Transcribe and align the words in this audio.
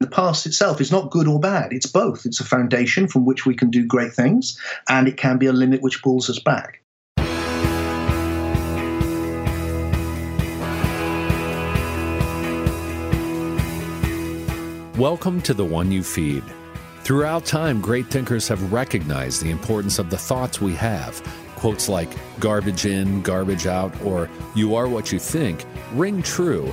The 0.00 0.06
past 0.06 0.46
itself 0.46 0.80
is 0.80 0.90
not 0.90 1.10
good 1.10 1.28
or 1.28 1.38
bad. 1.38 1.74
It's 1.74 1.84
both. 1.84 2.24
It's 2.24 2.40
a 2.40 2.44
foundation 2.44 3.06
from 3.06 3.26
which 3.26 3.44
we 3.44 3.54
can 3.54 3.68
do 3.70 3.84
great 3.84 4.14
things, 4.14 4.58
and 4.88 5.06
it 5.06 5.18
can 5.18 5.36
be 5.36 5.44
a 5.44 5.52
limit 5.52 5.82
which 5.82 6.02
pulls 6.02 6.30
us 6.30 6.38
back. 6.38 6.80
Welcome 14.96 15.42
to 15.42 15.52
The 15.52 15.66
One 15.66 15.92
You 15.92 16.02
Feed. 16.02 16.44
Throughout 17.02 17.44
time, 17.44 17.82
great 17.82 18.06
thinkers 18.06 18.48
have 18.48 18.72
recognized 18.72 19.42
the 19.42 19.50
importance 19.50 19.98
of 19.98 20.08
the 20.08 20.16
thoughts 20.16 20.62
we 20.62 20.74
have. 20.76 21.20
Quotes 21.56 21.90
like 21.90 22.08
garbage 22.40 22.86
in, 22.86 23.20
garbage 23.20 23.66
out, 23.66 23.92
or 24.00 24.30
you 24.54 24.74
are 24.74 24.88
what 24.88 25.12
you 25.12 25.18
think 25.18 25.66
ring 25.92 26.22
true 26.22 26.72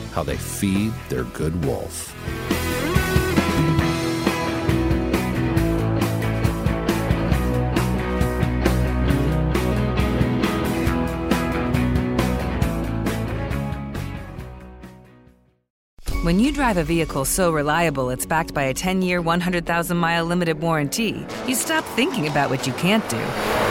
how 0.11 0.23
they 0.23 0.37
feed 0.37 0.93
their 1.09 1.23
good 1.23 1.65
wolf. 1.65 2.15
When 16.23 16.39
you 16.39 16.51
drive 16.51 16.77
a 16.77 16.83
vehicle 16.83 17.25
so 17.25 17.51
reliable 17.51 18.11
it's 18.11 18.27
backed 18.27 18.53
by 18.53 18.63
a 18.63 18.73
10 18.75 19.01
year, 19.01 19.21
100,000 19.21 19.97
mile 19.97 20.23
limited 20.23 20.61
warranty, 20.61 21.25
you 21.47 21.55
stop 21.55 21.83
thinking 21.95 22.27
about 22.27 22.49
what 22.51 22.67
you 22.67 22.73
can't 22.73 23.07
do 23.09 23.70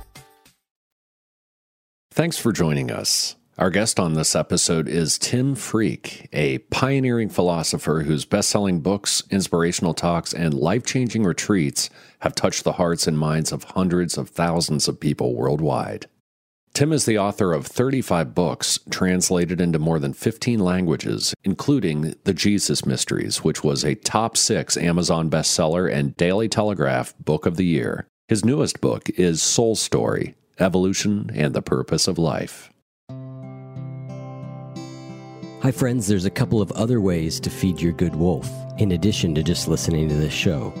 Thanks 2.13 2.37
for 2.37 2.51
joining 2.51 2.91
us. 2.91 3.37
Our 3.57 3.69
guest 3.69 3.97
on 3.97 4.15
this 4.15 4.35
episode 4.35 4.89
is 4.89 5.17
Tim 5.17 5.55
Freke, 5.55 6.27
a 6.33 6.57
pioneering 6.57 7.29
philosopher 7.29 8.01
whose 8.01 8.25
best 8.25 8.49
selling 8.49 8.81
books, 8.81 9.23
inspirational 9.31 9.93
talks, 9.93 10.33
and 10.33 10.53
life 10.53 10.85
changing 10.85 11.23
retreats 11.23 11.89
have 12.19 12.35
touched 12.35 12.65
the 12.65 12.73
hearts 12.73 13.07
and 13.07 13.17
minds 13.17 13.53
of 13.53 13.63
hundreds 13.63 14.17
of 14.17 14.27
thousands 14.27 14.89
of 14.89 14.99
people 14.99 15.35
worldwide. 15.35 16.07
Tim 16.73 16.91
is 16.91 17.05
the 17.05 17.17
author 17.17 17.53
of 17.53 17.65
35 17.65 18.35
books 18.35 18.77
translated 18.89 19.61
into 19.61 19.79
more 19.79 19.97
than 19.97 20.11
15 20.11 20.59
languages, 20.59 21.33
including 21.45 22.15
The 22.25 22.33
Jesus 22.33 22.85
Mysteries, 22.85 23.41
which 23.41 23.63
was 23.63 23.85
a 23.85 23.95
top 23.95 24.35
six 24.35 24.75
Amazon 24.75 25.29
bestseller 25.29 25.89
and 25.89 26.17
Daily 26.17 26.49
Telegraph 26.49 27.13
Book 27.19 27.45
of 27.45 27.55
the 27.55 27.65
Year. 27.65 28.05
His 28.27 28.43
newest 28.43 28.81
book 28.81 29.09
is 29.11 29.41
Soul 29.41 29.77
Story 29.77 30.35
evolution, 30.61 31.29
and 31.33 31.53
the 31.53 31.61
purpose 31.61 32.07
of 32.07 32.17
life. 32.17 32.71
Hi, 35.61 35.71
friends. 35.71 36.07
There's 36.07 36.25
a 36.25 36.31
couple 36.31 36.61
of 36.61 36.71
other 36.71 37.01
ways 37.01 37.39
to 37.41 37.49
feed 37.49 37.81
your 37.81 37.93
good 37.93 38.15
wolf, 38.15 38.49
in 38.77 38.93
addition 38.93 39.35
to 39.35 39.43
just 39.43 39.67
listening 39.67 40.09
to 40.09 40.15
this 40.15 40.33
show. 40.33 40.73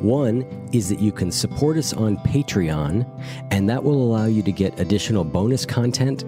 One 0.00 0.42
is 0.74 0.90
that 0.90 1.00
you 1.00 1.10
can 1.10 1.30
support 1.30 1.78
us 1.78 1.94
on 1.94 2.18
Patreon, 2.18 3.08
and 3.50 3.68
that 3.70 3.82
will 3.82 4.02
allow 4.02 4.26
you 4.26 4.42
to 4.42 4.52
get 4.52 4.78
additional 4.78 5.24
bonus 5.24 5.64
content 5.64 6.24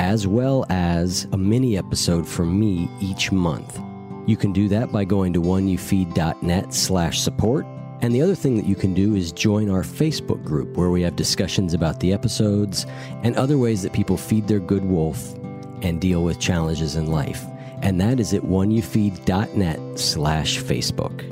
as 0.00 0.26
well 0.26 0.66
as 0.70 1.28
a 1.32 1.38
mini 1.38 1.78
episode 1.78 2.26
from 2.26 2.58
me 2.58 2.88
each 3.00 3.30
month. 3.30 3.80
You 4.26 4.36
can 4.36 4.52
do 4.52 4.68
that 4.68 4.90
by 4.90 5.04
going 5.04 5.32
to 5.34 5.40
oneyoufeed.net 5.40 6.74
slash 6.74 7.20
support 7.20 7.64
and 8.02 8.12
the 8.12 8.20
other 8.20 8.34
thing 8.34 8.56
that 8.56 8.66
you 8.66 8.74
can 8.74 8.94
do 8.94 9.14
is 9.14 9.30
join 9.30 9.70
our 9.70 9.82
Facebook 9.82 10.44
group 10.44 10.76
where 10.76 10.90
we 10.90 11.02
have 11.02 11.14
discussions 11.14 11.72
about 11.72 12.00
the 12.00 12.12
episodes 12.12 12.84
and 13.22 13.36
other 13.36 13.56
ways 13.56 13.82
that 13.82 13.92
people 13.92 14.16
feed 14.16 14.48
their 14.48 14.58
good 14.58 14.84
wolf 14.84 15.34
and 15.82 16.00
deal 16.00 16.24
with 16.24 16.40
challenges 16.40 16.96
in 16.96 17.06
life. 17.06 17.44
And 17.80 18.00
that 18.00 18.18
is 18.18 18.34
at 18.34 18.42
oneyoufeed.net 18.42 19.98
slash 19.98 20.58
Facebook. 20.58 21.28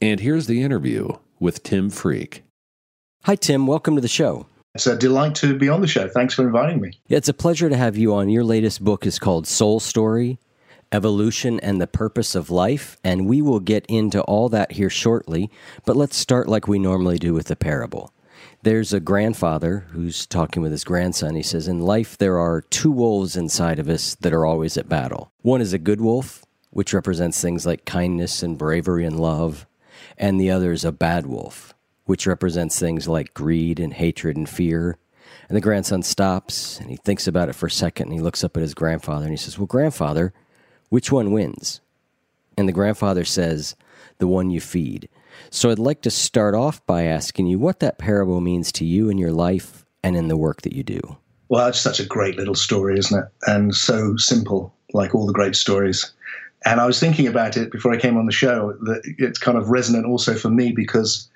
And 0.00 0.18
here's 0.18 0.46
the 0.46 0.62
interview 0.62 1.10
with 1.38 1.62
Tim 1.62 1.90
Freke. 1.90 2.42
Hi, 3.24 3.34
Tim. 3.34 3.66
Welcome 3.66 3.94
to 3.96 4.00
the 4.00 4.08
show. 4.08 4.46
It's 4.74 4.86
a 4.86 4.96
delight 4.96 5.34
to 5.36 5.58
be 5.58 5.68
on 5.68 5.82
the 5.82 5.86
show. 5.86 6.08
Thanks 6.08 6.32
for 6.32 6.46
inviting 6.46 6.80
me. 6.80 6.92
It's 7.10 7.28
a 7.28 7.34
pleasure 7.34 7.68
to 7.68 7.76
have 7.76 7.98
you 7.98 8.14
on. 8.14 8.30
Your 8.30 8.44
latest 8.44 8.82
book 8.82 9.04
is 9.04 9.18
called 9.18 9.46
Soul 9.46 9.80
Story 9.80 10.38
evolution 10.92 11.60
and 11.60 11.80
the 11.80 11.86
purpose 11.86 12.34
of 12.34 12.50
life, 12.50 12.96
and 13.04 13.26
we 13.26 13.42
will 13.42 13.60
get 13.60 13.86
into 13.86 14.20
all 14.22 14.48
that 14.48 14.72
here 14.72 14.90
shortly. 14.90 15.50
But 15.84 15.96
let's 15.96 16.16
start 16.16 16.48
like 16.48 16.68
we 16.68 16.78
normally 16.78 17.18
do 17.18 17.34
with 17.34 17.50
a 17.50 17.56
parable. 17.56 18.12
There's 18.62 18.92
a 18.92 19.00
grandfather 19.00 19.86
who's 19.90 20.26
talking 20.26 20.62
with 20.62 20.72
his 20.72 20.84
grandson. 20.84 21.34
He 21.34 21.42
says, 21.42 21.66
In 21.66 21.80
life, 21.80 22.18
there 22.18 22.38
are 22.38 22.60
two 22.60 22.90
wolves 22.90 23.36
inside 23.36 23.78
of 23.78 23.88
us 23.88 24.14
that 24.16 24.34
are 24.34 24.44
always 24.44 24.76
at 24.76 24.88
battle. 24.88 25.32
One 25.40 25.60
is 25.60 25.72
a 25.72 25.78
good 25.78 26.00
wolf, 26.00 26.44
which 26.70 26.92
represents 26.92 27.40
things 27.40 27.66
like 27.66 27.84
kindness 27.84 28.42
and 28.42 28.58
bravery 28.58 29.04
and 29.04 29.18
love, 29.18 29.66
and 30.18 30.38
the 30.38 30.50
other 30.50 30.72
is 30.72 30.84
a 30.84 30.92
bad 30.92 31.26
wolf, 31.26 31.74
which 32.04 32.26
represents 32.26 32.78
things 32.78 33.08
like 33.08 33.34
greed 33.34 33.80
and 33.80 33.94
hatred 33.94 34.36
and 34.36 34.48
fear. 34.48 34.98
And 35.48 35.56
the 35.56 35.62
grandson 35.62 36.02
stops 36.02 36.78
and 36.78 36.90
he 36.90 36.96
thinks 36.96 37.26
about 37.26 37.48
it 37.48 37.54
for 37.54 37.66
a 37.66 37.70
second 37.70 38.08
and 38.08 38.14
he 38.14 38.20
looks 38.20 38.44
up 38.44 38.56
at 38.56 38.62
his 38.62 38.74
grandfather 38.74 39.24
and 39.24 39.32
he 39.32 39.36
says, 39.36 39.58
Well, 39.58 39.66
grandfather, 39.66 40.32
which 40.90 41.10
one 41.10 41.32
wins? 41.32 41.80
And 42.56 42.68
the 42.68 42.72
grandfather 42.72 43.24
says, 43.24 43.74
The 44.18 44.26
one 44.26 44.50
you 44.50 44.60
feed. 44.60 45.08
So 45.48 45.70
I'd 45.70 45.78
like 45.78 46.02
to 46.02 46.10
start 46.10 46.54
off 46.54 46.84
by 46.86 47.04
asking 47.04 47.46
you 47.46 47.58
what 47.58 47.80
that 47.80 47.98
parable 47.98 48.40
means 48.40 48.70
to 48.72 48.84
you 48.84 49.08
in 49.08 49.16
your 49.16 49.32
life 49.32 49.86
and 50.02 50.16
in 50.16 50.28
the 50.28 50.36
work 50.36 50.62
that 50.62 50.74
you 50.74 50.82
do. 50.82 51.00
Well, 51.48 51.66
it's 51.68 51.80
such 51.80 51.98
a 51.98 52.04
great 52.04 52.36
little 52.36 52.54
story, 52.54 52.98
isn't 52.98 53.18
it? 53.18 53.28
And 53.46 53.74
so 53.74 54.16
simple, 54.16 54.72
like 54.92 55.14
all 55.14 55.26
the 55.26 55.32
great 55.32 55.56
stories. 55.56 56.12
And 56.64 56.80
I 56.80 56.86
was 56.86 57.00
thinking 57.00 57.26
about 57.26 57.56
it 57.56 57.72
before 57.72 57.92
I 57.92 57.96
came 57.96 58.16
on 58.16 58.26
the 58.26 58.32
show 58.32 58.74
that 58.82 59.02
it's 59.18 59.38
kind 59.38 59.56
of 59.56 59.70
resonant 59.70 60.06
also 60.06 60.34
for 60.34 60.50
me 60.50 60.72
because 60.72 61.28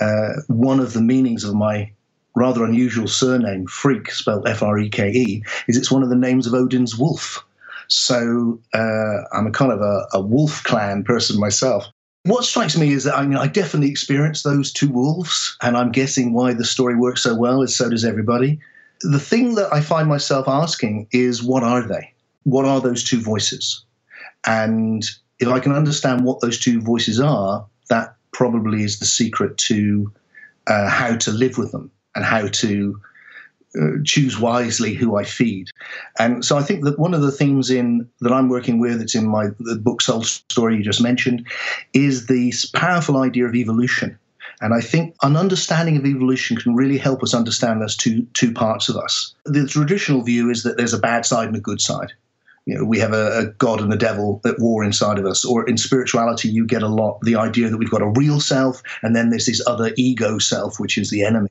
uh, 0.00 0.34
one 0.48 0.78
of 0.80 0.92
the 0.92 1.00
meanings 1.00 1.44
of 1.44 1.54
my 1.54 1.90
rather 2.34 2.64
unusual 2.64 3.08
surname, 3.08 3.66
Freke, 3.66 4.10
spelled 4.10 4.46
F 4.46 4.62
R 4.62 4.78
E 4.78 4.88
K 4.88 5.10
E, 5.10 5.42
is 5.66 5.76
it's 5.76 5.90
one 5.90 6.02
of 6.02 6.10
the 6.10 6.16
names 6.16 6.46
of 6.46 6.54
Odin's 6.54 6.96
wolf. 6.96 7.44
So 7.88 8.60
uh, 8.74 9.22
I'm 9.32 9.46
a 9.46 9.50
kind 9.50 9.72
of 9.72 9.80
a, 9.80 10.06
a 10.14 10.20
wolf 10.20 10.62
clan 10.64 11.04
person 11.04 11.38
myself. 11.40 11.86
What 12.24 12.44
strikes 12.44 12.76
me 12.76 12.92
is 12.92 13.04
that 13.04 13.16
I 13.16 13.24
mean 13.24 13.38
I 13.38 13.46
definitely 13.46 13.90
experienced 13.90 14.42
those 14.42 14.72
two 14.72 14.88
wolves, 14.88 15.56
and 15.62 15.76
I'm 15.76 15.92
guessing 15.92 16.32
why 16.32 16.54
the 16.54 16.64
story 16.64 16.96
works 16.96 17.22
so 17.22 17.34
well 17.36 17.62
is 17.62 17.76
so 17.76 17.88
does 17.88 18.04
everybody. 18.04 18.58
The 19.02 19.20
thing 19.20 19.54
that 19.54 19.72
I 19.72 19.80
find 19.80 20.08
myself 20.08 20.48
asking 20.48 21.06
is 21.12 21.42
what 21.42 21.62
are 21.62 21.86
they? 21.86 22.12
What 22.42 22.64
are 22.64 22.80
those 22.80 23.04
two 23.04 23.20
voices? 23.20 23.84
And 24.44 25.04
if 25.38 25.48
I 25.48 25.60
can 25.60 25.72
understand 25.72 26.24
what 26.24 26.40
those 26.40 26.58
two 26.58 26.80
voices 26.80 27.20
are, 27.20 27.66
that 27.90 28.16
probably 28.32 28.82
is 28.82 28.98
the 28.98 29.06
secret 29.06 29.56
to 29.58 30.12
uh, 30.66 30.88
how 30.88 31.16
to 31.16 31.30
live 31.30 31.58
with 31.58 31.72
them 31.72 31.90
and 32.14 32.24
how 32.24 32.48
to 32.48 33.00
uh, 33.80 34.02
choose 34.04 34.38
wisely 34.38 34.94
who 34.94 35.16
I 35.16 35.24
feed. 35.24 35.68
And 36.18 36.44
so 36.44 36.56
I 36.56 36.62
think 36.62 36.84
that 36.84 36.98
one 36.98 37.14
of 37.14 37.20
the 37.20 37.32
themes 37.32 37.70
in 37.70 38.08
that 38.20 38.32
I'm 38.32 38.48
working 38.48 38.78
with, 38.78 39.00
it's 39.00 39.14
in 39.14 39.28
my 39.28 39.48
the 39.58 39.76
book 39.76 40.02
Soul 40.02 40.22
Story 40.22 40.76
you 40.76 40.82
just 40.82 41.02
mentioned, 41.02 41.46
is 41.92 42.26
this 42.26 42.64
powerful 42.64 43.18
idea 43.18 43.46
of 43.46 43.54
evolution. 43.54 44.18
And 44.60 44.72
I 44.72 44.80
think 44.80 45.14
an 45.22 45.36
understanding 45.36 45.96
of 45.96 46.06
evolution 46.06 46.56
can 46.56 46.74
really 46.74 46.96
help 46.96 47.22
us 47.22 47.34
understand 47.34 47.82
those 47.82 47.96
two 47.96 48.26
two 48.32 48.52
parts 48.52 48.88
of 48.88 48.96
us. 48.96 49.34
The 49.44 49.66
traditional 49.66 50.22
view 50.22 50.50
is 50.50 50.62
that 50.62 50.76
there's 50.76 50.94
a 50.94 50.98
bad 50.98 51.26
side 51.26 51.48
and 51.48 51.56
a 51.56 51.60
good 51.60 51.80
side. 51.80 52.12
You 52.64 52.76
know, 52.78 52.84
we 52.84 52.98
have 52.98 53.12
a, 53.12 53.38
a 53.38 53.46
God 53.58 53.80
and 53.80 53.92
the 53.92 53.96
devil 53.96 54.40
at 54.44 54.58
war 54.58 54.82
inside 54.82 55.18
of 55.18 55.26
us. 55.26 55.44
Or 55.44 55.68
in 55.68 55.76
spirituality, 55.76 56.48
you 56.48 56.66
get 56.66 56.82
a 56.82 56.88
lot 56.88 57.20
the 57.22 57.36
idea 57.36 57.68
that 57.68 57.76
we've 57.76 57.90
got 57.90 58.02
a 58.02 58.12
real 58.16 58.40
self, 58.40 58.82
and 59.02 59.14
then 59.14 59.30
there's 59.30 59.46
this 59.46 59.62
other 59.66 59.92
ego 59.96 60.38
self, 60.38 60.80
which 60.80 60.98
is 60.98 61.10
the 61.10 61.22
enemy. 61.24 61.50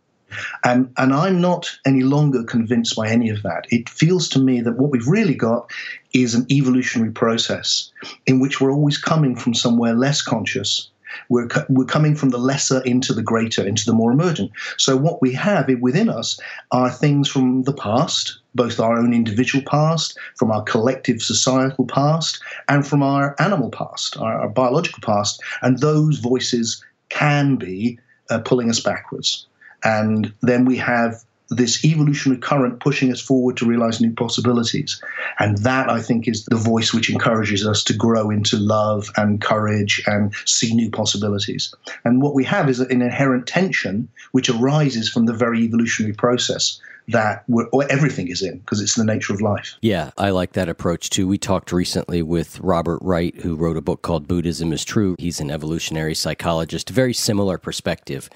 And, 0.63 0.91
and 0.97 1.13
I'm 1.13 1.39
not 1.39 1.69
any 1.85 2.01
longer 2.01 2.43
convinced 2.43 2.95
by 2.95 3.09
any 3.09 3.29
of 3.29 3.43
that. 3.43 3.67
It 3.69 3.89
feels 3.89 4.27
to 4.29 4.39
me 4.39 4.61
that 4.61 4.77
what 4.77 4.91
we've 4.91 5.07
really 5.07 5.35
got 5.35 5.71
is 6.13 6.35
an 6.35 6.45
evolutionary 6.51 7.11
process 7.11 7.91
in 8.25 8.39
which 8.39 8.59
we're 8.59 8.71
always 8.71 8.97
coming 8.97 9.35
from 9.35 9.53
somewhere 9.53 9.93
less 9.93 10.21
conscious. 10.21 10.89
We're, 11.29 11.47
we're 11.69 11.85
coming 11.85 12.15
from 12.15 12.29
the 12.29 12.37
lesser 12.37 12.81
into 12.81 13.13
the 13.13 13.23
greater, 13.23 13.65
into 13.65 13.85
the 13.85 13.93
more 13.93 14.11
emergent. 14.11 14.51
So, 14.77 14.97
what 14.97 15.21
we 15.21 15.31
have 15.33 15.69
within 15.79 16.09
us 16.09 16.37
are 16.71 16.89
things 16.89 17.29
from 17.29 17.63
the 17.63 17.73
past, 17.73 18.37
both 18.53 18.81
our 18.81 18.97
own 18.97 19.13
individual 19.13 19.63
past, 19.65 20.17
from 20.35 20.51
our 20.51 20.63
collective 20.63 21.21
societal 21.21 21.85
past, 21.85 22.41
and 22.67 22.85
from 22.85 23.01
our 23.01 23.33
animal 23.39 23.69
past, 23.69 24.17
our, 24.17 24.41
our 24.41 24.49
biological 24.49 24.99
past. 25.01 25.41
And 25.61 25.79
those 25.79 26.17
voices 26.17 26.83
can 27.07 27.55
be 27.55 27.97
uh, 28.29 28.39
pulling 28.39 28.69
us 28.69 28.79
backwards. 28.79 29.47
And 29.85 30.33
then 30.41 30.65
we 30.65 30.77
have 30.77 31.23
this 31.49 31.85
evolutionary 31.85 32.41
current 32.41 32.79
pushing 32.79 33.11
us 33.11 33.21
forward 33.21 33.55
to 33.57 33.65
realize 33.65 34.01
new 34.01 34.13
possibilities. 34.13 35.01
And 35.39 35.59
that, 35.59 35.89
I 35.89 36.01
think, 36.01 36.27
is 36.27 36.43
the 36.45 36.55
voice 36.55 36.93
which 36.93 37.09
encourages 37.09 37.65
us 37.67 37.83
to 37.85 37.93
grow 37.93 38.31
into 38.31 38.57
love 38.57 39.11
and 39.15 39.39
courage 39.41 40.01
and 40.07 40.33
see 40.45 40.73
new 40.73 40.89
possibilities. 40.89 41.73
And 42.03 42.21
what 42.21 42.33
we 42.33 42.43
have 42.45 42.67
is 42.67 42.79
an 42.79 43.01
inherent 43.01 43.47
tension 43.47 44.09
which 44.31 44.49
arises 44.49 45.07
from 45.07 45.27
the 45.27 45.33
very 45.33 45.61
evolutionary 45.61 46.15
process 46.15 46.79
that 47.09 47.45
everything 47.89 48.27
is 48.29 48.41
in 48.41 48.59
because 48.59 48.81
it's 48.81 48.95
the 48.95 49.03
nature 49.03 49.33
of 49.33 49.41
life. 49.41 49.75
Yeah, 49.81 50.11
I 50.17 50.31
like 50.31 50.53
that 50.53 50.69
approach 50.69 51.09
too. 51.09 51.27
We 51.27 51.37
talked 51.37 51.71
recently 51.71 52.21
with 52.21 52.59
Robert 52.59 52.99
Wright, 53.01 53.35
who 53.41 53.55
wrote 53.55 53.77
a 53.77 53.81
book 53.81 54.01
called 54.01 54.27
Buddhism 54.27 54.73
is 54.73 54.83
True. 54.83 55.15
He's 55.19 55.39
an 55.39 55.51
evolutionary 55.51 56.15
psychologist, 56.15 56.89
very 56.89 57.13
similar 57.13 57.57
perspective 57.57 58.29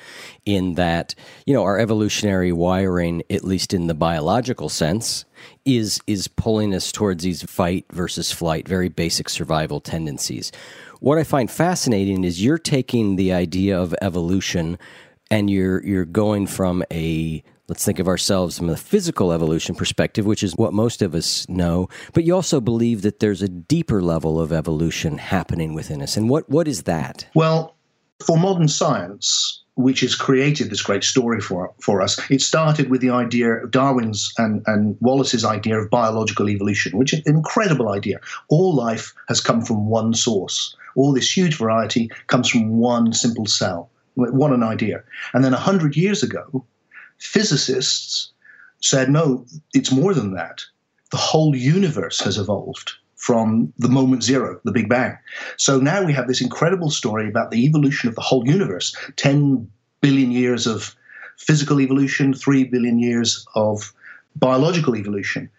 in 0.45 0.75
that, 0.75 1.15
you 1.45 1.53
know, 1.53 1.63
our 1.63 1.79
evolutionary 1.79 2.51
wiring, 2.51 3.23
at 3.29 3.43
least 3.43 3.73
in 3.73 3.87
the 3.87 3.93
biological 3.93 4.69
sense, 4.69 5.25
is 5.65 5.99
is 6.05 6.27
pulling 6.27 6.73
us 6.73 6.91
towards 6.91 7.23
these 7.23 7.43
fight 7.43 7.85
versus 7.91 8.31
flight, 8.31 8.67
very 8.67 8.89
basic 8.89 9.29
survival 9.29 9.79
tendencies. 9.79 10.51
What 10.99 11.17
I 11.17 11.23
find 11.23 11.49
fascinating 11.49 12.23
is 12.23 12.43
you're 12.43 12.57
taking 12.57 13.15
the 13.15 13.31
idea 13.31 13.79
of 13.79 13.95
evolution 14.01 14.77
and 15.31 15.49
you're 15.49 15.83
you're 15.85 16.05
going 16.05 16.47
from 16.47 16.83
a 16.91 17.43
let's 17.69 17.85
think 17.85 17.99
of 17.99 18.07
ourselves 18.07 18.57
from 18.57 18.67
the 18.67 18.77
physical 18.77 19.31
evolution 19.31 19.75
perspective, 19.75 20.25
which 20.25 20.43
is 20.43 20.55
what 20.55 20.73
most 20.73 21.01
of 21.01 21.13
us 21.13 21.47
know. 21.47 21.87
But 22.13 22.23
you 22.23 22.33
also 22.33 22.59
believe 22.59 23.03
that 23.03 23.19
there's 23.19 23.41
a 23.41 23.47
deeper 23.47 24.01
level 24.01 24.41
of 24.41 24.51
evolution 24.51 25.17
happening 25.19 25.73
within 25.73 26.01
us. 26.01 26.17
And 26.17 26.29
what, 26.29 26.49
what 26.49 26.67
is 26.67 26.83
that? 26.83 27.27
Well, 27.35 27.75
for 28.25 28.37
modern 28.37 28.67
science, 28.67 29.63
which 29.75 30.01
has 30.01 30.15
created 30.15 30.69
this 30.69 30.81
great 30.81 31.03
story 31.03 31.39
for, 31.39 31.73
for 31.81 32.01
us, 32.01 32.19
it 32.29 32.41
started 32.41 32.89
with 32.89 32.99
the 32.99 33.11
idea 33.11 33.51
of 33.51 33.71
Darwin's 33.71 34.33
and, 34.37 34.61
and 34.65 34.97
Wallace's 34.99 35.45
idea 35.45 35.79
of 35.79 35.89
biological 35.89 36.49
evolution, 36.49 36.97
which 36.97 37.13
is 37.13 37.21
an 37.25 37.35
incredible 37.35 37.89
idea. 37.89 38.19
All 38.49 38.75
life 38.75 39.13
has 39.29 39.39
come 39.39 39.61
from 39.61 39.87
one 39.87 40.13
source. 40.13 40.75
All 40.95 41.13
this 41.13 41.35
huge 41.35 41.55
variety 41.55 42.11
comes 42.27 42.49
from 42.49 42.79
one 42.79 43.13
simple 43.13 43.45
cell. 43.45 43.89
What 44.15 44.51
an 44.51 44.63
idea. 44.63 45.03
And 45.33 45.45
then 45.45 45.53
100 45.53 45.95
years 45.95 46.23
ago, 46.23 46.65
physicists 47.19 48.31
said, 48.81 49.09
no, 49.09 49.45
it's 49.73 49.91
more 49.91 50.13
than 50.13 50.33
that. 50.33 50.63
The 51.11 51.17
whole 51.17 51.55
universe 51.55 52.19
has 52.21 52.37
evolved 52.37 52.93
from 53.15 53.73
the 53.77 53.89
moment 53.89 54.23
zero, 54.23 54.59
the 54.63 54.71
Big 54.71 54.87
Bang. 54.87 55.17
So 55.57 55.79
now 55.79 56.03
we 56.03 56.13
have 56.13 56.27
this 56.27 56.41
incredible 56.41 56.89
story 56.89 57.27
about 57.27 57.51
the 57.51 57.65
evolution 57.65 58.07
of 58.07 58.15
the 58.15 58.21
whole 58.21 58.47
universe 58.47 58.95
10 59.17 59.69
billion 60.01 60.31
years 60.31 60.65
of 60.65 60.95
physical 61.37 61.81
evolution, 61.81 62.33
3 62.33 62.65
billion 62.65 62.99
years 62.99 63.45
of 63.55 63.93
biological 64.37 64.95
evolution. 64.95 65.49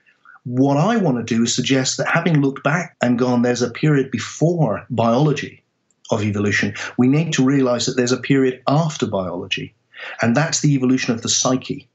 What 0.45 0.79
I 0.79 0.97
want 0.97 1.19
to 1.19 1.35
do 1.35 1.43
is 1.43 1.55
suggest 1.55 1.99
that 1.99 2.09
having 2.09 2.41
looked 2.41 2.65
back 2.65 2.97
and 3.03 3.19
gone, 3.19 3.43
there's 3.43 3.61
a 3.61 3.71
period 3.71 4.11
before 4.11 4.87
biology 4.89 5.63
of 6.11 6.23
evolution, 6.23 6.75
we 6.97 7.09
need 7.09 7.35
to 7.35 7.45
realize 7.45 7.85
that 7.87 7.97
there's 7.97 8.13
a 8.13 8.17
period 8.17 8.63
after 8.67 9.07
biology 9.07 9.75
and 10.23 10.37
that's 10.37 10.61
the 10.61 10.75
evolution 10.75 11.15
of 11.15 11.23
the 11.23 11.29
psyche. 11.29 11.89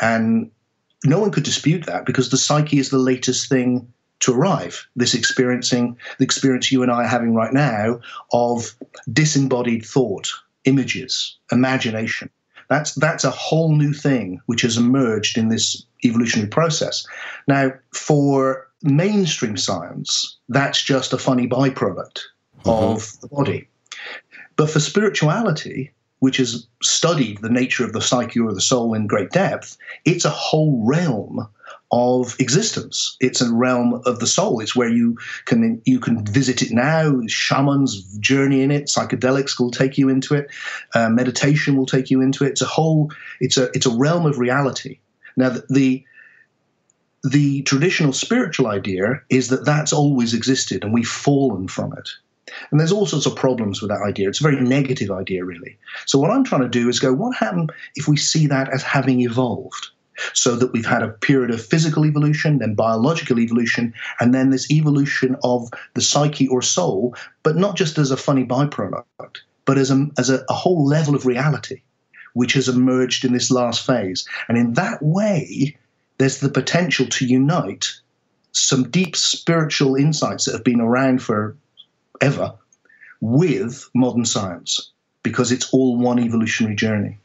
And 0.00 0.50
no 1.04 1.18
one 1.18 1.30
could 1.30 1.44
dispute 1.44 1.86
that 1.86 2.06
because 2.06 2.30
the 2.30 2.36
psyche 2.36 2.78
is 2.78 2.90
the 2.90 2.98
latest 2.98 3.48
thing 3.48 3.92
to 4.20 4.34
arrive. 4.34 4.86
This 4.96 5.14
experiencing, 5.14 5.96
the 6.18 6.24
experience 6.24 6.72
you 6.72 6.82
and 6.82 6.90
I 6.90 7.04
are 7.04 7.08
having 7.08 7.34
right 7.34 7.52
now 7.52 8.00
of 8.32 8.74
disembodied 9.12 9.84
thought, 9.84 10.28
images, 10.64 11.36
imagination. 11.52 12.30
That's 12.68 12.94
that's 12.94 13.24
a 13.24 13.30
whole 13.30 13.74
new 13.74 13.92
thing 13.92 14.40
which 14.46 14.62
has 14.62 14.76
emerged 14.76 15.38
in 15.38 15.48
this 15.48 15.84
evolutionary 16.04 16.50
process. 16.50 17.06
Now, 17.46 17.72
for 17.92 18.68
mainstream 18.82 19.56
science, 19.56 20.36
that's 20.48 20.82
just 20.82 21.12
a 21.12 21.18
funny 21.18 21.48
byproduct 21.48 22.20
mm-hmm. 22.64 22.70
of 22.70 23.18
the 23.20 23.28
body. 23.28 23.68
But 24.56 24.70
for 24.70 24.80
spirituality, 24.80 25.92
which 26.20 26.38
has 26.38 26.66
studied 26.82 27.38
the 27.38 27.48
nature 27.48 27.84
of 27.84 27.92
the 27.92 28.00
psyche 28.00 28.40
or 28.40 28.52
the 28.52 28.60
soul 28.60 28.94
in 28.94 29.06
great 29.06 29.30
depth, 29.30 29.76
it's 30.04 30.24
a 30.24 30.30
whole 30.30 30.82
realm 30.84 31.48
of 31.90 32.36
existence. 32.38 33.16
It's 33.20 33.40
a 33.40 33.52
realm 33.52 34.02
of 34.04 34.18
the 34.18 34.26
soul. 34.26 34.60
It's 34.60 34.76
where 34.76 34.90
you 34.90 35.16
can 35.46 35.80
you 35.86 36.00
can 36.00 36.24
visit 36.24 36.60
it 36.60 36.70
now. 36.70 37.20
Shamans 37.26 38.02
journey 38.18 38.62
in 38.62 38.70
it. 38.70 38.86
Psychedelics 38.86 39.58
will 39.58 39.70
take 39.70 39.96
you 39.96 40.08
into 40.08 40.34
it. 40.34 40.50
Uh, 40.94 41.08
meditation 41.08 41.76
will 41.76 41.86
take 41.86 42.10
you 42.10 42.20
into 42.20 42.44
it. 42.44 42.50
It's 42.50 42.62
a 42.62 42.66
whole. 42.66 43.10
It's 43.40 43.56
a 43.56 43.70
it's 43.72 43.86
a 43.86 43.96
realm 43.96 44.26
of 44.26 44.38
reality. 44.38 44.98
Now 45.36 45.50
the, 45.50 45.64
the 45.70 46.04
the 47.24 47.62
traditional 47.62 48.12
spiritual 48.12 48.68
idea 48.68 49.22
is 49.28 49.48
that 49.48 49.64
that's 49.64 49.92
always 49.92 50.34
existed 50.34 50.84
and 50.84 50.92
we've 50.92 51.08
fallen 51.08 51.68
from 51.68 51.92
it. 51.94 52.08
And 52.70 52.78
there's 52.78 52.92
all 52.92 53.06
sorts 53.06 53.26
of 53.26 53.36
problems 53.36 53.80
with 53.80 53.90
that 53.90 54.02
idea. 54.02 54.28
It's 54.28 54.40
a 54.40 54.42
very 54.42 54.60
negative 54.60 55.10
idea, 55.10 55.44
really. 55.44 55.78
So, 56.06 56.18
what 56.18 56.30
I'm 56.30 56.44
trying 56.44 56.62
to 56.62 56.68
do 56.68 56.88
is 56.88 57.00
go, 57.00 57.12
what 57.12 57.36
happened 57.36 57.72
if 57.96 58.08
we 58.08 58.16
see 58.16 58.46
that 58.46 58.68
as 58.70 58.82
having 58.82 59.20
evolved? 59.20 59.88
So 60.34 60.56
that 60.56 60.72
we've 60.72 60.84
had 60.84 61.04
a 61.04 61.10
period 61.10 61.52
of 61.52 61.64
physical 61.64 62.04
evolution, 62.04 62.58
then 62.58 62.74
biological 62.74 63.38
evolution, 63.38 63.94
and 64.18 64.34
then 64.34 64.50
this 64.50 64.68
evolution 64.68 65.36
of 65.44 65.70
the 65.94 66.00
psyche 66.00 66.48
or 66.48 66.60
soul, 66.60 67.14
but 67.44 67.56
not 67.56 67.76
just 67.76 67.98
as 67.98 68.10
a 68.10 68.16
funny 68.16 68.44
byproduct, 68.44 69.04
but 69.64 69.78
as 69.78 69.92
a, 69.92 70.08
as 70.18 70.28
a, 70.28 70.44
a 70.48 70.54
whole 70.54 70.84
level 70.84 71.14
of 71.14 71.24
reality, 71.24 71.82
which 72.32 72.54
has 72.54 72.68
emerged 72.68 73.24
in 73.24 73.32
this 73.32 73.48
last 73.48 73.86
phase. 73.86 74.26
And 74.48 74.58
in 74.58 74.72
that 74.72 75.00
way, 75.00 75.76
there's 76.18 76.40
the 76.40 76.48
potential 76.48 77.06
to 77.06 77.24
unite 77.24 77.92
some 78.52 78.90
deep 78.90 79.16
spiritual 79.16 79.94
insights 79.94 80.44
that 80.44 80.52
have 80.52 80.64
been 80.64 80.80
around 80.80 81.22
for 81.22 81.56
ever 82.20 82.54
with 83.20 83.88
modern 83.94 84.24
science 84.24 84.92
because 85.22 85.52
it's 85.52 85.72
all 85.72 85.96
one 85.96 86.18
evolutionary 86.18 86.76
journey. 86.76 87.18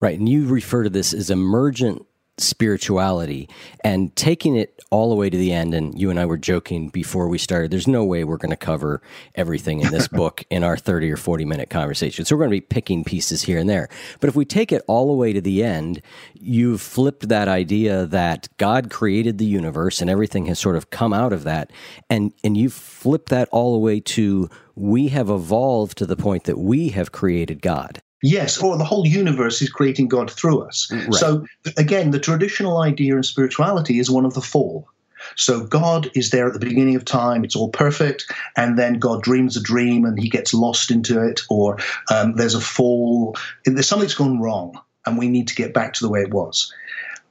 Right. 0.00 0.18
And 0.18 0.28
you 0.28 0.46
refer 0.46 0.84
to 0.84 0.90
this 0.90 1.12
as 1.12 1.30
emergent 1.30 2.06
spirituality 2.40 3.48
and 3.84 4.14
taking 4.16 4.56
it 4.56 4.82
all 4.90 5.10
the 5.10 5.14
way 5.14 5.30
to 5.30 5.36
the 5.36 5.52
end. 5.52 5.74
And 5.74 5.98
you 5.98 6.10
and 6.10 6.18
I 6.18 6.26
were 6.26 6.36
joking 6.36 6.88
before 6.88 7.28
we 7.28 7.38
started, 7.38 7.70
there's 7.70 7.88
no 7.88 8.04
way 8.04 8.24
we're 8.24 8.36
going 8.36 8.50
to 8.50 8.56
cover 8.56 9.00
everything 9.34 9.80
in 9.80 9.90
this 9.90 10.08
book 10.20 10.44
in 10.50 10.64
our 10.64 10.76
30 10.76 11.10
or 11.10 11.16
40 11.16 11.44
minute 11.44 11.70
conversation. 11.70 12.24
So 12.24 12.34
we're 12.34 12.40
going 12.40 12.50
to 12.50 12.56
be 12.56 12.60
picking 12.60 13.04
pieces 13.04 13.42
here 13.42 13.58
and 13.58 13.68
there. 13.68 13.88
But 14.20 14.28
if 14.28 14.36
we 14.36 14.44
take 14.44 14.72
it 14.72 14.82
all 14.86 15.06
the 15.06 15.12
way 15.12 15.32
to 15.32 15.40
the 15.40 15.62
end, 15.62 16.02
you've 16.34 16.80
flipped 16.80 17.28
that 17.28 17.48
idea 17.48 18.06
that 18.06 18.48
God 18.56 18.90
created 18.90 19.38
the 19.38 19.44
universe 19.44 20.00
and 20.00 20.10
everything 20.10 20.46
has 20.46 20.58
sort 20.58 20.76
of 20.76 20.90
come 20.90 21.12
out 21.12 21.32
of 21.32 21.44
that. 21.44 21.70
And, 22.08 22.32
and 22.42 22.56
you've 22.56 22.72
flipped 22.72 23.28
that 23.28 23.48
all 23.50 23.72
the 23.72 23.78
way 23.78 24.00
to 24.00 24.48
we 24.74 25.08
have 25.08 25.28
evolved 25.28 25.98
to 25.98 26.06
the 26.06 26.16
point 26.16 26.44
that 26.44 26.58
we 26.58 26.88
have 26.88 27.12
created 27.12 27.60
God. 27.60 28.00
Yes, 28.22 28.58
or 28.58 28.76
the 28.76 28.84
whole 28.84 29.06
universe 29.06 29.62
is 29.62 29.70
creating 29.70 30.08
God 30.08 30.30
through 30.30 30.60
us. 30.60 30.90
Right. 30.92 31.14
So, 31.14 31.46
again, 31.76 32.10
the 32.10 32.18
traditional 32.18 32.78
idea 32.78 33.16
in 33.16 33.22
spirituality 33.22 33.98
is 33.98 34.10
one 34.10 34.26
of 34.26 34.34
the 34.34 34.42
fall. 34.42 34.88
So, 35.36 35.64
God 35.64 36.10
is 36.14 36.30
there 36.30 36.46
at 36.46 36.52
the 36.52 36.58
beginning 36.58 36.96
of 36.96 37.04
time, 37.04 37.44
it's 37.44 37.56
all 37.56 37.70
perfect, 37.70 38.30
and 38.56 38.78
then 38.78 38.98
God 38.98 39.22
dreams 39.22 39.56
a 39.56 39.62
dream 39.62 40.04
and 40.04 40.20
he 40.20 40.28
gets 40.28 40.52
lost 40.52 40.90
into 40.90 41.22
it, 41.22 41.40
or 41.48 41.78
um, 42.10 42.34
there's 42.36 42.54
a 42.54 42.60
fall, 42.60 43.36
there's 43.64 43.88
something's 43.88 44.14
gone 44.14 44.38
wrong, 44.40 44.78
and 45.06 45.16
we 45.16 45.28
need 45.28 45.48
to 45.48 45.54
get 45.54 45.72
back 45.72 45.94
to 45.94 46.04
the 46.04 46.10
way 46.10 46.20
it 46.20 46.30
was. 46.30 46.72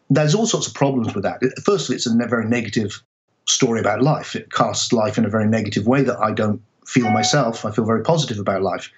there's 0.09 0.33
all 0.33 0.47
sorts 0.47 0.67
of 0.67 0.73
problems 0.73 1.13
with 1.13 1.23
that. 1.23 1.39
Firstly, 1.63 1.95
it's 1.95 2.07
a 2.07 2.27
very 2.27 2.47
negative 2.47 3.03
story 3.47 3.79
about 3.79 4.01
life. 4.01 4.35
It 4.35 4.51
casts 4.51 4.91
life 4.91 5.17
in 5.17 5.25
a 5.25 5.29
very 5.29 5.47
negative 5.47 5.85
way 5.85 6.01
that 6.03 6.19
I 6.19 6.31
don't 6.31 6.61
feel 6.85 7.09
myself. 7.11 7.65
I 7.65 7.71
feel 7.71 7.85
very 7.85 8.01
positive 8.01 8.39
about 8.39 8.63
life. 8.63 8.91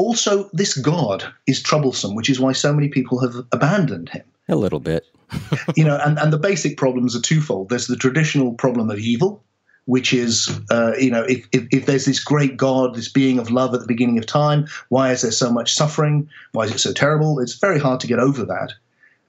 Also, 0.00 0.48
this 0.54 0.74
God 0.78 1.24
is 1.46 1.62
troublesome, 1.62 2.14
which 2.14 2.30
is 2.30 2.40
why 2.40 2.52
so 2.52 2.72
many 2.72 2.88
people 2.88 3.20
have 3.20 3.34
abandoned 3.52 4.08
him. 4.08 4.24
A 4.48 4.56
little 4.56 4.80
bit. 4.80 5.04
you 5.76 5.84
know, 5.84 6.00
and, 6.02 6.18
and 6.18 6.32
the 6.32 6.38
basic 6.38 6.78
problems 6.78 7.14
are 7.14 7.20
twofold. 7.20 7.68
There's 7.68 7.86
the 7.86 7.96
traditional 7.96 8.54
problem 8.54 8.90
of 8.90 8.98
evil, 8.98 9.44
which 9.84 10.14
is, 10.14 10.58
uh, 10.70 10.92
you 10.98 11.10
know, 11.10 11.24
if, 11.24 11.46
if, 11.52 11.66
if, 11.70 11.84
there's 11.84 12.06
this 12.06 12.18
great 12.18 12.56
God, 12.56 12.94
this 12.94 13.10
being 13.10 13.38
of 13.38 13.50
love 13.50 13.74
at 13.74 13.82
the 13.82 13.86
beginning 13.86 14.16
of 14.16 14.24
time, 14.24 14.66
why 14.88 15.12
is 15.12 15.20
there 15.20 15.30
so 15.30 15.52
much 15.52 15.74
suffering? 15.74 16.26
Why 16.52 16.64
is 16.64 16.72
it 16.72 16.78
so 16.78 16.94
terrible? 16.94 17.38
It's 17.38 17.58
very 17.58 17.78
hard 17.78 18.00
to 18.00 18.06
get 18.06 18.18
over 18.18 18.46
that. 18.46 18.72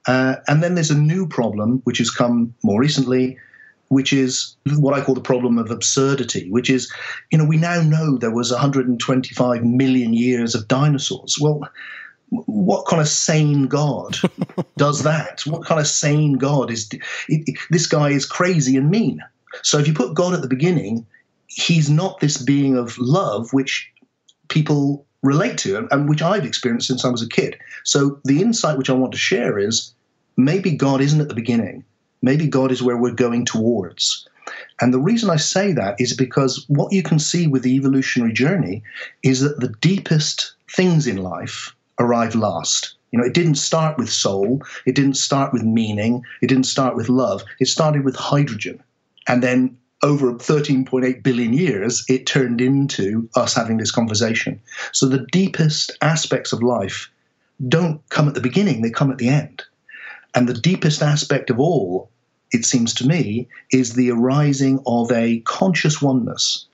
Uh, 0.07 0.37
and 0.47 0.63
then 0.63 0.75
there's 0.75 0.89
a 0.89 0.97
new 0.97 1.27
problem, 1.27 1.81
which 1.83 1.97
has 1.97 2.09
come 2.09 2.55
more 2.63 2.79
recently, 2.79 3.37
which 3.91 4.13
is 4.13 4.55
what 4.77 4.97
I 4.97 5.03
call 5.03 5.15
the 5.15 5.19
problem 5.19 5.57
of 5.57 5.69
absurdity, 5.69 6.49
which 6.49 6.69
is, 6.69 6.89
you 7.29 7.37
know, 7.37 7.43
we 7.43 7.57
now 7.57 7.81
know 7.81 8.17
there 8.17 8.33
was 8.33 8.49
125 8.49 9.65
million 9.65 10.13
years 10.13 10.55
of 10.55 10.69
dinosaurs. 10.69 11.37
Well, 11.41 11.67
what 12.29 12.87
kind 12.87 13.01
of 13.01 13.09
sane 13.09 13.67
God 13.67 14.15
does 14.77 15.03
that? 15.03 15.41
What 15.45 15.65
kind 15.65 15.81
of 15.81 15.87
sane 15.87 16.37
God 16.37 16.71
is 16.71 16.87
it, 16.93 17.01
it, 17.27 17.59
this 17.69 17.85
guy 17.85 18.11
is 18.11 18.25
crazy 18.25 18.77
and 18.77 18.89
mean? 18.89 19.19
So 19.61 19.77
if 19.77 19.89
you 19.89 19.93
put 19.93 20.13
God 20.13 20.33
at 20.33 20.41
the 20.41 20.47
beginning, 20.47 21.05
he's 21.47 21.89
not 21.89 22.21
this 22.21 22.37
being 22.37 22.77
of 22.77 22.97
love 22.97 23.51
which 23.51 23.91
people 24.47 25.05
relate 25.21 25.57
to 25.57 25.85
and 25.91 26.07
which 26.07 26.21
I've 26.21 26.45
experienced 26.45 26.87
since 26.87 27.03
I 27.03 27.09
was 27.09 27.21
a 27.21 27.27
kid. 27.27 27.57
So 27.83 28.21
the 28.23 28.41
insight 28.41 28.77
which 28.77 28.89
I 28.89 28.93
want 28.93 29.11
to 29.11 29.17
share 29.17 29.59
is 29.59 29.93
maybe 30.37 30.71
God 30.71 31.01
isn't 31.01 31.19
at 31.19 31.27
the 31.27 31.35
beginning. 31.35 31.83
Maybe 32.21 32.47
God 32.47 32.71
is 32.71 32.83
where 32.83 32.97
we're 32.97 33.11
going 33.11 33.45
towards. 33.45 34.27
And 34.79 34.93
the 34.93 34.99
reason 34.99 35.29
I 35.29 35.35
say 35.37 35.71
that 35.73 35.99
is 35.99 36.13
because 36.13 36.65
what 36.67 36.91
you 36.91 37.03
can 37.03 37.19
see 37.19 37.47
with 37.47 37.63
the 37.63 37.75
evolutionary 37.75 38.33
journey 38.33 38.83
is 39.23 39.41
that 39.41 39.59
the 39.59 39.73
deepest 39.81 40.53
things 40.69 41.07
in 41.07 41.17
life 41.17 41.75
arrive 41.99 42.35
last. 42.35 42.95
You 43.11 43.19
know, 43.19 43.25
it 43.25 43.33
didn't 43.33 43.55
start 43.55 43.97
with 43.97 44.09
soul, 44.09 44.61
it 44.85 44.95
didn't 44.95 45.15
start 45.15 45.53
with 45.53 45.63
meaning, 45.63 46.23
it 46.41 46.47
didn't 46.47 46.65
start 46.65 46.95
with 46.95 47.09
love. 47.09 47.43
It 47.59 47.67
started 47.67 48.05
with 48.05 48.15
hydrogen. 48.15 48.81
And 49.27 49.43
then 49.43 49.77
over 50.01 50.33
13.8 50.33 51.21
billion 51.21 51.53
years, 51.53 52.03
it 52.07 52.25
turned 52.25 52.61
into 52.61 53.29
us 53.35 53.53
having 53.53 53.77
this 53.77 53.91
conversation. 53.91 54.59
So 54.93 55.07
the 55.07 55.25
deepest 55.31 55.91
aspects 56.01 56.53
of 56.53 56.63
life 56.63 57.09
don't 57.67 58.01
come 58.09 58.27
at 58.27 58.33
the 58.33 58.41
beginning, 58.41 58.81
they 58.81 58.89
come 58.89 59.11
at 59.11 59.19
the 59.19 59.29
end. 59.29 59.63
And 60.33 60.47
the 60.47 60.53
deepest 60.53 61.01
aspect 61.01 61.49
of 61.49 61.59
all, 61.59 62.09
it 62.51 62.65
seems 62.65 62.93
to 62.95 63.07
me, 63.07 63.47
is 63.71 63.93
the 63.93 64.11
arising 64.11 64.79
of 64.85 65.11
a 65.11 65.39
conscious 65.41 66.01
oneness, 66.01 66.65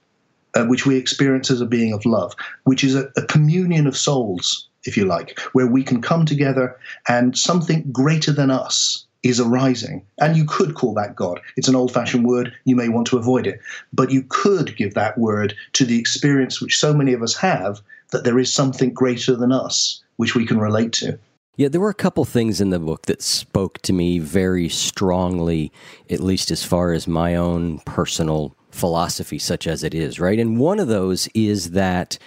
uh, 0.53 0.65
which 0.65 0.85
we 0.85 0.95
experience 0.95 1.49
as 1.49 1.61
a 1.61 1.65
being 1.65 1.93
of 1.93 2.05
love, 2.05 2.35
which 2.63 2.83
is 2.83 2.95
a, 2.95 3.11
a 3.15 3.23
communion 3.23 3.87
of 3.87 3.97
souls, 3.97 4.67
if 4.83 4.95
you 4.95 5.05
like, 5.05 5.39
where 5.53 5.67
we 5.67 5.83
can 5.83 6.01
come 6.01 6.25
together 6.25 6.77
and 7.07 7.37
something 7.37 7.91
greater 7.91 8.31
than 8.31 8.51
us 8.51 9.05
is 9.23 9.39
arising. 9.39 10.05
And 10.19 10.37
you 10.37 10.45
could 10.45 10.75
call 10.75 10.93
that 10.93 11.15
God. 11.15 11.41
It's 11.55 11.67
an 11.67 11.75
old 11.75 11.91
fashioned 11.91 12.25
word. 12.25 12.53
You 12.65 12.75
may 12.75 12.89
want 12.89 13.07
to 13.07 13.17
avoid 13.17 13.47
it. 13.47 13.59
But 13.91 14.11
you 14.11 14.23
could 14.29 14.75
give 14.77 14.93
that 14.93 15.17
word 15.17 15.55
to 15.73 15.85
the 15.85 15.99
experience 15.99 16.61
which 16.61 16.77
so 16.77 16.93
many 16.93 17.13
of 17.13 17.23
us 17.23 17.35
have 17.35 17.81
that 18.11 18.23
there 18.23 18.39
is 18.39 18.53
something 18.53 18.93
greater 18.93 19.35
than 19.35 19.51
us 19.51 20.01
which 20.17 20.35
we 20.35 20.45
can 20.45 20.59
relate 20.59 20.93
to. 20.93 21.19
Yeah, 21.57 21.69
there 21.69 21.81
were 21.81 21.89
a 21.89 21.95
couple 21.95 22.23
things 22.23 22.61
in 22.61 22.69
the 22.69 22.77
book 22.77 23.07
that 23.07 23.23
spoke 23.23 23.81
to 23.81 23.91
me 23.91 24.19
very 24.19 24.69
strongly, 24.69 25.71
at 26.07 26.19
least 26.19 26.51
as 26.51 26.63
far 26.63 26.93
as 26.93 27.07
my 27.07 27.35
own 27.35 27.79
personal 27.79 28.55
philosophy, 28.69 29.39
such 29.39 29.65
as 29.65 29.83
it 29.83 29.95
is, 29.95 30.19
right? 30.19 30.37
And 30.37 30.59
one 30.59 30.79
of 30.79 30.87
those 30.87 31.27
is 31.33 31.71
that 31.71 32.19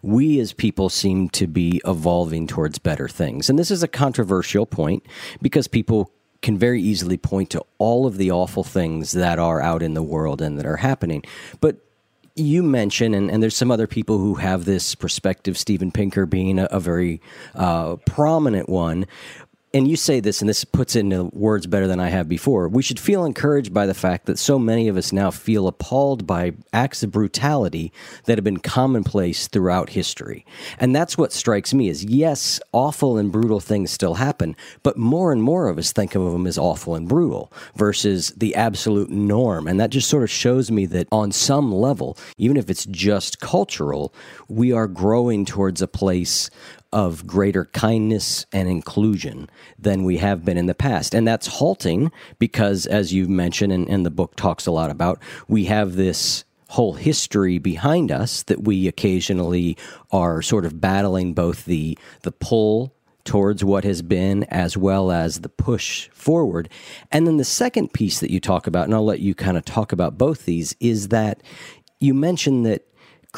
we 0.00 0.40
as 0.40 0.54
people 0.54 0.88
seem 0.88 1.28
to 1.30 1.46
be 1.46 1.82
evolving 1.84 2.46
towards 2.46 2.78
better 2.78 3.08
things. 3.08 3.50
And 3.50 3.58
this 3.58 3.70
is 3.70 3.82
a 3.82 3.88
controversial 3.88 4.64
point 4.64 5.04
because 5.42 5.68
people 5.68 6.10
can 6.40 6.56
very 6.56 6.80
easily 6.80 7.18
point 7.18 7.50
to 7.50 7.62
all 7.76 8.06
of 8.06 8.16
the 8.16 8.30
awful 8.30 8.64
things 8.64 9.12
that 9.12 9.38
are 9.38 9.60
out 9.60 9.82
in 9.82 9.92
the 9.92 10.02
world 10.02 10.40
and 10.40 10.58
that 10.58 10.64
are 10.64 10.76
happening. 10.76 11.22
But 11.60 11.76
you 12.38 12.62
mention, 12.62 13.14
and, 13.14 13.30
and 13.30 13.42
there's 13.42 13.56
some 13.56 13.70
other 13.70 13.86
people 13.86 14.18
who 14.18 14.34
have 14.34 14.64
this 14.64 14.94
perspective, 14.94 15.58
Steven 15.58 15.90
Pinker 15.90 16.26
being 16.26 16.58
a, 16.58 16.64
a 16.70 16.80
very 16.80 17.20
uh, 17.54 17.96
prominent 18.06 18.68
one 18.68 19.06
and 19.78 19.86
you 19.86 19.94
say 19.94 20.18
this, 20.18 20.40
and 20.40 20.48
this 20.48 20.64
puts 20.64 20.96
it 20.96 21.00
into 21.00 21.30
words 21.32 21.68
better 21.68 21.86
than 21.86 22.00
I 22.00 22.08
have 22.08 22.28
before. 22.28 22.68
We 22.68 22.82
should 22.82 22.98
feel 22.98 23.24
encouraged 23.24 23.72
by 23.72 23.86
the 23.86 23.94
fact 23.94 24.26
that 24.26 24.36
so 24.36 24.58
many 24.58 24.88
of 24.88 24.96
us 24.96 25.12
now 25.12 25.30
feel 25.30 25.68
appalled 25.68 26.26
by 26.26 26.54
acts 26.72 27.04
of 27.04 27.12
brutality 27.12 27.92
that 28.24 28.36
have 28.36 28.44
been 28.44 28.58
commonplace 28.58 29.46
throughout 29.46 29.90
history. 29.90 30.44
And 30.80 30.96
that's 30.96 31.16
what 31.16 31.32
strikes 31.32 31.72
me 31.72 31.88
is 31.88 32.02
yes, 32.02 32.58
awful 32.72 33.18
and 33.18 33.30
brutal 33.30 33.60
things 33.60 33.92
still 33.92 34.14
happen, 34.14 34.56
but 34.82 34.96
more 34.96 35.30
and 35.30 35.44
more 35.44 35.68
of 35.68 35.78
us 35.78 35.92
think 35.92 36.16
of 36.16 36.24
them 36.24 36.48
as 36.48 36.58
awful 36.58 36.96
and 36.96 37.08
brutal 37.08 37.52
versus 37.76 38.30
the 38.36 38.56
absolute 38.56 39.10
norm. 39.10 39.68
And 39.68 39.78
that 39.78 39.90
just 39.90 40.10
sort 40.10 40.24
of 40.24 40.30
shows 40.30 40.72
me 40.72 40.86
that 40.86 41.06
on 41.12 41.30
some 41.30 41.72
level, 41.72 42.18
even 42.36 42.56
if 42.56 42.68
it's 42.68 42.84
just 42.86 43.38
cultural, 43.38 44.12
we 44.48 44.72
are 44.72 44.88
growing 44.88 45.44
towards 45.44 45.80
a 45.80 45.86
place 45.86 46.50
of 46.92 47.26
greater 47.26 47.66
kindness 47.66 48.46
and 48.52 48.68
inclusion 48.68 49.48
than 49.78 50.04
we 50.04 50.16
have 50.16 50.44
been 50.44 50.56
in 50.56 50.66
the 50.66 50.74
past. 50.74 51.14
And 51.14 51.26
that's 51.26 51.46
halting 51.46 52.10
because, 52.38 52.86
as 52.86 53.12
you've 53.12 53.28
mentioned, 53.28 53.72
and, 53.72 53.88
and 53.88 54.06
the 54.06 54.10
book 54.10 54.36
talks 54.36 54.66
a 54.66 54.70
lot 54.70 54.90
about, 54.90 55.20
we 55.48 55.66
have 55.66 55.96
this 55.96 56.44
whole 56.68 56.94
history 56.94 57.58
behind 57.58 58.12
us 58.12 58.42
that 58.44 58.64
we 58.64 58.86
occasionally 58.88 59.76
are 60.10 60.42
sort 60.42 60.66
of 60.66 60.80
battling 60.80 61.32
both 61.32 61.64
the 61.64 61.96
the 62.22 62.32
pull 62.32 62.94
towards 63.24 63.62
what 63.62 63.84
has 63.84 64.00
been 64.00 64.44
as 64.44 64.76
well 64.76 65.12
as 65.12 65.40
the 65.40 65.48
push 65.50 66.08
forward. 66.08 66.68
And 67.12 67.26
then 67.26 67.36
the 67.36 67.44
second 67.44 67.92
piece 67.92 68.20
that 68.20 68.30
you 68.30 68.40
talk 68.40 68.66
about, 68.66 68.84
and 68.84 68.94
I'll 68.94 69.04
let 69.04 69.20
you 69.20 69.34
kind 69.34 69.58
of 69.58 69.66
talk 69.66 69.92
about 69.92 70.16
both 70.16 70.46
these, 70.46 70.74
is 70.80 71.08
that 71.08 71.42
you 72.00 72.14
mentioned 72.14 72.64
that 72.64 72.86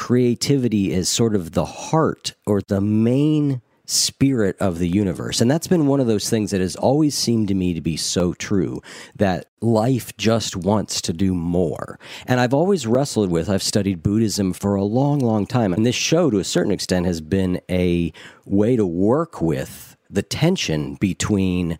creativity 0.01 0.91
is 0.91 1.07
sort 1.07 1.35
of 1.35 1.51
the 1.51 1.63
heart 1.63 2.33
or 2.47 2.59
the 2.59 2.81
main 2.81 3.61
spirit 3.85 4.57
of 4.59 4.79
the 4.79 4.87
universe. 4.87 5.39
And 5.39 5.51
that's 5.51 5.67
been 5.67 5.85
one 5.85 5.99
of 5.99 6.07
those 6.07 6.27
things 6.27 6.49
that 6.49 6.59
has 6.59 6.75
always 6.75 7.15
seemed 7.15 7.49
to 7.49 7.53
me 7.53 7.75
to 7.75 7.81
be 7.81 7.97
so 7.97 8.33
true 8.33 8.81
that 9.15 9.45
life 9.61 10.17
just 10.17 10.55
wants 10.55 11.01
to 11.01 11.13
do 11.13 11.35
more. 11.35 11.99
And 12.25 12.39
I've 12.39 12.53
always 12.53 12.87
wrestled 12.87 13.29
with, 13.29 13.47
I've 13.47 13.61
studied 13.61 14.01
Buddhism 14.01 14.53
for 14.53 14.73
a 14.73 14.83
long, 14.83 15.19
long 15.19 15.45
time. 15.45 15.71
And 15.71 15.85
this 15.85 15.95
show, 15.95 16.31
to 16.31 16.39
a 16.39 16.43
certain 16.43 16.71
extent, 16.71 17.05
has 17.05 17.21
been 17.21 17.61
a 17.69 18.11
way 18.43 18.75
to 18.75 18.87
work 18.87 19.39
with 19.39 19.95
the 20.09 20.23
tension 20.23 20.95
between 20.95 21.77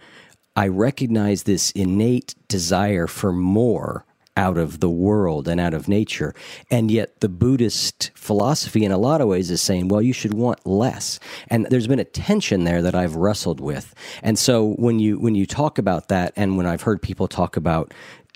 I 0.55 0.67
recognize 0.67 1.43
this 1.43 1.71
innate 1.71 2.35
desire 2.47 3.07
for 3.07 3.33
more 3.33 4.05
out 4.37 4.57
of 4.57 4.79
the 4.79 4.89
world 4.89 5.47
and 5.47 5.59
out 5.59 5.73
of 5.73 5.87
nature. 5.87 6.33
And 6.69 6.89
yet, 6.89 7.19
the 7.19 7.29
Buddhist 7.29 8.11
philosophy, 8.15 8.85
in 8.85 8.91
a 8.91 8.97
lot 8.97 9.21
of 9.21 9.27
ways, 9.27 9.51
is 9.51 9.61
saying, 9.61 9.89
well, 9.89 10.01
you 10.01 10.13
should 10.13 10.33
want 10.33 10.65
less. 10.65 11.19
And 11.49 11.65
there's 11.69 11.87
been 11.87 11.99
a 11.99 12.05
tension 12.05 12.63
there 12.63 12.81
that 12.81 12.95
I've 12.95 13.15
wrestled 13.15 13.59
with. 13.59 13.93
And 14.23 14.37
so, 14.39 14.73
when 14.73 14.99
you 14.99 15.19
when 15.19 15.35
you 15.35 15.45
talk 15.45 15.77
about 15.77 16.07
that, 16.07 16.33
and 16.35 16.57
when 16.57 16.65
I've 16.65 16.83
heard 16.83 17.01
people 17.01 17.27
talk 17.27 17.57
about 17.57 17.93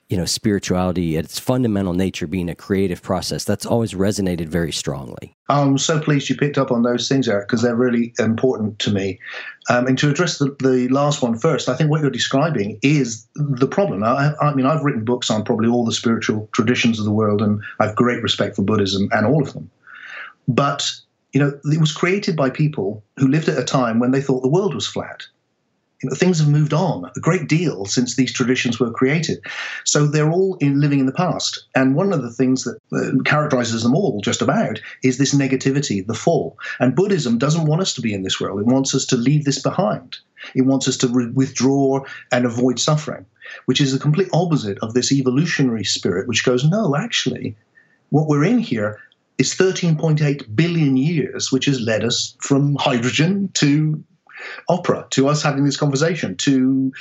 you 0.10 0.18
know 0.18 0.26
spirituality 0.26 1.18
at 1.18 1.26
its 1.26 1.40
fundamental 1.40 1.94
nature 1.94 2.28
being 2.28 2.50
a 2.50 2.56
creative 2.56 3.02
process 3.02 3.44
that's 3.44 3.66
always 3.66 3.94
resonated 3.94 4.48
very 4.48 4.72
strongly. 4.72 5.36
I'm 5.50 5.78
so 5.78 6.00
pleased 6.00 6.30
you 6.30 6.36
picked 6.36 6.58
up 6.58 6.72
on 6.72 6.84
those 6.84 7.10
things 7.10 7.28
eric 7.28 7.48
because 7.48 7.62
they're 7.62 7.76
really 7.76 8.14
important 8.20 8.80
to 8.80 8.92
me. 8.92 9.20
Um, 9.70 9.88
and 9.88 9.98
to 9.98 10.10
address 10.10 10.38
the, 10.38 10.56
the 10.60 10.88
last 10.90 11.24
one 11.24 11.38
first 11.38 11.70
i 11.70 11.76
think 11.76 11.90
what 11.90 12.02
you're 12.02 12.12
describing 12.12 12.78
is 12.82 13.28
the 13.36 13.68
problem. 13.68 14.04
I, 14.04 14.34
I 14.40 14.54
mean 14.54 14.66
i've 14.66 14.84
written 14.84 15.04
books 15.04 15.30
on 15.30 15.44
probably 15.44 15.70
all 15.70 15.86
the 15.86 15.92
spiritual 15.92 16.50
traditions 16.52 17.00
of 17.00 17.06
the 17.06 17.12
world 17.12 17.42
and 17.42 17.62
i 17.80 17.88
have 17.88 17.96
great 17.96 18.22
respect 18.22 18.56
for 18.56 18.62
buddhism 18.62 19.10
and 19.12 19.26
all 19.26 19.42
of 19.42 19.54
them. 19.54 19.70
But 20.48 20.92
you 21.34 21.40
know 21.40 21.60
it 21.64 21.82
was 21.82 21.92
created 21.92 22.36
by 22.36 22.50
people 22.52 23.04
who 23.18 23.28
lived 23.28 23.50
at 23.50 23.58
a 23.58 23.64
time 23.64 24.00
when 24.00 24.12
they 24.12 24.22
thought 24.22 24.42
the 24.42 24.50
world 24.50 24.76
was 24.76 24.88
flat 24.88 25.26
things 26.10 26.40
have 26.40 26.48
moved 26.48 26.74
on 26.74 27.10
a 27.16 27.20
great 27.20 27.48
deal 27.48 27.86
since 27.86 28.16
these 28.16 28.34
traditions 28.34 28.80
were 28.80 28.92
created. 28.92 29.40
So 29.84 30.08
they're 30.08 30.32
all 30.32 30.56
in 30.60 30.80
living 30.80 31.00
in 31.00 31.06
the 31.06 31.12
past. 31.12 31.66
And 31.76 31.96
one 31.96 32.14
of 32.14 32.22
the 32.22 32.32
things 32.32 32.64
that 32.64 32.78
uh, 32.94 33.24
characterizes 33.24 33.84
them 33.84 33.96
all 33.96 34.22
just 34.22 34.42
about 34.42 34.80
is 35.04 35.18
this 35.18 35.36
negativity, 35.36 36.06
the 36.06 36.14
fall. 36.14 36.58
And 36.80 36.96
Buddhism 36.96 37.38
doesn't 37.38 37.66
want 37.66 37.82
us 37.82 37.94
to 37.94 38.02
be 38.02 38.14
in 38.14 38.24
this 38.24 38.40
world. 38.40 38.60
It 38.60 38.66
wants 38.66 38.94
us 38.96 39.06
to 39.08 39.18
leave 39.18 39.46
this 39.46 39.62
behind. 39.62 40.18
It 40.54 40.64
wants 40.64 40.88
us 40.88 40.98
to 40.98 41.08
re- 41.08 41.32
withdraw 41.32 42.02
and 42.32 42.46
avoid 42.46 42.80
suffering, 42.80 43.26
which 43.66 43.82
is 43.82 43.94
the 43.94 44.00
complete 44.00 44.30
opposite 44.34 44.78
of 44.80 44.94
this 44.94 45.12
evolutionary 45.12 45.84
spirit, 45.84 46.28
which 46.28 46.46
goes, 46.46 46.64
no, 46.64 46.96
actually, 46.96 47.56
what 48.10 48.28
we're 48.28 48.44
in 48.44 48.60
here 48.60 49.00
is 49.38 49.56
13.8 49.56 50.56
billion 50.56 50.98
years, 50.98 51.52
which 51.52 51.66
has 51.66 51.82
led 51.82 52.04
us 52.04 52.36
from 52.40 52.76
hydrogen 52.76 53.50
to 53.56 54.04
opera, 54.70 55.08
to 55.12 55.28
us 55.28 55.44
having 55.44 55.64
this 55.64 55.78
conversation, 55.78 56.36
to 56.38 56.92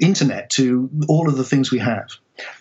internet, 0.00 0.50
to 0.50 0.90
all 1.08 1.28
of 1.28 1.36
the 1.36 1.44
things 1.44 1.70
we 1.70 1.78
have. 1.78 2.08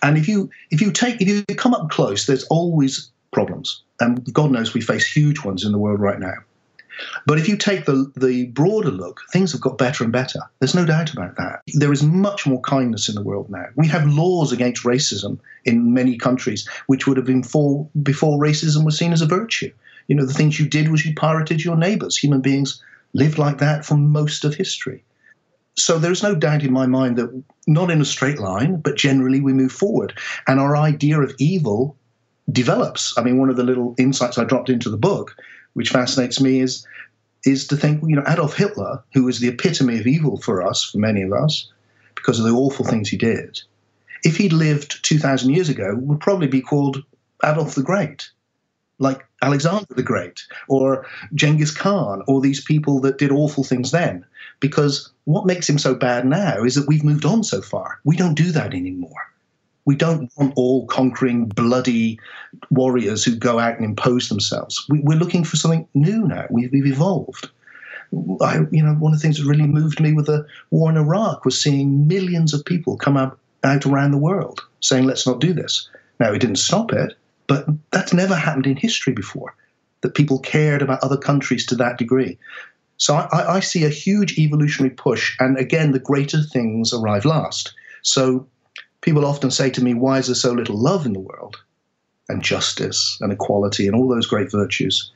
And 0.02 0.18
if 0.18 0.28
you 0.28 0.50
if 0.72 0.82
you 0.82 0.92
take 0.92 1.22
if 1.22 1.28
you 1.28 1.56
come 1.56 1.74
up 1.74 1.90
close, 1.90 2.26
there's 2.26 2.46
always 2.46 3.12
problems, 3.32 3.84
and 4.00 4.32
God 4.34 4.52
knows 4.52 4.74
we 4.74 4.82
face 4.82 5.06
huge 5.06 5.44
ones 5.44 5.64
in 5.64 5.72
the 5.72 5.80
world 5.80 6.00
right 6.00 6.20
now. 6.20 6.36
But 7.26 7.40
if 7.40 7.48
you 7.48 7.58
take 7.58 7.86
the, 7.86 8.12
the 8.16 8.46
broader 8.48 8.92
look, 8.92 9.22
things 9.32 9.52
have 9.52 9.62
got 9.62 9.78
better 9.78 10.04
and 10.04 10.14
better. 10.14 10.40
There's 10.60 10.76
no 10.76 10.86
doubt 10.86 11.12
about 11.12 11.36
that. 11.38 11.62
There 11.74 11.92
is 11.92 12.04
much 12.04 12.46
more 12.46 12.62
kindness 12.62 13.10
in 13.10 13.16
the 13.16 13.24
world 13.24 13.50
now. 13.50 13.66
We 13.76 13.88
have 13.88 14.08
laws 14.08 14.52
against 14.52 14.84
racism 14.84 15.40
in 15.66 15.94
many 15.94 16.18
countries, 16.18 16.68
which 16.88 17.08
would 17.08 17.18
have 17.18 17.26
been 17.26 17.44
for, 17.44 17.88
before 18.04 18.40
racism 18.40 18.86
was 18.86 18.98
seen 18.98 19.14
as 19.14 19.22
a 19.22 19.28
virtue. 19.28 19.72
You 20.08 20.16
know, 20.16 20.26
the 20.26 20.34
things 20.34 20.60
you 20.60 20.68
did 20.68 20.90
was 20.90 21.06
you 21.06 21.16
pirated 21.16 21.64
your 21.64 21.78
neighbors. 21.78 22.18
Human 22.18 22.42
beings 22.42 22.82
lived 23.14 23.38
like 23.38 23.60
that 23.60 23.86
for 23.86 23.96
most 23.96 24.46
of 24.46 24.56
history. 24.56 25.04
So 25.76 25.98
there's 25.98 26.24
no 26.24 26.36
doubt 26.36 26.64
in 26.64 26.72
my 26.72 26.86
mind 26.86 27.18
that 27.18 27.44
not 27.68 27.90
in 27.90 28.02
a 28.02 28.06
straight 28.06 28.40
line, 28.40 28.80
but 28.82 28.96
generally 28.96 29.42
we 29.42 29.54
move 29.54 29.72
forward. 29.72 30.14
And 30.48 30.60
our 30.60 30.78
idea 30.78 31.20
of 31.20 31.34
evil 31.40 31.98
develops. 32.52 33.14
I 33.18 33.24
mean, 33.24 33.40
one 33.40 33.50
of 33.50 33.56
the 33.56 33.64
little 33.64 33.96
insights 33.98 34.38
I 34.38 34.44
dropped 34.44 34.70
into 34.70 34.90
the 34.90 34.98
book 34.98 35.36
which 35.74 35.90
fascinates 35.90 36.40
me 36.40 36.60
is 36.60 36.86
is 37.46 37.68
to 37.68 37.76
think, 37.76 38.02
you 38.08 38.16
know, 38.16 38.24
Adolf 38.26 38.56
Hitler, 38.56 39.04
who 39.14 39.24
was 39.26 39.40
the 39.40 39.50
epitome 39.50 40.00
of 40.00 40.08
evil 40.08 40.38
for 40.38 40.66
us, 40.66 40.84
for 40.84 40.98
many 40.98 41.24
of 41.24 41.34
us, 41.34 41.70
because 42.16 42.40
of 42.40 42.46
the 42.46 42.54
awful 42.54 42.86
things 42.86 43.10
he 43.10 43.18
did, 43.18 43.62
if 44.24 44.38
he'd 44.38 44.54
lived 44.54 45.04
2,000 45.04 45.54
years 45.54 45.68
ago, 45.68 45.94
would 45.98 46.22
probably 46.22 46.48
be 46.48 46.62
called 46.62 47.04
Adolf 47.44 47.76
the 47.76 47.84
Great, 47.84 48.30
like 48.98 49.26
Alexander 49.44 49.86
the 49.90 50.04
Great, 50.04 50.42
or 50.70 51.06
Genghis 51.36 51.72
Khan, 51.72 52.24
or 52.28 52.40
these 52.40 52.64
people 52.64 53.02
that 53.02 53.18
did 53.18 53.32
awful 53.32 53.64
things 53.64 53.92
then. 53.92 54.26
Because 54.62 55.12
what 55.26 55.46
makes 55.46 55.70
him 55.70 55.78
so 55.78 55.94
bad 55.94 56.26
now 56.26 56.64
is 56.64 56.76
that 56.76 56.88
we've 56.88 57.04
moved 57.04 57.26
on 57.26 57.44
so 57.44 57.62
far. 57.62 58.00
We 58.06 58.16
don't 58.16 58.36
do 58.36 58.52
that 58.54 58.74
anymore. 58.74 59.28
We 59.86 59.98
don't 59.98 60.32
want 60.38 60.54
all 60.56 60.88
conquering, 60.88 61.48
bloody 61.48 62.18
warriors 62.70 63.26
who 63.26 63.36
go 63.36 63.60
out 63.60 63.76
and 63.76 63.84
impose 63.84 64.30
themselves. 64.30 64.86
We, 64.88 65.00
are 65.14 65.20
looking 65.20 65.44
for 65.44 65.58
something 65.58 65.86
new 65.94 66.26
now. 66.26 66.46
We've, 66.50 66.72
we've 66.72 66.88
evolved. 66.88 67.50
I, 68.42 68.60
you 68.72 68.82
know, 68.82 68.94
one 68.94 69.12
of 69.12 69.20
the 69.20 69.22
things 69.22 69.40
that 69.40 69.46
really 69.46 69.68
moved 69.68 70.00
me 70.00 70.14
with 70.14 70.28
the 70.28 70.46
war 70.72 70.90
in 70.90 70.96
Iraq 70.96 71.44
was 71.44 71.62
seeing 71.62 72.08
millions 72.08 72.54
of 72.54 72.64
people 72.64 72.96
come 72.96 73.18
out, 73.18 73.38
out 73.66 73.86
around 73.86 74.12
the 74.12 74.18
world 74.18 74.62
saying, 74.80 75.04
let's 75.04 75.28
not 75.28 75.42
do 75.42 75.52
this. 75.52 75.90
Now, 76.20 76.32
it 76.32 76.40
didn't 76.40 76.58
stop 76.58 76.94
it, 76.94 77.18
but 77.48 77.66
that's 77.92 78.14
never 78.14 78.36
happened 78.36 78.68
in 78.68 78.76
history 78.76 79.14
before, 79.14 79.56
that 80.02 80.16
people 80.16 80.40
cared 80.40 80.82
about 80.82 81.04
other 81.04 81.18
countries 81.18 81.66
to 81.68 81.76
that 81.76 81.98
degree. 81.98 82.38
So 82.98 83.16
I, 83.16 83.56
I 83.56 83.60
see 83.60 83.86
a 83.86 83.90
huge 83.90 84.38
evolutionary 84.38 84.94
push, 84.94 85.36
and 85.40 85.58
again, 85.58 85.92
the 85.92 86.00
greater 86.00 86.42
things 86.42 86.94
arrive 86.94 87.26
last. 87.26 87.74
So 88.02 88.48
people 89.02 89.26
often 89.26 89.52
say 89.52 89.70
to 89.72 89.84
me, 89.84 89.94
why 89.94 90.20
is 90.20 90.28
there 90.28 90.36
so 90.36 90.52
little 90.54 90.78
love 90.78 91.06
in 91.06 91.14
the 91.14 91.20
world? 91.20 91.58
And 92.30 92.42
justice 92.42 93.18
and 93.20 93.34
equality 93.34 93.88
and 93.88 93.96
all 93.96 94.08
those 94.08 94.28
great 94.28 94.52
virtues. 94.52 95.12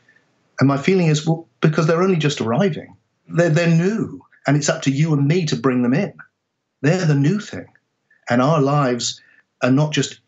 And 0.59 0.67
my 0.67 0.77
feeling 0.77 1.07
is, 1.07 1.25
well, 1.25 1.47
because 1.61 1.87
they're 1.87 2.03
only 2.03 2.17
just 2.17 2.41
arriving. 2.41 2.95
They're, 3.29 3.49
they're 3.49 3.67
new, 3.67 4.21
and 4.45 4.57
it's 4.57 4.69
up 4.69 4.81
to 4.83 4.91
you 4.91 5.13
and 5.13 5.27
me 5.27 5.45
to 5.45 5.55
bring 5.55 5.83
them 5.83 5.93
in. 5.93 6.13
They're 6.81 7.05
the 7.05 7.15
new 7.15 7.39
thing. 7.39 7.67
And 8.29 8.41
our 8.41 8.61
lives 8.61 9.21
are 9.61 9.71
not 9.71 9.93
just 9.93 10.19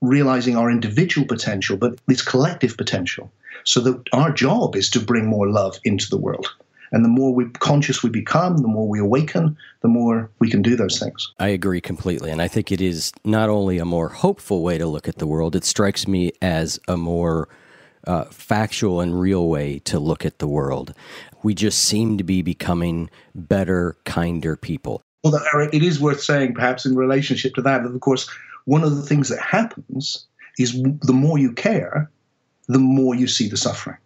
realizing 0.00 0.56
our 0.56 0.70
individual 0.70 1.26
potential, 1.26 1.76
but 1.76 1.98
this 2.06 2.22
collective 2.22 2.76
potential. 2.76 3.30
So 3.64 3.80
that 3.80 4.08
our 4.12 4.32
job 4.32 4.76
is 4.76 4.90
to 4.90 5.00
bring 5.00 5.26
more 5.26 5.48
love 5.48 5.78
into 5.84 6.08
the 6.08 6.18
world. 6.18 6.54
And 6.92 7.04
the 7.04 7.08
more 7.08 7.34
we 7.34 7.46
conscious 7.50 8.02
we 8.02 8.10
become, 8.10 8.58
the 8.58 8.68
more 8.68 8.88
we 8.88 9.00
awaken, 9.00 9.56
the 9.80 9.88
more 9.88 10.30
we 10.38 10.50
can 10.50 10.62
do 10.62 10.76
those 10.76 11.00
things. 11.00 11.32
I 11.38 11.48
agree 11.48 11.80
completely. 11.80 12.30
And 12.30 12.40
I 12.40 12.48
think 12.48 12.70
it 12.70 12.80
is 12.80 13.12
not 13.24 13.48
only 13.48 13.78
a 13.78 13.84
more 13.84 14.08
hopeful 14.08 14.62
way 14.62 14.78
to 14.78 14.86
look 14.86 15.08
at 15.08 15.18
the 15.18 15.26
world, 15.26 15.56
it 15.56 15.64
strikes 15.64 16.06
me 16.06 16.32
as 16.40 16.78
a 16.86 16.96
more 16.96 17.48
uh, 18.06 18.24
factual 18.26 19.00
and 19.00 19.20
real 19.20 19.48
way 19.48 19.80
to 19.80 19.98
look 19.98 20.24
at 20.24 20.38
the 20.38 20.46
world. 20.46 20.94
We 21.42 21.54
just 21.54 21.80
seem 21.80 22.18
to 22.18 22.24
be 22.24 22.42
becoming 22.42 23.10
better, 23.34 23.96
kinder 24.04 24.56
people. 24.56 25.02
Well, 25.24 25.42
Eric, 25.52 25.74
it 25.74 25.82
is 25.82 26.00
worth 26.00 26.22
saying, 26.22 26.54
perhaps 26.54 26.86
in 26.86 26.94
relationship 26.94 27.54
to 27.54 27.62
that, 27.62 27.82
that 27.82 27.92
of 27.92 28.00
course, 28.00 28.30
one 28.66 28.84
of 28.84 28.94
the 28.94 29.02
things 29.02 29.28
that 29.30 29.40
happens 29.40 30.26
is 30.58 30.80
the 30.82 31.12
more 31.12 31.38
you 31.38 31.52
care, 31.52 32.10
the 32.68 32.78
more 32.78 33.14
you 33.14 33.26
see 33.26 33.48
the 33.48 33.56
suffering. 33.56 33.96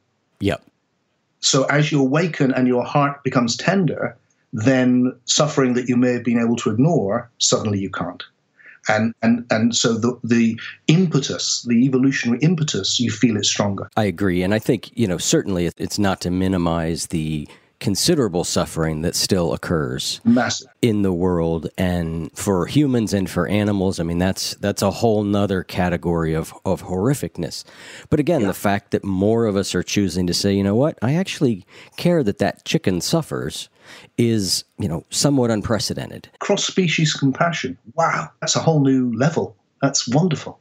Yep. 0.40 0.62
So 1.40 1.64
as 1.64 1.90
you 1.90 2.00
awaken 2.00 2.52
and 2.52 2.68
your 2.68 2.84
heart 2.84 3.24
becomes 3.24 3.56
tender, 3.56 4.16
then 4.52 5.14
suffering 5.24 5.74
that 5.74 5.88
you 5.88 5.96
may 5.96 6.12
have 6.12 6.24
been 6.24 6.40
able 6.40 6.56
to 6.56 6.70
ignore, 6.70 7.30
suddenly 7.38 7.78
you 7.78 7.90
can't. 7.90 8.22
And, 8.88 9.14
and 9.22 9.46
and 9.50 9.76
so 9.76 9.98
the 9.98 10.18
the 10.24 10.58
impetus, 10.86 11.62
the 11.68 11.84
evolutionary 11.84 12.40
impetus, 12.40 12.98
you 12.98 13.10
feel 13.10 13.36
it 13.36 13.44
stronger. 13.44 13.90
I 13.94 14.04
agree, 14.04 14.42
and 14.42 14.54
I 14.54 14.58
think 14.58 14.90
you 14.96 15.06
know 15.06 15.18
certainly 15.18 15.70
it's 15.76 15.98
not 15.98 16.22
to 16.22 16.30
minimize 16.30 17.08
the 17.08 17.46
considerable 17.80 18.44
suffering 18.44 19.02
that 19.02 19.16
still 19.16 19.52
occurs 19.52 20.20
Massive. 20.24 20.68
in 20.82 21.02
the 21.02 21.12
world 21.12 21.68
and 21.78 22.30
for 22.36 22.66
humans 22.66 23.12
and 23.12 23.28
for 23.28 23.48
animals. 23.48 23.98
I 23.98 24.04
mean 24.04 24.18
that's 24.18 24.54
that's 24.56 24.82
a 24.82 24.90
whole 24.90 25.24
nother 25.24 25.64
category 25.64 26.34
of 26.34 26.54
of 26.64 26.84
horrificness. 26.84 27.64
But 28.10 28.20
again 28.20 28.42
yeah. 28.42 28.48
the 28.48 28.54
fact 28.54 28.90
that 28.92 29.02
more 29.02 29.46
of 29.46 29.56
us 29.56 29.74
are 29.74 29.82
choosing 29.82 30.26
to 30.26 30.34
say 30.34 30.52
you 30.52 30.62
know 30.62 30.76
what? 30.76 30.98
I 31.02 31.14
actually 31.14 31.64
care 31.96 32.22
that 32.22 32.38
that 32.38 32.64
chicken 32.64 33.00
suffers 33.00 33.68
is 34.18 34.64
you 34.78 34.88
know 34.88 35.04
somewhat 35.10 35.50
unprecedented. 35.50 36.28
Cross 36.38 36.64
species 36.64 37.14
compassion. 37.14 37.78
Wow. 37.94 38.30
That's 38.40 38.56
a 38.56 38.60
whole 38.60 38.80
new 38.80 39.12
level. 39.16 39.56
That's 39.80 40.06
wonderful 40.06 40.60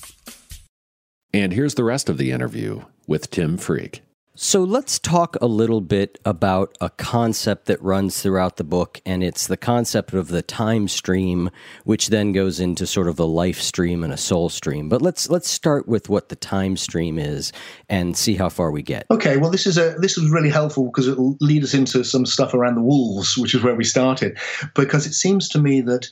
And 1.33 1.53
here's 1.53 1.75
the 1.75 1.83
rest 1.83 2.09
of 2.09 2.17
the 2.17 2.31
interview 2.31 2.83
with 3.07 3.31
Tim 3.31 3.57
Freke. 3.57 4.01
So 4.33 4.63
let's 4.63 4.97
talk 4.97 5.35
a 5.41 5.45
little 5.45 5.81
bit 5.81 6.17
about 6.23 6.75
a 6.79 6.89
concept 6.89 7.65
that 7.65 7.81
runs 7.81 8.21
throughout 8.21 8.55
the 8.55 8.63
book, 8.63 9.01
and 9.05 9.23
it's 9.23 9.45
the 9.45 9.57
concept 9.57 10.13
of 10.13 10.29
the 10.29 10.41
time 10.41 10.87
stream, 10.87 11.49
which 11.83 12.07
then 12.07 12.31
goes 12.31 12.59
into 12.59 12.87
sort 12.87 13.09
of 13.09 13.19
a 13.19 13.25
life 13.25 13.59
stream 13.59 14.03
and 14.03 14.11
a 14.11 14.17
soul 14.17 14.47
stream. 14.47 14.87
But 14.87 15.01
let's 15.01 15.29
let's 15.29 15.49
start 15.49 15.87
with 15.87 16.09
what 16.09 16.29
the 16.29 16.37
time 16.37 16.77
stream 16.77 17.19
is 17.19 17.51
and 17.89 18.15
see 18.15 18.35
how 18.35 18.47
far 18.47 18.71
we 18.71 18.81
get. 18.81 19.05
Okay, 19.11 19.35
well 19.35 19.51
this 19.51 19.67
is 19.67 19.77
a 19.77 19.95
this 19.99 20.17
is 20.17 20.29
really 20.29 20.49
helpful 20.49 20.85
because 20.85 21.09
it'll 21.09 21.37
lead 21.41 21.63
us 21.63 21.73
into 21.73 22.03
some 22.03 22.25
stuff 22.25 22.53
around 22.53 22.75
the 22.75 22.81
wolves, 22.81 23.37
which 23.37 23.53
is 23.53 23.61
where 23.61 23.75
we 23.75 23.83
started, 23.83 24.37
because 24.75 25.05
it 25.05 25.13
seems 25.13 25.49
to 25.49 25.59
me 25.59 25.81
that 25.81 26.09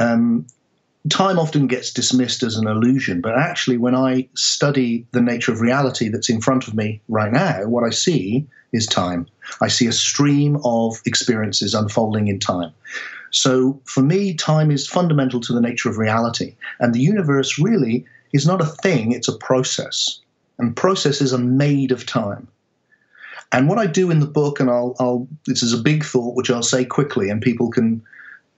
um, 0.00 0.44
time 1.08 1.38
often 1.38 1.66
gets 1.66 1.92
dismissed 1.92 2.42
as 2.42 2.56
an 2.56 2.66
illusion, 2.66 3.20
but 3.20 3.38
actually, 3.38 3.78
when 3.78 3.94
I 3.94 4.28
study 4.34 5.06
the 5.12 5.22
nature 5.22 5.52
of 5.52 5.60
reality 5.60 6.08
that's 6.08 6.28
in 6.28 6.40
front 6.40 6.68
of 6.68 6.74
me 6.74 7.00
right 7.08 7.32
now, 7.32 7.66
what 7.66 7.84
I 7.84 7.90
see 7.90 8.46
is 8.72 8.86
time. 8.86 9.26
I 9.60 9.68
see 9.68 9.86
a 9.86 9.92
stream 9.92 10.58
of 10.62 11.00
experiences 11.06 11.74
unfolding 11.74 12.28
in 12.28 12.38
time. 12.38 12.72
So, 13.30 13.80
for 13.84 14.02
me, 14.02 14.34
time 14.34 14.70
is 14.70 14.86
fundamental 14.86 15.40
to 15.40 15.52
the 15.52 15.60
nature 15.60 15.88
of 15.88 15.96
reality. 15.96 16.56
And 16.80 16.92
the 16.92 17.00
universe 17.00 17.58
really 17.58 18.04
is 18.32 18.46
not 18.46 18.60
a 18.60 18.66
thing, 18.66 19.12
it's 19.12 19.28
a 19.28 19.38
process. 19.38 20.20
And 20.58 20.76
processes 20.76 21.32
are 21.32 21.38
made 21.38 21.92
of 21.92 22.04
time. 22.04 22.46
And 23.52 23.68
what 23.68 23.78
I 23.78 23.86
do 23.86 24.10
in 24.10 24.20
the 24.20 24.26
book, 24.26 24.60
and 24.60 24.68
I'll, 24.68 24.94
I'll 25.00 25.26
this 25.46 25.62
is 25.62 25.72
a 25.72 25.82
big 25.82 26.04
thought 26.04 26.36
which 26.36 26.50
I'll 26.50 26.62
say 26.62 26.84
quickly, 26.84 27.30
and 27.30 27.40
people 27.40 27.70
can 27.70 28.02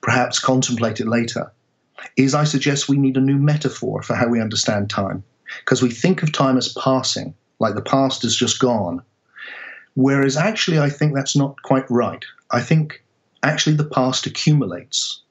perhaps 0.01 0.39
contemplate 0.39 0.99
it 0.99 1.07
later 1.07 1.51
is 2.17 2.35
I 2.35 2.43
suggest 2.43 2.89
we 2.89 2.97
need 2.97 3.17
a 3.17 3.21
new 3.21 3.37
metaphor 3.37 4.01
for 4.01 4.15
how 4.15 4.27
we 4.27 4.41
understand 4.41 4.89
time. 4.89 5.23
Because 5.59 5.81
we 5.81 5.91
think 5.91 6.23
of 6.23 6.31
time 6.31 6.57
as 6.57 6.73
passing, 6.73 7.33
like 7.59 7.75
the 7.75 7.81
past 7.81 8.25
is 8.25 8.35
just 8.35 8.59
gone. 8.59 9.03
Whereas 9.95 10.37
actually, 10.37 10.79
I 10.79 10.89
think 10.89 11.13
that's 11.13 11.35
not 11.35 11.61
quite 11.61 11.89
right. 11.89 12.23
I 12.51 12.61
think 12.61 13.03
actually 13.43 13.75
the 13.75 13.83
past 13.83 14.25
accumulates. 14.25 15.21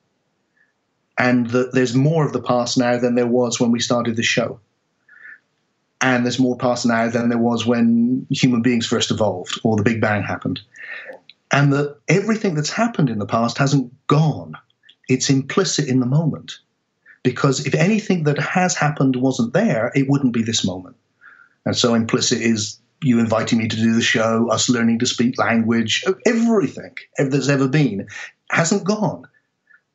And 1.19 1.51
that 1.51 1.73
there's 1.73 1.95
more 1.95 2.25
of 2.25 2.33
the 2.33 2.43
past 2.43 2.79
now 2.79 2.99
than 2.99 3.15
there 3.15 3.27
was 3.27 3.61
when 3.61 3.71
we 3.71 3.81
started 3.81 4.17
the 4.17 4.23
show. 4.23 4.61
And 6.01 6.25
there's 6.25 6.39
more 6.39 6.57
past 6.57 6.87
now 6.87 7.09
than 7.09 7.29
there 7.29 7.39
was 7.39 7.67
when 7.67 8.27
human 8.31 8.63
beings 8.63 8.87
first 8.87 9.11
evolved 9.11 9.61
or 9.63 9.77
the 9.77 9.85
Big 9.85 10.01
Bang 10.01 10.23
happened. 10.23 10.61
And 11.53 11.73
that 11.73 11.97
everything 12.09 12.55
that's 12.55 12.71
happened 12.71 13.11
in 13.11 13.19
the 13.19 13.27
past 13.27 13.59
hasn't 13.59 13.93
gone 14.07 14.57
it's 15.13 15.31
implicit 15.31 15.89
in 15.89 16.01
the 16.01 16.07
moment. 16.07 16.59
Because 17.23 17.67
if 17.67 17.75
anything 17.75 18.25
that 18.25 18.39
has 18.39 18.75
happened 18.75 19.17
wasn't 19.17 19.53
there, 19.53 19.93
it 19.95 20.09
wouldn't 20.09 20.33
be 20.33 20.43
this 20.43 20.65
moment. 20.65 20.97
And 21.65 21.77
so 21.77 21.95
implicit 21.95 22.41
is 22.41 22.79
you 23.03 23.19
inviting 23.19 23.59
me 23.59 23.69
to 23.69 23.77
do 23.77 23.95
the 23.95 24.03
show, 24.03 24.49
us 24.51 24.69
learning 24.69 24.99
to 25.01 25.07
speak 25.07 25.39
language, 25.39 26.05
everything 26.27 26.95
that's 27.19 27.49
ever 27.49 27.69
been 27.69 28.09
hasn't 28.51 28.85
gone. 28.85 29.25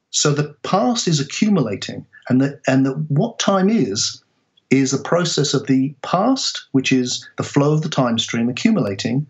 So 0.10 0.32
the 0.32 0.56
past 0.63 1.08
is 1.08 1.19
accumulating, 1.19 2.06
and 2.30 2.41
that 2.41 2.62
and 2.67 2.86
that 2.86 2.97
what 3.10 3.39
time 3.39 3.69
is 3.69 4.23
is 4.69 4.93
a 4.93 4.99
process 4.99 5.53
of 5.53 5.67
the 5.67 5.95
past, 6.01 6.67
which 6.71 6.91
is 6.91 7.27
the 7.38 7.43
flow 7.43 7.73
of 7.73 7.82
the 7.82 7.89
time 7.89 8.19
stream 8.19 8.49
accumulating, 8.49 9.25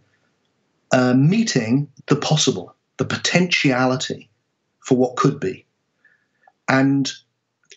uh, 0.91 1.13
meeting 1.13 1.87
the 2.07 2.15
possible, 2.15 2.75
the 2.97 3.05
potentiality 3.05 4.29
for 4.79 4.97
what 4.97 5.15
could 5.15 5.39
be. 5.39 5.66
And 6.69 7.11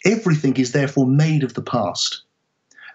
everything 0.05 0.57
is 0.57 0.73
therefore 0.73 1.07
made 1.07 1.45
of 1.45 1.55
the 1.55 1.63
past. 1.63 2.23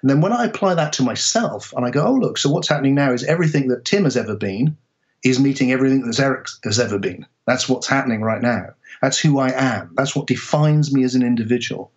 And 0.01 0.09
then 0.09 0.21
when 0.21 0.33
I 0.33 0.45
apply 0.45 0.75
that 0.75 0.93
to 0.93 1.03
myself 1.03 1.73
and 1.75 1.85
I 1.85 1.89
go, 1.89 2.05
oh, 2.05 2.13
look, 2.13 2.37
so 2.37 2.49
what's 2.49 2.67
happening 2.67 2.95
now 2.95 3.11
is 3.11 3.23
everything 3.23 3.69
that 3.69 3.85
Tim 3.85 4.03
has 4.03 4.17
ever 4.17 4.35
been 4.35 4.77
is 5.23 5.39
meeting 5.39 5.71
everything 5.71 6.05
that 6.05 6.19
Eric 6.19 6.47
has 6.63 6.79
ever 6.79 6.99
been. 6.99 7.25
That's 7.47 7.67
what's 7.67 7.87
happening 7.87 8.21
right 8.21 8.41
now. 8.41 8.67
That's 9.01 9.19
who 9.19 9.39
I 9.39 9.49
am. 9.49 9.91
That's 9.95 10.15
what 10.15 10.27
defines 10.27 10.93
me 10.93 11.03
as 11.03 11.15
an 11.15 11.23
individual. 11.23 11.91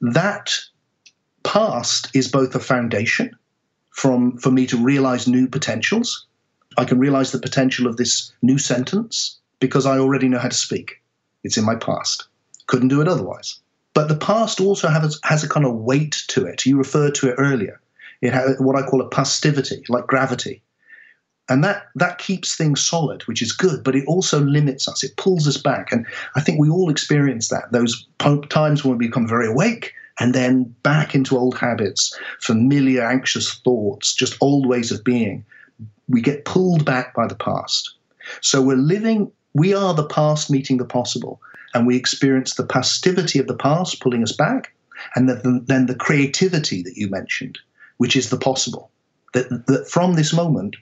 That 0.00 0.52
past 1.42 2.14
is 2.14 2.28
both 2.28 2.54
a 2.54 2.60
foundation 2.60 3.36
from 3.90 4.36
for 4.36 4.50
me 4.50 4.66
to 4.66 4.76
realize 4.76 5.26
new 5.26 5.48
potentials. 5.48 6.26
I 6.76 6.84
can 6.84 6.98
realize 6.98 7.32
the 7.32 7.38
potential 7.38 7.86
of 7.86 7.96
this 7.96 8.32
new 8.42 8.58
sentence 8.58 9.40
because 9.58 9.86
I 9.86 9.98
already 9.98 10.28
know 10.28 10.38
how 10.38 10.48
to 10.48 10.54
speak. 10.54 11.02
It's 11.42 11.56
in 11.56 11.64
my 11.64 11.76
past. 11.76 12.28
Couldn't 12.66 12.88
do 12.88 13.00
it 13.00 13.08
otherwise. 13.08 13.60
But 13.94 14.08
the 14.08 14.16
past 14.16 14.60
also 14.60 14.88
has, 14.88 15.18
has 15.24 15.42
a 15.42 15.48
kind 15.48 15.64
of 15.64 15.74
weight 15.74 16.22
to 16.28 16.44
it. 16.44 16.66
You 16.66 16.76
referred 16.76 17.14
to 17.16 17.30
it 17.30 17.36
earlier. 17.38 17.80
It 18.20 18.32
has 18.32 18.56
what 18.58 18.76
I 18.76 18.86
call 18.86 19.00
a 19.00 19.08
pastivity, 19.08 19.84
like 19.88 20.06
gravity. 20.06 20.62
And 21.48 21.62
that, 21.62 21.86
that 21.94 22.18
keeps 22.18 22.56
things 22.56 22.84
solid, 22.84 23.22
which 23.22 23.40
is 23.40 23.52
good, 23.52 23.84
but 23.84 23.94
it 23.94 24.04
also 24.06 24.40
limits 24.40 24.88
us. 24.88 25.04
It 25.04 25.16
pulls 25.16 25.46
us 25.46 25.56
back. 25.56 25.92
And 25.92 26.04
I 26.34 26.40
think 26.40 26.58
we 26.58 26.68
all 26.68 26.90
experience 26.90 27.48
that. 27.48 27.70
Those 27.72 28.06
times 28.50 28.84
when 28.84 28.98
we 28.98 29.06
become 29.06 29.28
very 29.28 29.46
awake 29.46 29.94
and 30.18 30.34
then 30.34 30.74
back 30.82 31.14
into 31.14 31.38
old 31.38 31.56
habits, 31.56 32.18
familiar, 32.40 33.06
anxious 33.06 33.54
thoughts, 33.54 34.14
just 34.14 34.36
old 34.40 34.66
ways 34.66 34.90
of 34.90 35.04
being. 35.04 35.44
We 36.08 36.20
get 36.20 36.44
pulled 36.44 36.84
back 36.84 37.14
by 37.14 37.26
the 37.28 37.34
past. 37.34 37.94
So 38.40 38.60
we're 38.60 38.76
living, 38.76 39.30
we 39.54 39.72
are 39.72 39.94
the 39.94 40.06
past 40.06 40.50
meeting 40.50 40.78
the 40.78 40.84
possible 40.84 41.40
and 41.76 41.86
we 41.86 41.94
experience 41.94 42.54
the 42.54 42.66
pastivity 42.66 43.38
of 43.38 43.46
the 43.46 43.54
past 43.54 44.00
pulling 44.00 44.22
us 44.22 44.32
back, 44.32 44.74
and 45.14 45.28
then, 45.28 45.62
then 45.66 45.84
the 45.84 45.94
creativity 45.94 46.82
that 46.82 46.96
you 46.96 47.10
mentioned, 47.10 47.58
which 47.98 48.16
is 48.16 48.30
the 48.30 48.38
possible. 48.38 48.90
That, 49.34 49.66
that 49.66 49.86
from 49.86 50.14
this 50.14 50.32
moment, 50.32 50.74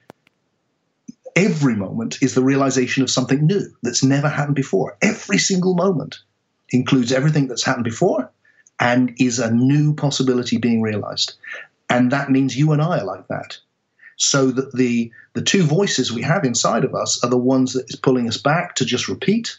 every 1.35 1.75
moment 1.75 2.19
is 2.23 2.35
the 2.35 2.45
realization 2.45 3.03
of 3.03 3.11
something 3.11 3.45
new 3.45 3.75
that's 3.83 4.05
never 4.05 4.29
happened 4.29 4.55
before. 4.55 4.97
Every 5.03 5.39
single 5.39 5.75
moment 5.75 6.21
includes 6.71 7.11
everything 7.11 7.49
that's 7.49 7.65
happened 7.65 7.85
before 7.85 8.31
and 8.79 9.13
is 9.19 9.41
a 9.41 9.53
new 9.53 9.95
possibility 9.95 10.59
being 10.59 10.81
realized. 10.81 11.35
And 11.91 12.13
that 12.13 12.31
means 12.31 12.57
you 12.57 12.71
and 12.71 12.81
I 12.81 13.01
are 13.01 13.05
like 13.05 13.27
that. 13.27 13.59
So 14.17 14.53
that 14.53 14.77
the 14.77 15.11
the 15.33 15.43
two 15.43 15.65
voices 15.65 16.13
we 16.13 16.23
have 16.23 16.45
inside 16.45 16.85
of 16.85 16.95
us 16.95 17.23
are 17.25 17.31
the 17.31 17.37
ones 17.37 17.73
that 17.73 17.87
is 17.89 17.97
pulling 17.97 18.29
us 18.29 18.37
back 18.37 18.77
to 18.77 18.85
just 18.85 19.09
repeat 19.09 19.59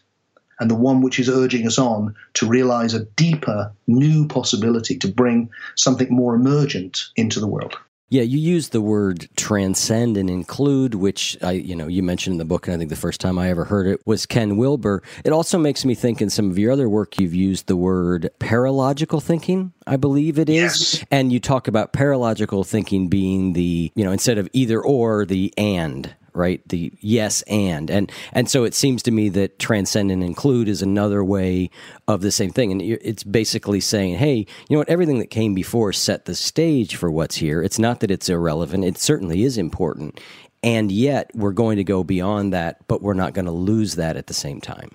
and 0.60 0.70
the 0.70 0.76
one 0.76 1.02
which 1.02 1.20
is 1.20 1.30
urging 1.30 1.68
us 1.68 1.78
on 1.78 2.15
to 2.36 2.48
realize 2.48 2.94
a 2.94 3.06
deeper, 3.06 3.72
new 3.88 4.28
possibility 4.28 4.98
to 4.98 5.08
bring 5.08 5.50
something 5.76 6.08
more 6.10 6.36
emergent 6.36 7.06
into 7.15 7.39
the 7.39 7.48
world. 7.48 7.78
Yeah, 8.10 8.22
you 8.22 8.38
use 8.38 8.70
the 8.70 8.82
word 8.82 9.28
transcend 9.36 10.15
and 10.15 10.30
include, 10.30 10.94
which 10.94 11.38
I, 11.41 11.54
you 11.54 11.76
know, 11.76 11.88
you 11.88 12.04
mentioned 12.04 12.36
in 12.36 12.38
the 12.38 12.46
book, 12.46 12.68
and 12.68 12.76
I 12.76 12.78
think 12.78 12.91
the 12.91 12.96
first 12.96 13.20
time 13.20 13.39
I 13.39 13.50
ever 13.50 13.65
heard 13.65 13.88
it 13.88 14.00
was 14.06 14.28
Ken 14.28 14.58
Wilber. 14.58 15.02
It 15.24 15.34
also 15.34 15.58
makes 15.58 15.84
me 15.84 15.96
think 15.96 16.22
in 16.22 16.30
some 16.30 16.52
of 16.52 16.60
your 16.60 16.72
other 16.72 16.88
work, 16.88 17.20
you've 17.20 17.34
used 17.34 17.65
the 17.65 17.76
word 17.76 18.30
paralogical 18.38 19.22
thinking, 19.22 19.74
I 19.88 19.98
believe 19.98 20.38
it 20.38 20.50
is. 20.50 20.56
Yes. 21.00 21.06
And 21.10 21.34
you 21.34 21.39
talk 21.39 21.68
about 21.68 21.94
paralogical 21.94 22.63
thinking 22.63 23.08
being 23.08 23.54
the, 23.54 23.91
you 23.96 24.04
know, 24.06 24.12
instead 24.12 24.38
of 24.38 24.50
either 24.54 24.80
or, 24.80 25.26
the 25.26 25.52
and, 25.58 26.13
right? 26.36 26.67
The 26.67 26.91
yes 27.00 27.41
and 27.43 27.89
and 27.89 28.12
and 28.34 28.50
so 28.50 28.63
it 28.63 28.74
seems 28.74 29.04
to 29.04 29.12
me 29.12 29.30
that 29.30 29.60
transcend 29.60 30.12
and 30.12 30.24
include 30.24 30.67
is 30.67 30.82
another 30.82 31.24
way 31.24 31.69
of 32.08 32.21
the 32.21 32.32
same 32.32 32.52
thing, 32.52 32.71
and 32.71 32.82
it's 32.82 33.24
basically 33.24 33.80
saying, 33.80 34.15
hey, 34.15 34.38
you 34.38 34.45
know 34.71 34.78
what? 34.80 34.89
Everything 34.89 35.19
that 35.19 35.30
came 35.30 35.54
before 35.54 35.93
set 35.93 36.26
the 36.26 36.36
stage 36.36 36.95
for 36.95 37.12
what's 37.12 37.36
here. 37.36 37.62
It's 37.62 37.80
not 37.80 38.00
that 38.02 38.12
it's 38.12 38.30
irrelevant; 38.30 38.84
it 38.84 38.98
certainly 38.98 39.43
is 39.43 39.58
important, 39.58 40.19
and 40.63 40.91
yet 40.91 41.32
we're 41.34 41.52
going 41.52 41.78
to 41.78 41.84
go 41.84 42.04
beyond 42.04 42.54
that, 42.54 42.88
but 42.88 43.02
we're 43.02 43.13
not 43.13 43.34
going 43.34 43.45
to 43.45 43.52
lose 43.52 43.95
that 43.95 44.17
at 44.17 44.28
the 44.28 44.34
same 44.34 44.62
time. 44.62 44.89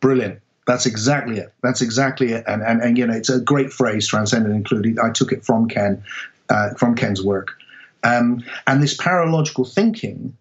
Brilliant. 0.00 0.40
That's 0.66 0.86
exactly 0.86 1.38
it. 1.38 1.52
That's 1.62 1.80
exactly 1.80 2.32
it. 2.32 2.44
And, 2.46 2.62
and, 2.62 2.80
and 2.80 2.96
you 2.96 3.06
know, 3.06 3.14
it's 3.14 3.28
a 3.28 3.40
great 3.40 3.72
phrase, 3.72 4.06
transcend 4.06 4.46
and 4.46 4.54
include. 4.54 4.98
I 5.00 5.10
took 5.10 5.32
it 5.32 5.44
from 5.44 5.68
Ken, 5.68 6.02
uh, 6.48 6.74
from 6.74 6.94
Ken's 6.94 7.22
work. 7.22 7.56
Um, 8.04 8.44
and 8.66 8.82
this 8.82 8.94
paralogical 8.96 9.64
thinking 9.64 10.36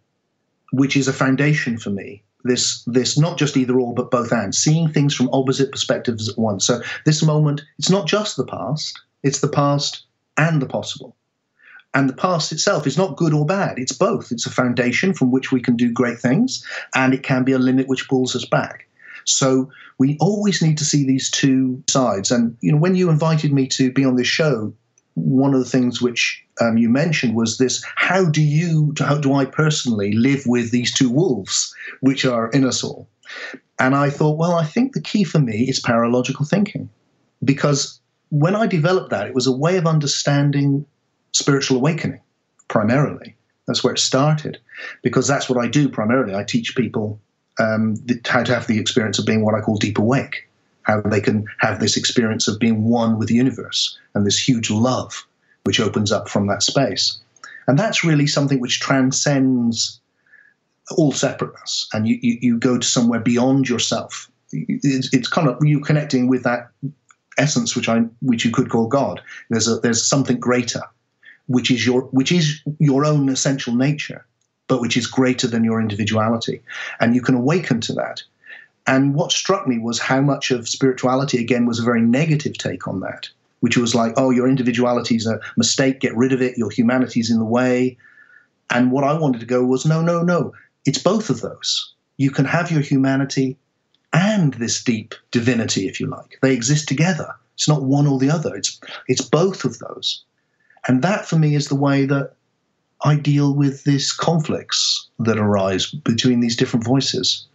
which 0.71 0.95
is 0.95 1.07
a 1.07 1.13
foundation 1.13 1.77
for 1.77 1.89
me. 1.89 2.23
This, 2.43 2.83
this 2.85 3.17
not 3.17 3.37
just 3.37 3.57
either 3.57 3.79
or, 3.79 3.93
but 3.93 4.11
both 4.11 4.31
and, 4.31 4.55
seeing 4.55 4.89
things 4.89 5.13
from 5.13 5.29
opposite 5.33 5.71
perspectives 5.71 6.29
at 6.29 6.37
once. 6.37 6.65
So 6.65 6.81
this 7.05 7.21
moment, 7.21 7.61
it's 7.77 7.89
not 7.89 8.07
just 8.07 8.37
the 8.37 8.45
past; 8.45 8.99
it's 9.23 9.41
the 9.41 9.49
past 9.49 10.05
and 10.37 10.61
the 10.61 10.65
possible. 10.65 11.15
And 11.93 12.07
the 12.07 12.13
past 12.13 12.51
itself 12.51 12.87
is 12.87 12.97
not 12.97 13.17
good 13.17 13.33
or 13.33 13.45
bad; 13.45 13.77
it's 13.77 13.91
both. 13.91 14.31
It's 14.31 14.45
a 14.45 14.51
foundation 14.51 15.13
from 15.13 15.31
which 15.31 15.51
we 15.51 15.61
can 15.61 15.75
do 15.75 15.91
great 15.91 16.19
things, 16.19 16.63
and 16.95 17.13
it 17.13 17.23
can 17.23 17.43
be 17.43 17.51
a 17.51 17.59
limit 17.59 17.87
which 17.87 18.07
pulls 18.07 18.35
us 18.35 18.45
back. 18.45 18.87
So 19.25 19.69
we 19.97 20.17
always 20.19 20.61
need 20.61 20.77
to 20.77 20.85
see 20.85 21.05
these 21.05 21.29
two 21.29 21.83
sides. 21.89 22.31
And 22.31 22.55
you 22.61 22.71
know, 22.71 22.77
when 22.77 22.95
you 22.95 23.09
invited 23.09 23.51
me 23.51 23.67
to 23.67 23.91
be 23.91 24.05
on 24.05 24.15
this 24.15 24.27
show, 24.27 24.73
one 25.15 25.53
of 25.53 25.59
the 25.59 25.69
things 25.69 26.01
which 26.01 26.43
um, 26.61 26.77
you 26.77 26.89
mentioned 26.89 27.35
was 27.35 27.57
this: 27.57 27.83
how 27.95 28.25
do 28.25 28.41
you, 28.41 28.93
how 28.99 29.17
do 29.17 29.33
I 29.33 29.45
personally 29.45 30.13
live 30.13 30.43
with 30.45 30.71
these 30.71 30.93
two 30.93 31.09
wolves, 31.09 31.73
which 32.01 32.25
are 32.25 32.49
in 32.51 32.65
us 32.65 32.83
all? 32.83 33.07
And 33.79 33.95
I 33.95 34.09
thought, 34.09 34.37
well, 34.37 34.55
I 34.55 34.65
think 34.65 34.93
the 34.93 35.01
key 35.01 35.23
for 35.23 35.39
me 35.39 35.69
is 35.69 35.79
paralogical 35.79 36.45
thinking, 36.45 36.89
because 37.43 37.99
when 38.29 38.55
I 38.55 38.67
developed 38.67 39.09
that, 39.11 39.27
it 39.27 39.33
was 39.33 39.47
a 39.47 39.51
way 39.51 39.77
of 39.77 39.87
understanding 39.87 40.85
spiritual 41.31 41.77
awakening 41.77 42.21
primarily. 42.67 43.35
That's 43.67 43.83
where 43.83 43.93
it 43.93 43.99
started, 43.99 44.57
because 45.03 45.27
that's 45.27 45.47
what 45.49 45.63
I 45.63 45.67
do 45.67 45.89
primarily. 45.89 46.33
I 46.33 46.43
teach 46.43 46.75
people 46.75 47.19
um, 47.59 47.95
how 48.25 48.43
to 48.43 48.53
have 48.53 48.67
the 48.67 48.79
experience 48.79 49.19
of 49.19 49.25
being 49.25 49.45
what 49.45 49.55
I 49.55 49.61
call 49.61 49.77
deep 49.77 49.99
awake, 49.99 50.48
how 50.83 51.01
they 51.01 51.21
can 51.21 51.45
have 51.59 51.79
this 51.79 51.97
experience 51.97 52.47
of 52.47 52.59
being 52.59 52.83
one 52.83 53.17
with 53.17 53.27
the 53.27 53.35
universe 53.35 53.97
and 54.13 54.25
this 54.25 54.39
huge 54.39 54.71
love 54.71 55.25
which 55.63 55.79
opens 55.79 56.11
up 56.11 56.29
from 56.29 56.47
that 56.47 56.63
space. 56.63 57.19
And 57.67 57.77
that's 57.77 58.03
really 58.03 58.25
something 58.25 58.59
which 58.59 58.79
transcends 58.79 59.99
all 60.97 61.11
separateness, 61.11 61.87
and 61.93 62.07
you, 62.07 62.17
you, 62.21 62.37
you 62.41 62.57
go 62.57 62.77
to 62.77 62.87
somewhere 62.87 63.19
beyond 63.19 63.69
yourself. 63.69 64.29
It's, 64.51 65.13
it's 65.13 65.27
kind 65.27 65.47
of 65.47 65.57
you 65.61 65.79
connecting 65.79 66.27
with 66.27 66.43
that 66.43 66.71
essence 67.37 67.75
which 67.75 67.87
I 67.87 67.99
which 68.21 68.43
you 68.43 68.51
could 68.51 68.69
call 68.69 68.87
God. 68.87 69.21
There's 69.49 69.67
a 69.67 69.77
there's 69.77 70.03
something 70.05 70.39
greater 70.39 70.81
which 71.47 71.71
is 71.71 71.85
your 71.85 72.01
which 72.11 72.31
is 72.31 72.61
your 72.79 73.05
own 73.05 73.29
essential 73.29 73.75
nature, 73.75 74.25
but 74.67 74.81
which 74.81 74.97
is 74.97 75.07
greater 75.07 75.47
than 75.47 75.63
your 75.63 75.79
individuality, 75.79 76.61
and 76.99 77.13
you 77.13 77.21
can 77.21 77.35
awaken 77.35 77.81
to 77.81 77.93
that. 77.93 78.23
And 78.87 79.13
what 79.13 79.31
struck 79.31 79.67
me 79.67 79.77
was 79.77 79.99
how 79.99 80.21
much 80.21 80.51
of 80.51 80.67
spirituality 80.67 81.37
again 81.39 81.65
was 81.65 81.79
a 81.79 81.83
very 81.83 82.01
negative 82.01 82.57
take 82.57 82.87
on 82.87 83.01
that, 83.01 83.29
which 83.59 83.77
was 83.77 83.93
like, 83.93 84.13
oh, 84.17 84.31
your 84.31 84.47
individuality 84.47 85.15
is 85.15 85.27
a 85.27 85.39
mistake, 85.57 85.99
get 85.99 86.15
rid 86.15 86.33
of 86.33 86.41
it, 86.41 86.57
your 86.57 86.71
humanity 86.71 87.19
is 87.19 87.29
in 87.29 87.39
the 87.39 87.45
way. 87.45 87.97
And 88.71 88.91
what 88.91 89.03
I 89.03 89.13
wanted 89.13 89.39
to 89.39 89.45
go 89.45 89.63
was, 89.63 89.85
no, 89.85 90.01
no, 90.01 90.23
no, 90.23 90.53
it's 90.85 90.99
both 90.99 91.29
of 91.29 91.41
those. 91.41 91.93
You 92.17 92.31
can 92.31 92.45
have 92.45 92.71
your 92.71 92.81
humanity 92.81 93.57
and 94.13 94.53
this 94.55 94.83
deep 94.83 95.13
divinity, 95.31 95.87
if 95.87 95.99
you 95.99 96.07
like. 96.07 96.39
They 96.41 96.53
exist 96.53 96.87
together. 96.87 97.33
It's 97.53 97.67
not 97.67 97.83
one 97.83 98.07
or 98.07 98.17
the 98.19 98.31
other. 98.31 98.55
It's 98.55 98.79
it's 99.07 99.21
both 99.21 99.65
of 99.65 99.79
those. 99.79 100.23
And 100.87 101.01
that 101.03 101.27
for 101.27 101.37
me 101.37 101.55
is 101.55 101.67
the 101.67 101.75
way 101.75 102.05
that 102.05 102.33
I 103.03 103.15
deal 103.15 103.53
with 103.53 103.83
these 103.83 104.11
conflicts 104.11 105.07
that 105.19 105.37
arise 105.37 105.91
between 105.91 106.39
these 106.39 106.55
different 106.55 106.85
voices. 106.85 107.45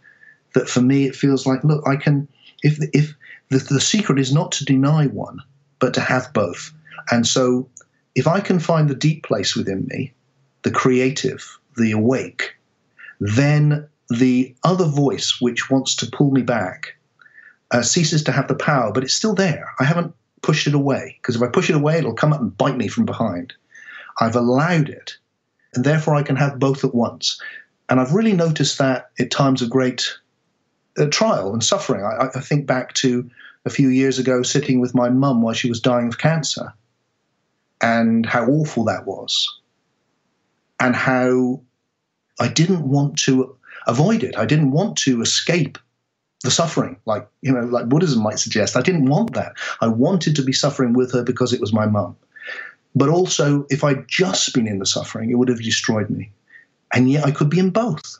That 0.55 0.67
for 0.67 0.81
me, 0.81 1.05
it 1.05 1.15
feels 1.15 1.45
like, 1.45 1.63
look, 1.63 1.87
I 1.87 1.95
can, 1.95 2.27
if, 2.63 2.79
if 2.93 3.13
the, 3.49 3.59
the 3.59 3.81
secret 3.81 4.19
is 4.19 4.33
not 4.33 4.51
to 4.53 4.65
deny 4.65 5.05
one, 5.05 5.39
but 5.79 5.93
to 5.93 6.01
have 6.01 6.33
both. 6.33 6.73
And 7.11 7.27
so 7.27 7.69
if 8.15 8.27
I 8.27 8.39
can 8.39 8.59
find 8.59 8.89
the 8.89 8.95
deep 8.95 9.23
place 9.23 9.55
within 9.55 9.85
me, 9.87 10.13
the 10.63 10.71
creative, 10.71 11.59
the 11.77 11.91
awake, 11.91 12.55
then 13.19 13.87
the 14.09 14.55
other 14.63 14.85
voice 14.85 15.37
which 15.39 15.69
wants 15.69 15.95
to 15.97 16.09
pull 16.09 16.31
me 16.31 16.41
back 16.41 16.95
uh, 17.71 17.81
ceases 17.81 18.23
to 18.23 18.31
have 18.31 18.47
the 18.47 18.55
power, 18.55 18.91
but 18.91 19.03
it's 19.03 19.13
still 19.13 19.35
there. 19.35 19.73
I 19.79 19.83
haven't 19.83 20.13
pushed 20.41 20.67
it 20.67 20.75
away 20.75 21.17
because 21.21 21.35
if 21.35 21.41
I 21.41 21.47
push 21.47 21.69
it 21.69 21.75
away, 21.75 21.97
it'll 21.97 22.13
come 22.13 22.33
up 22.33 22.41
and 22.41 22.57
bite 22.57 22.77
me 22.77 22.87
from 22.87 23.05
behind. 23.05 23.53
I've 24.19 24.35
allowed 24.35 24.89
it, 24.89 25.17
and 25.73 25.83
therefore 25.83 26.15
I 26.15 26.23
can 26.23 26.35
have 26.35 26.59
both 26.59 26.85
at 26.85 26.95
once. 26.95 27.41
And 27.89 27.99
I've 27.99 28.13
really 28.13 28.33
noticed 28.33 28.77
that 28.77 29.11
at 29.19 29.31
times 29.31 29.61
of 29.61 29.69
great 29.69 30.17
uh, 30.97 31.05
trial 31.07 31.53
and 31.53 31.63
suffering. 31.63 32.03
I, 32.03 32.27
I 32.35 32.41
think 32.41 32.65
back 32.65 32.93
to 32.95 33.29
a 33.65 33.69
few 33.69 33.89
years 33.89 34.19
ago 34.19 34.43
sitting 34.43 34.79
with 34.79 34.95
my 34.95 35.09
mum 35.09 35.41
while 35.41 35.53
she 35.53 35.69
was 35.69 35.79
dying 35.79 36.07
of 36.07 36.17
cancer 36.17 36.73
and 37.81 38.25
how 38.25 38.45
awful 38.45 38.85
that 38.85 39.05
was, 39.05 39.59
and 40.79 40.95
how 40.95 41.61
I 42.39 42.47
didn't 42.47 42.87
want 42.87 43.17
to 43.19 43.55
avoid 43.87 44.23
it. 44.23 44.37
I 44.37 44.45
didn't 44.45 44.71
want 44.71 44.97
to 44.99 45.21
escape 45.21 45.77
the 46.41 46.51
suffering, 46.51 46.97
like 47.05 47.27
you 47.41 47.51
know, 47.51 47.61
like 47.61 47.89
Buddhism 47.89 48.23
might 48.23 48.39
suggest. 48.39 48.77
I 48.77 48.81
didn't 48.81 49.05
want 49.05 49.33
that. 49.33 49.53
I 49.81 49.87
wanted 49.87 50.35
to 50.35 50.43
be 50.43 50.53
suffering 50.53 50.93
with 50.93 51.11
her 51.13 51.23
because 51.23 51.53
it 51.53 51.61
was 51.61 51.73
my 51.73 51.85
mum. 51.85 52.15
But 52.95 53.09
also, 53.09 53.65
if 53.69 53.83
I'd 53.83 54.07
just 54.07 54.53
been 54.53 54.67
in 54.67 54.79
the 54.79 54.85
suffering, 54.85 55.29
it 55.29 55.35
would 55.35 55.49
have 55.49 55.61
destroyed 55.61 56.09
me. 56.09 56.31
And 56.93 57.11
yet, 57.11 57.25
I 57.25 57.31
could 57.31 57.49
be 57.49 57.59
in 57.59 57.71
both. 57.71 58.19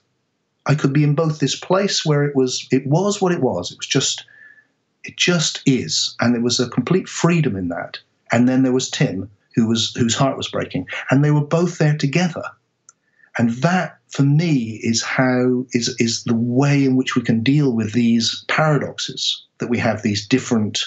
I 0.66 0.76
could 0.76 0.94
be 0.94 1.04
in 1.04 1.16
both 1.16 1.40
this 1.40 1.56
place 1.56 2.06
where 2.06 2.24
it 2.24 2.36
was, 2.36 2.68
it 2.72 2.86
was 2.88 3.22
what 3.22 3.32
it 3.32 3.42
was. 3.42 3.72
It 3.72 3.78
was 3.78 3.88
just, 3.88 4.26
it 5.04 5.18
just 5.18 5.62
is, 5.66 6.16
and 6.20 6.34
there 6.34 6.42
was 6.42 6.60
a 6.60 6.70
complete 6.70 7.08
freedom 7.08 7.56
in 7.56 7.70
that. 7.70 8.00
And 8.32 8.50
then 8.50 8.64
there 8.64 8.74
was 8.74 8.90
Tim, 8.90 9.30
who 9.54 9.68
was 9.68 9.94
whose 9.96 10.16
heart 10.16 10.38
was 10.38 10.50
breaking, 10.50 10.88
and 11.10 11.24
they 11.24 11.32
were 11.32 11.46
both 11.46 11.78
there 11.78 11.96
together. 11.96 12.44
And 13.38 13.52
that, 13.62 14.00
for 14.10 14.24
me, 14.24 14.80
is 14.82 15.04
how 15.04 15.66
is 15.72 15.96
is 16.00 16.24
the 16.24 16.36
way 16.36 16.84
in 16.84 16.96
which 16.96 17.16
we 17.16 17.22
can 17.22 17.44
deal 17.44 17.74
with 17.74 17.94
these 17.94 18.44
paradoxes 18.48 19.44
that 19.60 19.70
we 19.70 19.78
have 19.78 20.02
these 20.02 20.28
different 20.28 20.84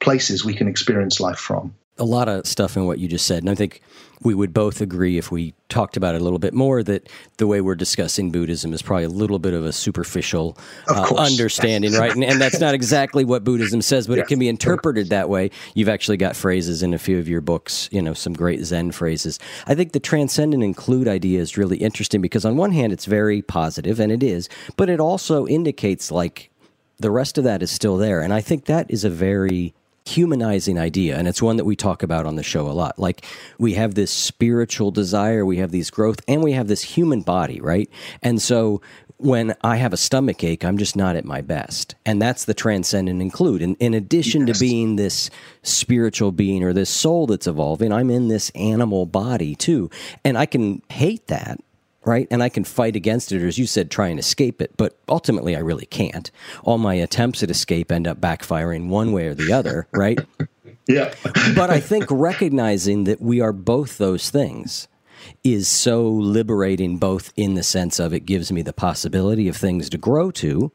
places 0.00 0.44
we 0.44 0.54
can 0.54 0.68
experience 0.68 1.20
life 1.20 1.38
from 1.38 1.74
a 1.98 2.04
lot 2.04 2.28
of 2.28 2.46
stuff 2.46 2.76
in 2.76 2.86
what 2.86 2.98
you 2.98 3.08
just 3.08 3.26
said. 3.26 3.42
And 3.42 3.50
I 3.50 3.54
think 3.54 3.80
we 4.22 4.34
would 4.34 4.54
both 4.54 4.80
agree 4.80 5.18
if 5.18 5.30
we 5.30 5.54
talked 5.68 5.96
about 5.96 6.14
it 6.14 6.20
a 6.20 6.24
little 6.24 6.38
bit 6.38 6.54
more 6.54 6.82
that 6.82 7.08
the 7.36 7.46
way 7.46 7.60
we're 7.60 7.74
discussing 7.74 8.30
Buddhism 8.30 8.72
is 8.72 8.80
probably 8.80 9.04
a 9.04 9.08
little 9.08 9.38
bit 9.38 9.52
of 9.52 9.64
a 9.64 9.72
superficial 9.72 10.56
uh, 10.88 11.14
understanding, 11.16 11.92
right? 11.92 12.12
And, 12.12 12.24
and, 12.24 12.40
that's 12.40 12.58
not 12.58 12.74
exactly 12.74 13.24
what 13.24 13.44
Buddhism 13.44 13.82
says, 13.82 14.06
but 14.06 14.18
it 14.18 14.26
can 14.26 14.38
be 14.38 14.48
interpreted 14.48 15.10
that 15.10 15.28
way. 15.28 15.50
You've 15.74 15.88
actually 15.88 16.16
got 16.16 16.36
phrases 16.36 16.82
in 16.82 16.94
a 16.94 16.98
few 16.98 17.18
of 17.18 17.28
your 17.28 17.40
books, 17.40 17.88
you 17.92 18.00
know, 18.00 18.14
some 18.14 18.32
great 18.32 18.64
Zen 18.64 18.92
phrases. 18.92 19.38
I 19.66 19.74
think 19.74 19.92
the 19.92 20.00
transcend 20.00 20.54
and 20.54 20.64
include 20.64 21.06
idea 21.06 21.40
is 21.40 21.58
really 21.58 21.76
interesting 21.76 22.20
because, 22.20 22.44
on 22.44 22.56
one 22.56 22.72
hand, 22.72 22.92
it's 22.92 23.04
very 23.04 23.42
positive, 23.42 24.00
and 24.00 24.10
it 24.10 24.22
is, 24.22 24.48
but 24.76 24.88
it 24.88 25.00
also 25.00 25.46
indicates 25.46 26.10
like 26.10 26.50
the 26.98 27.10
rest 27.10 27.38
of 27.38 27.44
that 27.44 27.62
is 27.62 27.70
still 27.70 27.96
there. 27.96 28.20
And 28.20 28.32
I 28.32 28.40
think 28.40 28.64
that 28.66 28.90
is 28.90 29.04
a 29.04 29.10
very 29.10 29.74
humanizing 30.04 30.78
idea 30.78 31.16
and 31.16 31.26
it's 31.26 31.40
one 31.40 31.56
that 31.56 31.64
we 31.64 31.74
talk 31.74 32.02
about 32.02 32.26
on 32.26 32.36
the 32.36 32.42
show 32.42 32.68
a 32.68 32.72
lot 32.72 32.98
like 32.98 33.24
we 33.58 33.72
have 33.72 33.94
this 33.94 34.10
spiritual 34.10 34.90
desire 34.90 35.46
we 35.46 35.56
have 35.56 35.70
these 35.70 35.90
growth 35.90 36.20
and 36.28 36.42
we 36.42 36.52
have 36.52 36.68
this 36.68 36.82
human 36.82 37.22
body 37.22 37.58
right 37.60 37.88
and 38.22 38.42
so 38.42 38.82
when 39.18 39.54
I 39.62 39.76
have 39.76 39.92
a 39.92 39.96
stomach 39.96 40.42
ache, 40.42 40.64
I'm 40.64 40.76
just 40.76 40.96
not 40.96 41.16
at 41.16 41.24
my 41.24 41.40
best. 41.40 41.94
And 42.04 42.20
that's 42.20 42.44
the 42.44 42.52
transcend 42.52 43.08
and 43.08 43.22
include. 43.22 43.62
And 43.62 43.76
in 43.78 43.94
addition 43.94 44.46
yes. 44.46 44.58
to 44.58 44.60
being 44.60 44.96
this 44.96 45.30
spiritual 45.62 46.32
being 46.32 46.62
or 46.62 46.72
this 46.72 46.90
soul 46.90 47.26
that's 47.26 47.46
evolving, 47.46 47.92
I'm 47.92 48.10
in 48.10 48.28
this 48.28 48.50
animal 48.50 49.06
body 49.06 49.54
too. 49.54 49.88
And 50.24 50.36
I 50.36 50.46
can 50.46 50.82
hate 50.90 51.28
that 51.28 51.60
right? 52.04 52.26
And 52.30 52.42
I 52.42 52.48
can 52.48 52.64
fight 52.64 52.96
against 52.96 53.32
it, 53.32 53.42
or 53.42 53.46
as 53.46 53.58
you 53.58 53.66
said, 53.66 53.90
try 53.90 54.08
and 54.08 54.18
escape 54.18 54.60
it. 54.60 54.76
But 54.76 54.98
ultimately, 55.08 55.56
I 55.56 55.60
really 55.60 55.86
can't. 55.86 56.30
All 56.62 56.78
my 56.78 56.94
attempts 56.94 57.42
at 57.42 57.50
escape 57.50 57.90
end 57.90 58.06
up 58.06 58.20
backfiring 58.20 58.88
one 58.88 59.12
way 59.12 59.26
or 59.26 59.34
the 59.34 59.52
other, 59.52 59.86
right? 59.92 60.18
yeah. 60.88 61.14
but 61.54 61.70
I 61.70 61.80
think 61.80 62.06
recognizing 62.10 63.04
that 63.04 63.20
we 63.20 63.40
are 63.40 63.52
both 63.52 63.98
those 63.98 64.30
things 64.30 64.88
is 65.42 65.68
so 65.68 66.06
liberating, 66.06 66.98
both 66.98 67.32
in 67.36 67.54
the 67.54 67.62
sense 67.62 67.98
of 67.98 68.12
it 68.12 68.26
gives 68.26 68.52
me 68.52 68.62
the 68.62 68.72
possibility 68.72 69.48
of 69.48 69.56
things 69.56 69.88
to 69.90 69.98
grow 69.98 70.30
to, 70.30 70.72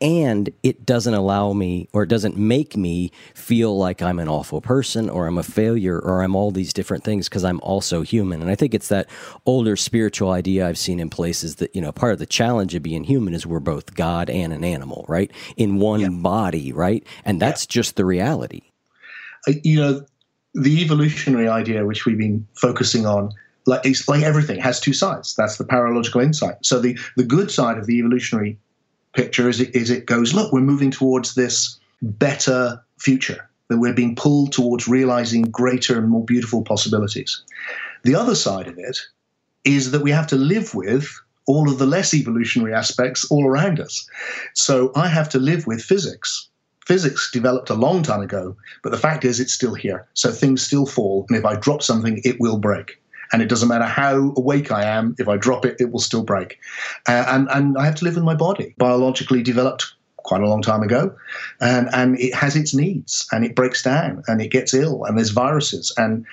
and 0.00 0.50
it 0.62 0.86
doesn't 0.86 1.14
allow 1.14 1.52
me 1.52 1.88
or 1.92 2.04
it 2.04 2.08
doesn't 2.08 2.36
make 2.36 2.76
me 2.76 3.10
feel 3.34 3.76
like 3.76 4.00
I'm 4.00 4.18
an 4.18 4.28
awful 4.28 4.60
person 4.60 5.10
or 5.10 5.26
I'm 5.26 5.38
a 5.38 5.42
failure 5.42 5.98
or 5.98 6.22
I'm 6.22 6.36
all 6.36 6.50
these 6.50 6.72
different 6.72 7.04
things 7.04 7.28
because 7.28 7.44
I'm 7.44 7.60
also 7.62 8.02
human. 8.02 8.40
And 8.40 8.50
I 8.50 8.54
think 8.54 8.74
it's 8.74 8.88
that 8.88 9.08
older 9.44 9.76
spiritual 9.76 10.30
idea 10.30 10.68
I've 10.68 10.78
seen 10.78 11.00
in 11.00 11.10
places 11.10 11.56
that, 11.56 11.74
you 11.74 11.80
know, 11.80 11.90
part 11.90 12.12
of 12.12 12.18
the 12.18 12.26
challenge 12.26 12.74
of 12.74 12.82
being 12.82 13.04
human 13.04 13.34
is 13.34 13.46
we're 13.46 13.60
both 13.60 13.94
God 13.94 14.30
and 14.30 14.52
an 14.52 14.64
animal, 14.64 15.04
right? 15.08 15.32
In 15.56 15.78
one 15.78 16.00
yeah. 16.00 16.08
body, 16.10 16.72
right? 16.72 17.04
And 17.24 17.42
that's 17.42 17.64
yeah. 17.64 17.70
just 17.70 17.96
the 17.96 18.04
reality. 18.04 18.62
Uh, 19.48 19.52
you 19.64 19.80
know, 19.80 20.04
the 20.54 20.82
evolutionary 20.82 21.48
idea, 21.48 21.84
which 21.84 22.06
we've 22.06 22.18
been 22.18 22.46
focusing 22.54 23.04
on, 23.04 23.32
like 23.66 23.84
it's 23.84 24.08
like 24.08 24.22
everything 24.22 24.60
has 24.60 24.80
two 24.80 24.92
sides. 24.92 25.34
That's 25.34 25.58
the 25.58 25.64
paralogical 25.64 26.20
insight. 26.20 26.56
So 26.62 26.80
the, 26.80 26.98
the 27.16 27.24
good 27.24 27.50
side 27.50 27.78
of 27.78 27.86
the 27.86 27.98
evolutionary 27.98 28.58
picture 29.14 29.48
is 29.48 29.60
it, 29.60 29.74
is 29.74 29.90
it 29.90 30.06
goes, 30.06 30.34
look, 30.34 30.52
we're 30.52 30.60
moving 30.60 30.90
towards 30.90 31.34
this 31.34 31.78
better 32.02 32.82
future, 32.98 33.48
that 33.68 33.78
we're 33.78 33.94
being 33.94 34.16
pulled 34.16 34.52
towards 34.52 34.88
realizing 34.88 35.42
greater 35.42 35.98
and 35.98 36.08
more 36.08 36.24
beautiful 36.24 36.62
possibilities. 36.62 37.42
The 38.04 38.14
other 38.14 38.34
side 38.34 38.68
of 38.68 38.78
it 38.78 38.98
is 39.64 39.90
that 39.90 40.02
we 40.02 40.10
have 40.10 40.26
to 40.28 40.36
live 40.36 40.74
with 40.74 41.08
all 41.46 41.70
of 41.70 41.78
the 41.78 41.86
less 41.86 42.14
evolutionary 42.14 42.74
aspects 42.74 43.24
all 43.30 43.46
around 43.46 43.80
us. 43.80 44.08
So 44.54 44.92
I 44.94 45.08
have 45.08 45.28
to 45.30 45.38
live 45.38 45.66
with 45.66 45.82
physics. 45.82 46.48
Physics 46.86 47.30
developed 47.32 47.70
a 47.70 47.74
long 47.74 48.02
time 48.02 48.20
ago, 48.22 48.56
but 48.82 48.92
the 48.92 48.98
fact 48.98 49.24
is 49.24 49.40
it's 49.40 49.52
still 49.52 49.74
here. 49.74 50.06
So 50.14 50.30
things 50.30 50.62
still 50.62 50.86
fall, 50.86 51.26
and 51.28 51.36
if 51.36 51.44
I 51.44 51.56
drop 51.56 51.82
something, 51.82 52.20
it 52.24 52.36
will 52.40 52.58
break 52.58 53.00
and 53.32 53.42
it 53.42 53.48
doesn't 53.48 53.68
matter 53.68 53.84
how 53.84 54.32
awake 54.36 54.70
I 54.72 54.84
am. 54.84 55.14
If 55.18 55.28
I 55.28 55.36
drop 55.36 55.64
it, 55.64 55.76
it 55.80 55.90
will 55.92 56.00
still 56.00 56.22
break, 56.22 56.58
uh, 57.08 57.24
and 57.28 57.48
and 57.50 57.78
I 57.78 57.84
have 57.84 57.96
to 57.96 58.04
live 58.04 58.14
with 58.14 58.24
my 58.24 58.34
body. 58.34 58.74
Biologically 58.78 59.42
developed 59.42 59.94
quite 60.16 60.42
a 60.42 60.48
long 60.48 60.62
time 60.62 60.82
ago, 60.82 61.14
and 61.60 61.88
and 61.92 62.18
it 62.18 62.34
has 62.34 62.56
its 62.56 62.74
needs, 62.74 63.26
and 63.32 63.44
it 63.44 63.54
breaks 63.54 63.82
down, 63.82 64.22
and 64.26 64.40
it 64.40 64.48
gets 64.48 64.74
ill, 64.74 65.04
and 65.04 65.16
there's 65.16 65.30
viruses, 65.30 65.92
and 65.96 66.26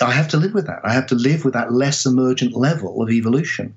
I 0.00 0.12
have 0.12 0.28
to 0.28 0.36
live 0.36 0.54
with 0.54 0.66
that. 0.66 0.80
I 0.84 0.92
have 0.92 1.06
to 1.08 1.14
live 1.14 1.44
with 1.44 1.54
that 1.54 1.72
less 1.72 2.06
emergent 2.06 2.54
level 2.54 3.02
of 3.02 3.10
evolution, 3.10 3.76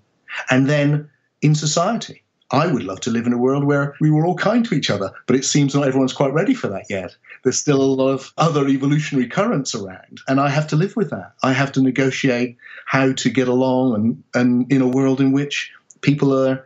and 0.50 0.68
then 0.68 1.10
in 1.42 1.56
society. 1.56 2.24
I 2.52 2.68
would 2.68 2.84
love 2.84 3.02
to 3.02 3.12
live 3.12 3.28
in 3.28 3.34
a 3.34 3.38
world 3.38 3.66
where 3.66 3.96
we 4.00 4.10
were 4.10 4.26
all 4.26 4.36
kind 4.36 4.64
to 4.66 4.76
each 4.76 4.90
other, 4.90 5.12
but 5.26 5.36
it 5.36 5.44
seems 5.44 5.76
not 5.76 5.86
everyone's 5.86 6.14
quite 6.14 6.34
ready 6.34 6.54
for 6.54 6.68
that 6.70 6.86
yet. 6.90 7.16
There's 7.44 7.60
still 7.60 7.82
a 7.82 7.84
lot 7.84 8.10
of 8.10 8.32
other 8.38 8.68
evolutionary 8.68 9.28
currents 9.28 9.76
around, 9.76 10.22
and 10.28 10.40
I 10.40 10.50
have 10.50 10.68
to 10.68 10.78
live 10.78 10.96
with 10.96 11.10
that. 11.10 11.34
I 11.44 11.52
have 11.52 11.74
to 11.74 11.82
negotiate 11.82 12.58
how 12.86 13.12
to 13.12 13.30
get 13.30 13.50
along 13.50 13.96
and, 13.96 14.24
and 14.34 14.72
in 14.72 14.82
a 14.82 14.88
world 14.88 15.20
in 15.20 15.34
which 15.34 15.72
people 16.02 16.34
are 16.34 16.66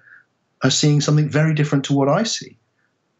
are 0.63 0.69
seeing 0.69 1.01
something 1.01 1.27
very 1.27 1.55
different 1.55 1.85
to 1.85 1.93
what 1.93 2.07
I 2.07 2.23
see. 2.23 2.57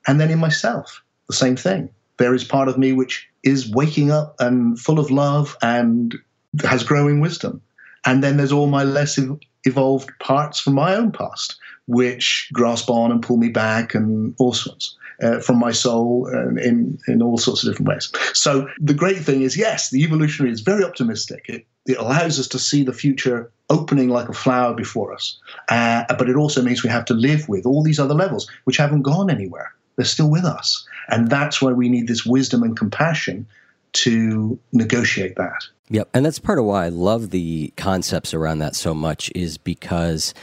And 0.08 0.19
then 0.19 0.30
in 0.30 0.39
myself, 0.39 1.02
the 1.28 1.34
same 1.34 1.56
thing. 1.56 1.89
There 2.17 2.36
is 2.36 2.43
part 2.43 2.67
of 2.67 2.78
me 2.78 2.93
which 2.93 3.28
is 3.43 3.71
waking 3.71 4.12
up 4.12 4.36
and 4.39 4.80
full 4.80 5.00
of 5.00 5.10
love 5.10 5.58
and 5.63 6.15
has 6.63 6.84
growing 6.84 7.19
wisdom. 7.19 7.62
And 8.06 8.24
then 8.24 8.38
there's 8.38 8.52
all 8.52 8.67
my 8.67 8.84
less 8.84 9.17
ev- 9.17 9.39
evolved 9.63 10.12
parts 10.19 10.60
from 10.60 10.76
my 10.76 10.95
own 10.95 11.12
past, 11.12 11.58
which 11.91 12.49
grasp 12.54 12.89
on 12.89 13.12
and 13.12 13.21
pull 13.21 13.38
me 13.38 13.49
back 13.49 13.95
and 13.95 14.34
all 14.39 14.54
sorts. 14.54 14.97
Uh, 15.21 15.39
from 15.39 15.60
my 15.60 15.71
soul 15.71 16.27
uh, 16.34 16.49
in 16.60 16.97
in 17.08 17.21
all 17.21 17.38
sorts 17.38 17.63
of 17.63 17.69
different 17.69 17.88
ways. 17.88 18.12
So 18.34 18.67
the 18.80 18.95
great 18.95 19.19
thing 19.19 19.43
is, 19.43 19.56
yes, 19.56 19.91
the 19.91 20.04
evolutionary 20.04 20.51
is 20.51 20.62
very 20.62 20.84
optimistic. 20.84 21.45
It 21.47 21.67
it 21.86 21.97
allows 21.99 22.39
us 22.39 22.47
to 22.47 22.58
see 22.58 22.84
the 22.84 22.93
future 22.93 23.51
opening 23.69 24.10
like 24.10 24.30
a 24.30 24.34
flower 24.34 24.73
before 24.73 25.13
us. 25.13 25.39
Uh, 25.69 26.06
but 26.17 26.27
it 26.27 26.36
also 26.36 26.63
means 26.63 26.84
we 26.84 26.89
have 26.89 27.06
to 27.06 27.13
live 27.13 27.47
with 27.47 27.67
all 27.67 27.84
these 27.84 27.99
other 27.99 28.15
levels 28.15 28.49
which 28.63 28.77
haven't 28.77 29.04
gone 29.04 29.30
anywhere. 29.30 29.71
They're 29.95 30.06
still 30.06 30.32
with 30.32 30.43
us. 30.43 30.88
And 31.10 31.30
that's 31.30 31.62
why 31.62 31.71
we 31.71 31.88
need 31.88 32.08
this 32.08 32.25
wisdom 32.25 32.63
and 32.63 32.75
compassion 32.75 33.45
to 33.93 34.58
negotiate 34.71 35.36
that. 35.36 35.62
Yep. 35.89 36.10
And 36.13 36.25
that's 36.25 36.39
part 36.39 36.58
of 36.58 36.65
why 36.65 36.86
I 36.86 36.89
love 36.89 37.30
the 37.30 37.73
concepts 37.77 38.34
around 38.34 38.60
that 38.60 38.75
so 38.75 38.93
much, 38.95 39.30
is 39.36 39.58
because 39.58 40.34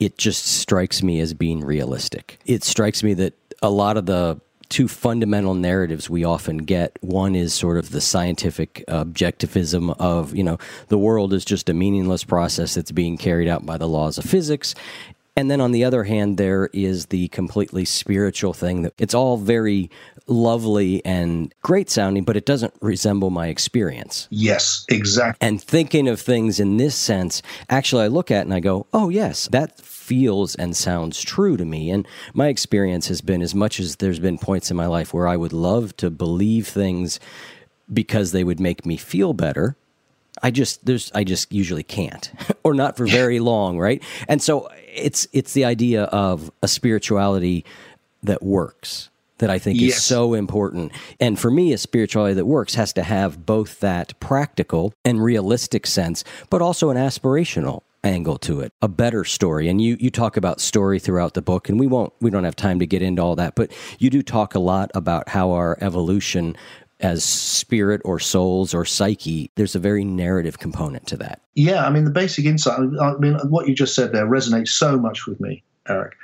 it 0.00 0.18
just 0.18 0.44
strikes 0.46 1.02
me 1.02 1.20
as 1.20 1.34
being 1.34 1.60
realistic. 1.60 2.40
It 2.46 2.64
strikes 2.64 3.02
me 3.02 3.14
that 3.14 3.34
a 3.62 3.70
lot 3.70 3.96
of 3.96 4.06
the 4.06 4.40
two 4.70 4.86
fundamental 4.86 5.52
narratives 5.52 6.08
we 6.08 6.24
often 6.24 6.58
get. 6.58 6.96
One 7.00 7.34
is 7.34 7.52
sort 7.52 7.76
of 7.76 7.90
the 7.90 8.00
scientific 8.00 8.84
objectivism 8.88 9.94
of, 9.98 10.34
you 10.34 10.44
know, 10.44 10.58
the 10.88 10.96
world 10.96 11.32
is 11.32 11.44
just 11.44 11.68
a 11.68 11.74
meaningless 11.74 12.22
process 12.22 12.74
that's 12.74 12.92
being 12.92 13.18
carried 13.18 13.48
out 13.48 13.66
by 13.66 13.76
the 13.76 13.88
laws 13.88 14.16
of 14.16 14.24
physics. 14.24 14.76
And 15.36 15.50
then 15.50 15.60
on 15.60 15.72
the 15.72 15.84
other 15.84 16.04
hand, 16.04 16.36
there 16.36 16.68
is 16.72 17.06
the 17.06 17.28
completely 17.28 17.84
spiritual 17.84 18.52
thing 18.52 18.82
that 18.82 18.94
it's 18.98 19.14
all 19.14 19.36
very 19.36 19.90
lovely 20.26 21.04
and 21.04 21.54
great 21.62 21.88
sounding, 21.88 22.24
but 22.24 22.36
it 22.36 22.44
doesn't 22.46 22.74
resemble 22.80 23.30
my 23.30 23.48
experience. 23.48 24.28
Yes, 24.30 24.84
exactly. 24.88 25.46
And 25.46 25.62
thinking 25.62 26.08
of 26.08 26.20
things 26.20 26.60
in 26.60 26.76
this 26.76 26.94
sense, 26.94 27.42
actually, 27.68 28.04
I 28.04 28.08
look 28.08 28.30
at 28.30 28.44
and 28.44 28.52
I 28.52 28.60
go, 28.60 28.86
oh, 28.92 29.08
yes, 29.08 29.48
that 29.48 29.80
feels 29.80 30.54
and 30.56 30.76
sounds 30.76 31.22
true 31.22 31.56
to 31.56 31.64
me. 31.64 31.90
And 31.90 32.06
my 32.34 32.48
experience 32.48 33.08
has 33.08 33.20
been 33.20 33.42
as 33.42 33.54
much 33.54 33.78
as 33.78 33.96
there's 33.96 34.18
been 34.18 34.38
points 34.38 34.70
in 34.70 34.76
my 34.76 34.86
life 34.86 35.14
where 35.14 35.28
I 35.28 35.36
would 35.36 35.52
love 35.52 35.96
to 35.98 36.10
believe 36.10 36.66
things 36.66 37.20
because 37.92 38.32
they 38.32 38.44
would 38.44 38.60
make 38.60 38.84
me 38.84 38.96
feel 38.96 39.32
better. 39.32 39.76
I 40.42 40.50
just 40.50 40.86
there's 40.86 41.10
I 41.14 41.24
just 41.24 41.52
usually 41.52 41.82
can't 41.82 42.30
or 42.64 42.74
not 42.74 42.96
for 42.96 43.06
very 43.06 43.40
long, 43.40 43.78
right? 43.78 44.02
And 44.28 44.40
so 44.40 44.68
it's 44.94 45.26
it's 45.32 45.52
the 45.52 45.64
idea 45.64 46.04
of 46.04 46.50
a 46.62 46.68
spirituality 46.68 47.64
that 48.22 48.42
works 48.42 49.10
that 49.38 49.50
I 49.50 49.58
think 49.58 49.80
yes. 49.80 49.96
is 49.96 50.02
so 50.04 50.34
important. 50.34 50.92
And 51.18 51.38
for 51.38 51.50
me, 51.50 51.72
a 51.72 51.78
spirituality 51.78 52.34
that 52.34 52.46
works 52.46 52.74
has 52.74 52.92
to 52.92 53.02
have 53.02 53.44
both 53.46 53.80
that 53.80 54.18
practical 54.20 54.92
and 55.04 55.22
realistic 55.22 55.86
sense, 55.86 56.24
but 56.50 56.62
also 56.62 56.90
an 56.90 56.96
aspirational 56.96 57.82
angle 58.04 58.38
to 58.38 58.60
it, 58.60 58.72
a 58.80 58.88
better 58.88 59.24
story. 59.24 59.68
And 59.68 59.80
you 59.80 59.96
you 60.00 60.10
talk 60.10 60.36
about 60.36 60.60
story 60.60 60.98
throughout 60.98 61.34
the 61.34 61.42
book, 61.42 61.68
and 61.68 61.80
we 61.80 61.86
won't 61.86 62.12
we 62.20 62.30
don't 62.30 62.44
have 62.44 62.56
time 62.56 62.78
to 62.78 62.86
get 62.86 63.02
into 63.02 63.22
all 63.22 63.36
that, 63.36 63.54
but 63.54 63.72
you 63.98 64.10
do 64.10 64.22
talk 64.22 64.54
a 64.54 64.60
lot 64.60 64.90
about 64.94 65.28
how 65.30 65.52
our 65.52 65.76
evolution 65.80 66.56
as 67.00 67.24
spirit 67.24 68.00
or 68.04 68.18
souls 68.18 68.74
or 68.74 68.84
psyche, 68.84 69.50
there's 69.56 69.74
a 69.74 69.78
very 69.78 70.04
narrative 70.04 70.58
component 70.58 71.06
to 71.08 71.16
that. 71.16 71.40
Yeah, 71.54 71.86
I 71.86 71.90
mean 71.90 72.04
the 72.04 72.10
basic 72.10 72.44
insight. 72.44 72.78
I 73.00 73.14
mean 73.16 73.34
what 73.48 73.68
you 73.68 73.74
just 73.74 73.94
said 73.94 74.12
there 74.12 74.26
resonates 74.26 74.68
so 74.68 74.98
much 74.98 75.26
with 75.26 75.40
me. 75.40 75.62
Eric. 75.88 76.14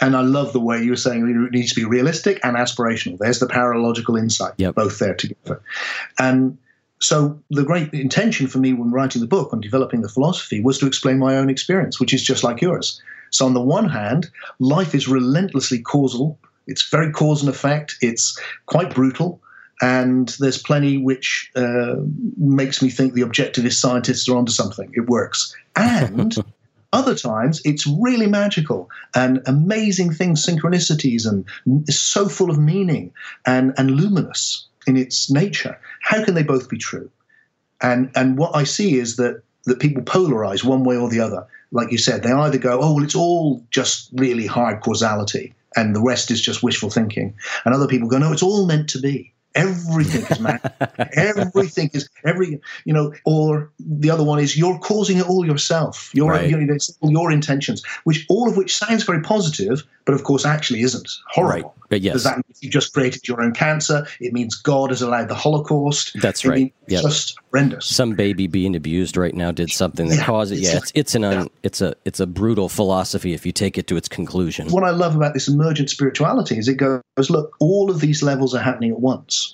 And 0.00 0.14
I 0.14 0.20
love 0.20 0.52
the 0.52 0.60
way 0.60 0.82
you 0.82 0.90
were 0.90 0.96
saying 0.96 1.28
it 1.28 1.52
needs 1.52 1.70
to 1.70 1.80
be 1.80 1.84
realistic 1.84 2.38
and 2.44 2.56
aspirational. 2.56 3.18
There's 3.18 3.40
the 3.40 3.46
paralogical 3.46 4.16
insight, 4.16 4.52
yep. 4.58 4.74
both 4.74 4.98
there 4.98 5.14
together. 5.14 5.60
And 6.18 6.58
so 7.00 7.38
the 7.50 7.64
great 7.64 7.92
intention 7.92 8.46
for 8.46 8.58
me 8.58 8.72
when 8.72 8.90
writing 8.90 9.20
the 9.20 9.26
book 9.26 9.52
and 9.52 9.62
developing 9.62 10.02
the 10.02 10.08
philosophy 10.08 10.60
was 10.60 10.78
to 10.78 10.86
explain 10.86 11.18
my 11.18 11.36
own 11.36 11.50
experience, 11.50 11.98
which 11.98 12.14
is 12.14 12.22
just 12.22 12.44
like 12.44 12.60
yours. 12.60 13.00
So 13.30 13.44
on 13.46 13.54
the 13.54 13.60
one 13.60 13.88
hand, 13.88 14.30
life 14.58 14.94
is 14.94 15.08
relentlessly 15.08 15.80
causal. 15.80 16.38
It's 16.66 16.88
very 16.88 17.12
cause 17.12 17.42
and 17.42 17.50
effect. 17.50 17.96
It's 18.00 18.38
quite 18.66 18.94
brutal. 18.94 19.40
And 19.82 20.28
there's 20.40 20.62
plenty 20.62 20.96
which 20.96 21.50
uh, 21.54 21.96
makes 22.36 22.80
me 22.80 22.88
think 22.88 23.12
the 23.12 23.22
objectivist 23.22 23.74
scientists 23.74 24.28
are 24.28 24.36
onto 24.36 24.52
something. 24.52 24.90
It 24.94 25.08
works. 25.08 25.54
And 25.78 26.34
other 26.92 27.14
times 27.14 27.60
it's 27.66 27.86
really 27.86 28.26
magical 28.26 28.88
and 29.14 29.42
amazing 29.44 30.14
things, 30.14 30.46
synchronicities, 30.46 31.26
and 31.26 31.44
it's 31.86 32.00
so 32.00 32.28
full 32.28 32.48
of 32.48 32.58
meaning 32.58 33.12
and, 33.44 33.74
and 33.76 33.90
luminous 33.90 34.66
in 34.86 34.96
its 34.96 35.30
nature. 35.30 35.78
How 36.00 36.24
can 36.24 36.34
they 36.34 36.42
both 36.42 36.70
be 36.70 36.78
true? 36.78 37.10
And 37.82 38.10
and 38.14 38.38
what 38.38 38.56
I 38.56 38.64
see 38.64 38.98
is 38.98 39.16
that 39.16 39.42
that 39.64 39.80
people 39.80 40.02
polarize 40.02 40.64
one 40.64 40.84
way 40.84 40.96
or 40.96 41.10
the 41.10 41.20
other. 41.20 41.46
Like 41.72 41.92
you 41.92 41.98
said, 41.98 42.22
they 42.22 42.32
either 42.32 42.58
go, 42.58 42.80
oh 42.80 42.94
well, 42.94 43.04
it's 43.04 43.14
all 43.14 43.62
just 43.70 44.08
really 44.14 44.46
hard 44.46 44.80
causality, 44.80 45.52
and 45.74 45.94
the 45.94 46.00
rest 46.00 46.30
is 46.30 46.40
just 46.40 46.62
wishful 46.62 46.88
thinking, 46.88 47.34
and 47.64 47.74
other 47.74 47.88
people 47.88 48.08
go, 48.08 48.18
no, 48.18 48.32
it's 48.32 48.42
all 48.42 48.64
meant 48.64 48.88
to 48.90 49.00
be. 49.00 49.34
Everything 49.56 50.26
is 50.26 50.40
magic. 50.40 50.72
Everything 51.14 51.90
is 51.92 52.08
every 52.24 52.60
you 52.84 52.92
know. 52.92 53.12
Or 53.24 53.70
the 53.80 54.10
other 54.10 54.24
one 54.24 54.38
is 54.38 54.56
you're 54.56 54.78
causing 54.78 55.18
it 55.18 55.28
all 55.28 55.46
yourself. 55.46 56.10
Your 56.14 56.32
right. 56.32 56.48
you 56.48 56.56
know, 56.56 56.76
your 57.02 57.32
intentions, 57.32 57.82
which 58.04 58.26
all 58.28 58.48
of 58.48 58.56
which 58.56 58.76
sounds 58.76 59.04
very 59.04 59.22
positive, 59.22 59.82
but 60.04 60.14
of 60.14 60.24
course 60.24 60.46
actually 60.46 60.82
isn't. 60.82 61.10
Horrible. 61.28 61.68
Right. 61.68 61.76
But 61.88 62.00
yes. 62.00 62.14
Does 62.14 62.24
that 62.24 62.36
mean 62.36 62.44
you 62.60 62.70
just 62.70 62.92
created 62.92 63.28
your 63.28 63.42
own 63.42 63.52
cancer? 63.52 64.06
It 64.20 64.32
means 64.32 64.56
God 64.56 64.90
has 64.90 65.02
allowed 65.02 65.28
the 65.28 65.34
Holocaust. 65.34 66.16
That's 66.20 66.44
it 66.44 66.48
right. 66.48 66.74
Yep. 66.88 67.02
Just 67.02 67.38
horrendous. 67.50 67.86
Some 67.86 68.14
baby 68.14 68.46
being 68.46 68.74
abused 68.76 69.16
right 69.16 69.34
now 69.34 69.50
did 69.50 69.70
something 69.70 70.08
that 70.08 70.16
yeah, 70.16 70.24
caused 70.24 70.52
it. 70.52 70.58
Yeah, 70.58 70.76
it's, 70.76 70.92
it's 70.94 71.14
an 71.14 71.24
un, 71.24 71.48
it's 71.62 71.80
a 71.80 71.94
it's 72.04 72.20
a 72.20 72.26
brutal 72.26 72.68
philosophy 72.68 73.34
if 73.34 73.44
you 73.46 73.52
take 73.52 73.78
it 73.78 73.86
to 73.88 73.96
its 73.96 74.08
conclusion. 74.08 74.68
What 74.68 74.84
I 74.84 74.90
love 74.90 75.16
about 75.16 75.34
this 75.34 75.48
emergent 75.48 75.90
spirituality 75.90 76.58
is 76.58 76.68
it 76.68 76.76
goes, 76.76 77.02
look, 77.28 77.54
all 77.60 77.90
of 77.90 78.00
these 78.00 78.22
levels 78.22 78.54
are 78.54 78.62
happening 78.62 78.90
at 78.90 79.00
once, 79.00 79.45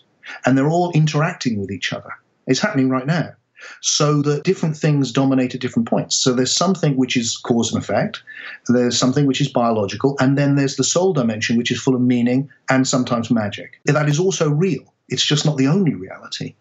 and 0.44 0.56
they're 0.56 0.70
all 0.70 0.92
interacting 0.92 1.60
with 1.60 1.70
each 1.70 1.92
other. 1.92 2.10
It's 2.46 2.60
happening 2.60 2.88
right 2.88 3.06
now 3.06 3.34
so 3.80 4.22
that 4.22 4.44
different 4.44 4.76
things 4.76 5.12
dominate 5.12 5.54
at 5.54 5.60
different 5.60 5.88
points. 5.88 6.16
So 6.16 6.32
there's 6.32 6.54
something 6.54 6.96
which 6.96 7.16
is 7.16 7.36
cause 7.36 7.72
and 7.72 7.82
effect, 7.82 8.22
there's 8.68 8.98
something 8.98 9.26
which 9.26 9.40
is 9.40 9.48
biological, 9.48 10.16
and 10.20 10.36
then 10.36 10.56
there's 10.56 10.76
the 10.76 10.84
soul 10.84 11.12
dimension, 11.12 11.56
which 11.56 11.70
is 11.70 11.80
full 11.80 11.94
of 11.94 12.00
meaning 12.00 12.50
and 12.70 12.86
sometimes 12.86 13.30
magic. 13.30 13.80
That 13.84 14.08
is 14.08 14.18
also 14.18 14.50
real. 14.50 14.92
It's 15.08 15.24
just 15.24 15.46
not 15.46 15.56
the 15.56 15.68
only 15.68 15.94
reality. 15.94 16.54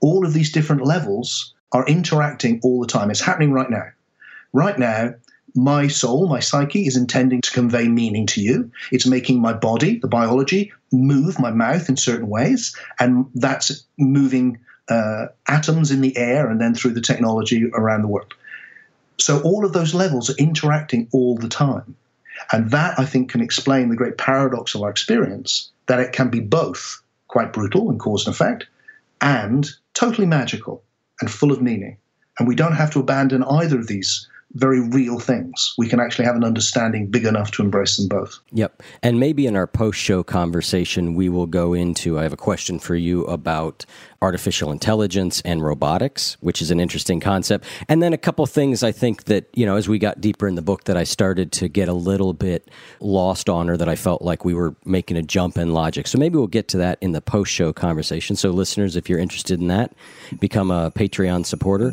All 0.00 0.24
of 0.24 0.32
these 0.32 0.52
different 0.52 0.84
levels 0.84 1.54
are 1.72 1.86
interacting 1.86 2.60
all 2.62 2.80
the 2.80 2.86
time. 2.86 3.10
It's 3.10 3.20
happening 3.20 3.52
right 3.52 3.70
now. 3.70 3.88
Right 4.52 4.78
now, 4.78 5.14
my 5.56 5.88
soul, 5.88 6.28
my 6.28 6.40
psyche, 6.40 6.86
is 6.86 6.96
intending 6.96 7.40
to 7.40 7.50
convey 7.50 7.88
meaning 7.88 8.26
to 8.26 8.40
you. 8.40 8.70
It's 8.92 9.06
making 9.06 9.40
my 9.40 9.52
body, 9.52 9.98
the 9.98 10.08
biology, 10.08 10.72
move 10.92 11.38
my 11.38 11.50
mouth 11.50 11.88
in 11.88 11.96
certain 11.96 12.28
ways, 12.28 12.76
and 13.00 13.26
that's 13.34 13.84
moving 13.98 14.58
uh, 14.88 15.26
atoms 15.48 15.90
in 15.90 16.00
the 16.00 16.16
air 16.16 16.48
and 16.48 16.60
then 16.60 16.74
through 16.74 16.92
the 16.92 17.00
technology 17.00 17.68
around 17.74 18.02
the 18.02 18.08
world. 18.08 18.34
So 19.18 19.40
all 19.42 19.64
of 19.64 19.72
those 19.72 19.94
levels 19.94 20.30
are 20.30 20.36
interacting 20.38 21.08
all 21.12 21.36
the 21.36 21.48
time. 21.48 21.96
And 22.52 22.70
that, 22.70 22.98
I 22.98 23.06
think, 23.06 23.30
can 23.30 23.40
explain 23.40 23.88
the 23.88 23.96
great 23.96 24.18
paradox 24.18 24.74
of 24.74 24.82
our 24.82 24.90
experience 24.90 25.70
that 25.86 26.00
it 26.00 26.12
can 26.12 26.28
be 26.28 26.40
both 26.40 27.02
quite 27.28 27.52
brutal 27.52 27.90
and 27.90 27.98
cause 27.98 28.26
and 28.26 28.34
effect 28.34 28.66
and 29.20 29.68
totally 29.94 30.26
magical 30.26 30.82
and 31.20 31.30
full 31.30 31.50
of 31.50 31.62
meaning. 31.62 31.96
And 32.38 32.46
we 32.46 32.54
don't 32.54 32.76
have 32.76 32.90
to 32.92 33.00
abandon 33.00 33.42
either 33.42 33.78
of 33.78 33.86
these 33.86 34.28
very 34.56 34.80
real 34.80 35.18
things. 35.18 35.74
We 35.76 35.88
can 35.88 36.00
actually 36.00 36.24
have 36.24 36.36
an 36.36 36.44
understanding 36.44 37.08
big 37.10 37.26
enough 37.26 37.50
to 37.52 37.62
embrace 37.62 37.96
them 37.96 38.08
both. 38.08 38.38
Yep. 38.52 38.82
And 39.02 39.20
maybe 39.20 39.46
in 39.46 39.54
our 39.54 39.66
post 39.66 39.98
show 39.98 40.22
conversation, 40.22 41.14
we 41.14 41.28
will 41.28 41.46
go 41.46 41.74
into. 41.74 42.18
I 42.18 42.22
have 42.22 42.32
a 42.32 42.38
question 42.38 42.78
for 42.78 42.94
you 42.94 43.24
about 43.24 43.84
artificial 44.22 44.72
intelligence 44.72 45.42
and 45.42 45.62
robotics, 45.62 46.36
which 46.40 46.62
is 46.62 46.70
an 46.70 46.80
interesting 46.80 47.20
concept. 47.20 47.66
And 47.88 48.02
then 48.02 48.12
a 48.12 48.18
couple 48.18 48.46
things 48.46 48.82
I 48.82 48.92
think 48.92 49.24
that, 49.24 49.46
you 49.54 49.66
know, 49.66 49.76
as 49.76 49.88
we 49.88 49.98
got 49.98 50.20
deeper 50.20 50.48
in 50.48 50.54
the 50.54 50.62
book, 50.62 50.84
that 50.84 50.96
I 50.96 51.04
started 51.04 51.52
to 51.52 51.68
get 51.68 51.88
a 51.88 51.92
little 51.92 52.32
bit 52.32 52.70
lost 53.00 53.50
on 53.50 53.68
or 53.68 53.76
that 53.76 53.88
I 53.88 53.94
felt 53.94 54.22
like 54.22 54.44
we 54.44 54.54
were 54.54 54.74
making 54.84 55.18
a 55.18 55.22
jump 55.22 55.58
in 55.58 55.72
logic. 55.72 56.06
So 56.06 56.18
maybe 56.18 56.38
we'll 56.38 56.46
get 56.46 56.68
to 56.68 56.78
that 56.78 56.98
in 57.02 57.12
the 57.12 57.20
post 57.20 57.52
show 57.52 57.72
conversation. 57.72 58.36
So, 58.36 58.50
listeners, 58.50 58.96
if 58.96 59.08
you're 59.08 59.18
interested 59.18 59.60
in 59.60 59.66
that, 59.68 59.92
become 60.40 60.70
a 60.70 60.90
Patreon 60.90 61.44
supporter. 61.44 61.92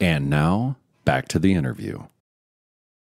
And 0.00 0.28
now, 0.28 0.76
back 1.04 1.28
to 1.28 1.38
the 1.38 1.54
interview. 1.54 2.02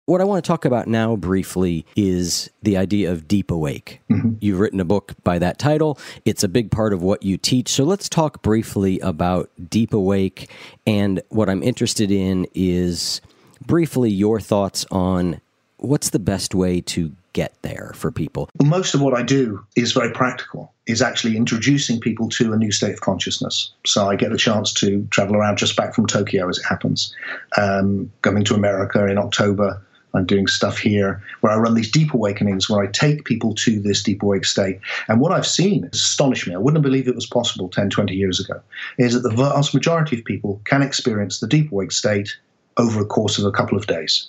What 0.06 0.20
I 0.20 0.26
want 0.26 0.44
to 0.44 0.48
talk 0.48 0.66
about 0.66 0.88
now 0.88 1.16
briefly 1.16 1.86
is 1.96 2.50
the 2.62 2.76
idea 2.76 3.10
of 3.10 3.26
deep 3.26 3.50
awake. 3.50 4.02
Mm-hmm. 4.10 4.34
You've 4.42 4.60
written 4.60 4.82
a 4.82 4.86
book 4.86 5.14
by 5.24 5.40
that 5.40 5.58
title. 5.58 5.98
It's 6.26 6.44
a 6.44 6.50
big 6.50 6.72
part 6.72 6.92
of 6.92 7.02
what 7.02 7.24
you 7.24 7.38
teach. 7.38 7.70
So 7.70 7.86
let's 7.86 8.10
talk 8.10 8.42
briefly 8.42 9.00
about 9.00 9.50
deep 9.70 9.94
awake. 9.94 10.52
And 10.86 11.22
what 11.30 11.50
I'm 11.50 11.64
interested 11.64 12.12
in 12.12 12.48
is 12.54 13.22
briefly 13.66 14.12
your 14.12 14.42
thoughts 14.42 14.86
on 14.92 15.40
what's 15.78 16.10
the 16.10 16.20
best 16.20 16.54
way 16.54 16.82
to 16.82 17.14
get 17.34 17.62
there 17.62 17.92
for 17.96 18.12
people? 18.12 18.50
Most 18.64 18.94
of 18.94 19.02
what 19.02 19.14
I 19.14 19.24
do 19.24 19.66
is 19.76 19.92
very 19.92 20.12
practical, 20.12 20.74
is 20.88 21.02
actually 21.02 21.36
introducing 21.38 22.00
people 22.00 22.30
to 22.30 22.54
a 22.54 22.58
new 22.58 22.72
state 22.72 22.94
of 22.94 23.02
consciousness. 23.02 23.74
So 23.86 24.10
I 24.10 24.16
get 24.16 24.32
the 24.32 24.38
chance 24.38 24.72
to 24.74 25.08
travel 25.12 25.36
around 25.36 25.58
just 25.58 25.76
back 25.76 25.94
from 25.94 26.08
Tokyo 26.08 26.48
as 26.50 26.58
it 26.58 26.66
happens, 26.66 27.16
um, 27.58 28.12
coming 28.22 28.44
to 28.46 28.56
America 28.56 29.06
in 29.08 29.18
October 29.18 29.82
I'm 30.14 30.26
doing 30.26 30.48
stuff 30.48 30.78
here 30.78 31.22
where 31.42 31.52
I 31.52 31.58
run 31.58 31.74
these 31.74 31.92
deep 31.92 32.14
awakenings 32.14 32.70
where 32.70 32.84
I 32.84 32.88
take 32.88 33.26
people 33.26 33.56
to 33.56 33.80
this 33.80 34.04
deep 34.04 34.22
awake 34.22 34.46
state. 34.46 34.80
And 35.08 35.20
what 35.20 35.32
I've 35.32 35.48
seen 35.48 35.90
astonished 35.92 36.48
me. 36.48 36.54
I 36.54 36.60
wouldn't 36.60 36.84
believe 36.84 37.08
it 37.08 37.16
was 37.16 37.26
possible 37.26 37.70
10, 37.70 37.90
20 37.90 38.14
years 38.14 38.40
ago, 38.40 38.62
is 38.98 39.14
that 39.14 39.28
the 39.28 39.36
vast 39.36 39.74
majority 39.74 40.20
of 40.20 40.26
people 40.26 40.62
can 40.66 40.82
experience 40.82 41.40
the 41.40 41.48
deep 41.48 41.72
awake 41.72 41.92
state 41.92 42.38
over 42.78 43.02
a 43.02 43.06
course 43.06 43.38
of 43.38 43.46
a 43.46 43.52
couple 43.52 43.78
of 43.78 43.88
days 43.88 44.28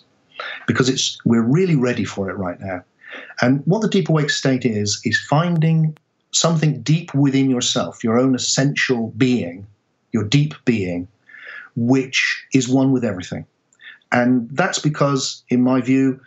because 0.67 0.89
it's 0.89 1.19
we're 1.25 1.43
really 1.43 1.77
ready 1.77 2.05
for 2.05 2.31
it 2.31 2.35
right 2.35 2.61
now. 2.61 2.83
And 3.41 3.63
what 3.65 3.83
the 3.83 3.89
deep 3.89 4.09
awake 4.09 4.31
state 4.31 4.65
is, 4.65 5.01
is 5.05 5.21
finding 5.21 5.97
something 6.33 6.83
deep 6.83 7.15
within 7.15 7.51
yourself, 7.51 8.03
your 8.03 8.19
own 8.19 8.35
essential 8.35 9.13
being, 9.17 9.67
your 10.13 10.25
deep 10.25 10.55
being, 10.65 11.09
which 11.77 12.47
is 12.53 12.69
one 12.69 12.93
with 12.93 13.05
everything. 13.05 13.47
And 14.13 14.49
that's 14.51 14.79
because, 14.79 15.43
in 15.49 15.63
my 15.63 15.81
view, 15.81 16.21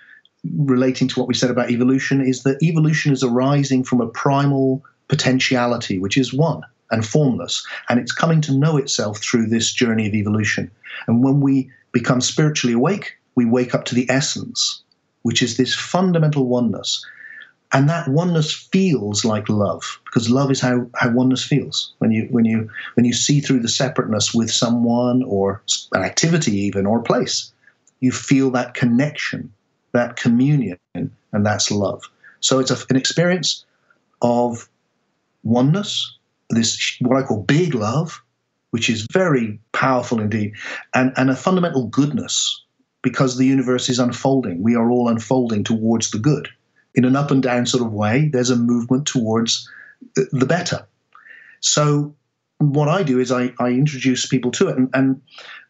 relating 0.56 1.08
to 1.08 1.20
what 1.20 1.28
we 1.28 1.34
said 1.34 1.50
about 1.50 1.72
evolution, 1.72 2.22
is 2.22 2.44
that 2.44 2.62
evolution 2.62 3.14
is 3.14 3.24
arising 3.24 3.84
from 3.84 4.02
a 4.02 4.08
primal 4.08 4.84
potentiality, 5.08 6.00
which 6.00 6.18
is 6.18 6.34
one 6.34 6.62
and 6.92 7.06
formless. 7.06 7.66
And 7.90 8.00
it's 8.00 8.12
coming 8.12 8.42
to 8.42 8.58
know 8.58 8.78
itself 8.78 9.20
through 9.20 9.48
this 9.48 9.72
journey 9.72 10.08
of 10.08 10.14
evolution. 10.14 10.72
And 11.08 11.24
when 11.24 11.42
we 11.42 11.70
become 11.92 12.22
spiritually 12.22 12.74
awake, 12.74 13.18
we 13.36 13.46
wake 13.46 13.74
up 13.74 13.86
to 13.86 13.96
the 13.96 14.10
essence, 14.10 14.84
which 15.28 15.42
is 15.42 15.58
this 15.58 15.76
fundamental 15.76 16.48
oneness. 16.48 17.06
And 17.74 17.90
that 17.90 18.08
oneness 18.08 18.54
feels 18.54 19.26
like 19.26 19.50
love, 19.50 20.00
because 20.06 20.30
love 20.30 20.50
is 20.52 20.62
how, 20.62 20.88
how 20.96 21.10
oneness 21.12 21.44
feels. 21.44 21.92
When 21.98 22.12
you 22.12 22.30
when 22.32 22.46
you 22.46 22.70
when 22.94 23.06
you 23.06 23.12
see 23.12 23.42
through 23.42 23.60
the 23.60 23.68
separateness 23.68 24.34
with 24.34 24.50
someone 24.50 25.24
or 25.24 25.62
an 25.92 26.02
activity 26.02 26.56
even 26.60 26.86
or 26.86 27.00
a 27.00 27.04
place, 27.04 27.52
you 28.00 28.14
feel 28.14 28.52
that 28.52 28.74
connection, 28.74 29.52
that 29.92 30.16
communion, 30.16 30.80
and 30.96 31.46
that's 31.46 31.70
love. 31.70 32.04
So 32.40 32.60
it's 32.60 32.72
a, 32.72 32.78
an 32.90 32.96
experience 32.96 33.66
of 34.22 34.70
oneness, 35.44 36.18
this 36.52 36.96
what 37.02 37.22
I 37.22 37.28
call 37.28 37.44
big 37.44 37.76
love, 37.76 38.24
which 38.72 38.90
is 38.90 39.06
very 39.12 39.60
powerful 39.74 40.22
indeed, 40.22 40.54
and, 40.94 41.12
and 41.18 41.30
a 41.30 41.36
fundamental 41.36 41.88
goodness 41.88 42.64
because 43.08 43.38
the 43.38 43.46
universe 43.46 43.88
is 43.88 44.00
unfolding. 44.00 44.62
We 44.62 44.76
are 44.76 44.92
all 44.92 45.08
unfolding 45.08 45.64
towards 45.64 46.12
the 46.12 46.20
good. 46.20 46.50
In 46.94 47.06
an 47.06 47.16
up 47.16 47.32
and 47.32 47.42
down 47.42 47.66
sort 47.66 47.86
of 47.86 47.94
way, 47.94 48.30
there's 48.34 48.50
a 48.50 48.58
movement 48.58 49.06
towards 49.06 49.70
the 50.14 50.46
better. 50.46 50.86
So 51.62 52.14
what 52.58 52.90
I 52.90 53.04
do 53.04 53.18
is 53.18 53.32
I, 53.32 53.54
I 53.62 53.70
introduce 53.70 54.26
people 54.26 54.52
to 54.52 54.68
it. 54.68 54.76
And, 54.76 54.90
and 54.94 55.22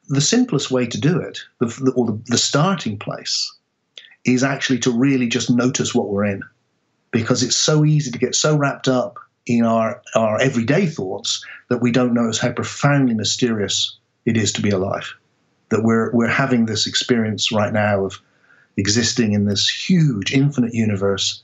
the 0.10 0.20
simplest 0.20 0.72
way 0.72 0.88
to 0.88 1.00
do 1.00 1.20
it, 1.20 1.38
the, 1.60 1.68
the, 1.68 1.92
or 1.96 2.08
the, 2.08 2.20
the 2.26 2.40
starting 2.40 2.98
place, 2.98 3.54
is 4.26 4.44
actually 4.44 4.80
to 4.80 4.92
really 4.92 5.28
just 5.28 5.52
notice 5.52 5.94
what 5.94 6.10
we're 6.10 6.26
in, 6.26 6.42
because 7.12 7.44
it's 7.44 7.56
so 7.56 7.86
easy 7.86 8.10
to 8.10 8.18
get 8.18 8.34
so 8.34 8.58
wrapped 8.58 8.88
up 8.88 9.20
in 9.46 9.64
our, 9.64 10.02
our 10.16 10.42
everyday 10.42 10.88
thoughts 10.88 11.46
that 11.70 11.84
we 11.84 11.92
don't 11.92 12.16
notice 12.16 12.40
how 12.40 12.52
profoundly 12.52 13.14
mysterious 13.14 14.00
it 14.26 14.38
is 14.38 14.52
to 14.54 14.62
be 14.64 14.72
alive. 14.72 15.14
That 15.70 15.84
we're 15.84 16.12
we're 16.14 16.28
having 16.28 16.66
this 16.66 16.88
experience 16.88 17.52
right 17.52 17.74
now 17.74 18.06
of 18.06 18.22
existing 18.78 19.34
in 19.34 19.46
this 19.46 19.68
huge 19.68 20.34
infinite 20.34 20.74
universe 20.74 21.44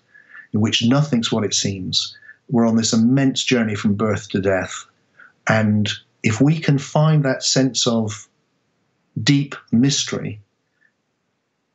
in 0.54 0.62
which 0.62 0.86
nothing's 0.86 1.32
what 1.32 1.44
it 1.44 1.54
seems. 1.54 2.16
We're 2.50 2.68
on 2.68 2.78
this 2.78 2.94
immense 2.94 3.44
journey 3.44 3.76
from 3.76 3.96
birth 3.96 4.30
to 4.30 4.42
death. 4.42 4.86
And 5.48 5.90
if 6.22 6.40
we 6.40 6.60
can 6.60 6.78
find 6.78 7.24
that 7.24 7.44
sense 7.44 7.88
of 7.88 8.28
deep 9.22 9.56
mystery, 9.72 10.40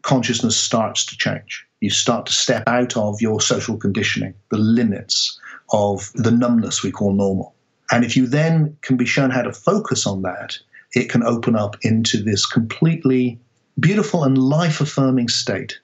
consciousness 0.03 0.57
starts 0.57 1.05
to 1.07 1.17
change. 1.17 1.67
You 1.81 1.91
start 1.91 2.27
to 2.27 2.33
step 2.33 2.65
out 2.67 2.97
of 2.97 3.21
your 3.21 3.41
social 3.41 3.77
conditioning, 3.77 4.35
the 4.51 4.59
limits 4.59 5.39
of 5.71 6.11
the 6.15 6.31
numbness 6.31 6.83
we 6.83 6.91
call 6.91 7.13
normal. 7.13 7.55
And 7.91 8.05
if 8.05 8.17
you 8.17 8.27
then 8.27 8.77
can 8.83 8.97
be 8.97 9.07
shown 9.07 9.31
how 9.31 9.43
to 9.43 9.53
focus 9.53 10.07
on 10.07 10.23
that, 10.23 10.59
it 10.93 11.11
can 11.11 11.23
open 11.23 11.57
up 11.57 11.77
into 11.83 12.23
this 12.23 12.47
completely 12.47 13.39
beautiful 13.79 14.25
and 14.25 14.39
life 14.39 14.81
affirming 14.81 15.29
state 15.29 15.79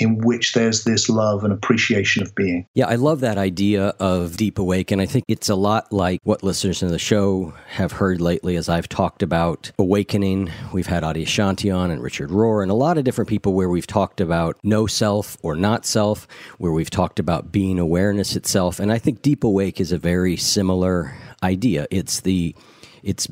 in 0.00 0.16
which 0.18 0.54
there's 0.54 0.84
this 0.84 1.10
love 1.10 1.44
and 1.44 1.52
appreciation 1.52 2.22
of 2.22 2.34
being. 2.34 2.66
Yeah, 2.74 2.88
I 2.88 2.94
love 2.94 3.20
that 3.20 3.36
idea 3.36 3.88
of 4.00 4.36
deep 4.38 4.58
awake. 4.58 4.90
And 4.90 5.00
I 5.00 5.04
think 5.04 5.26
it's 5.28 5.50
a 5.50 5.54
lot 5.54 5.92
like 5.92 6.20
what 6.24 6.42
listeners 6.42 6.82
in 6.82 6.88
the 6.88 6.98
show 6.98 7.52
have 7.68 7.92
heard 7.92 8.18
lately 8.20 8.56
as 8.56 8.70
I've 8.70 8.88
talked 8.88 9.22
about 9.22 9.70
awakening. 9.78 10.50
We've 10.72 10.86
had 10.86 11.02
Adyashanti 11.02 11.74
on 11.74 11.90
and 11.90 12.02
Richard 12.02 12.30
Rohr 12.30 12.62
and 12.62 12.70
a 12.70 12.74
lot 12.74 12.96
of 12.96 13.04
different 13.04 13.28
people 13.28 13.52
where 13.52 13.68
we've 13.68 13.86
talked 13.86 14.22
about 14.22 14.56
no 14.62 14.86
self 14.86 15.36
or 15.42 15.54
not 15.54 15.84
self, 15.84 16.26
where 16.56 16.72
we've 16.72 16.90
talked 16.90 17.18
about 17.18 17.52
being 17.52 17.78
awareness 17.78 18.36
itself. 18.36 18.80
And 18.80 18.90
I 18.90 18.98
think 18.98 19.20
deep 19.20 19.44
awake 19.44 19.80
is 19.82 19.92
a 19.92 19.98
very 19.98 20.36
similar 20.36 21.14
idea. 21.42 21.86
It's 21.90 22.20
the 22.20 22.54
it's 23.02 23.28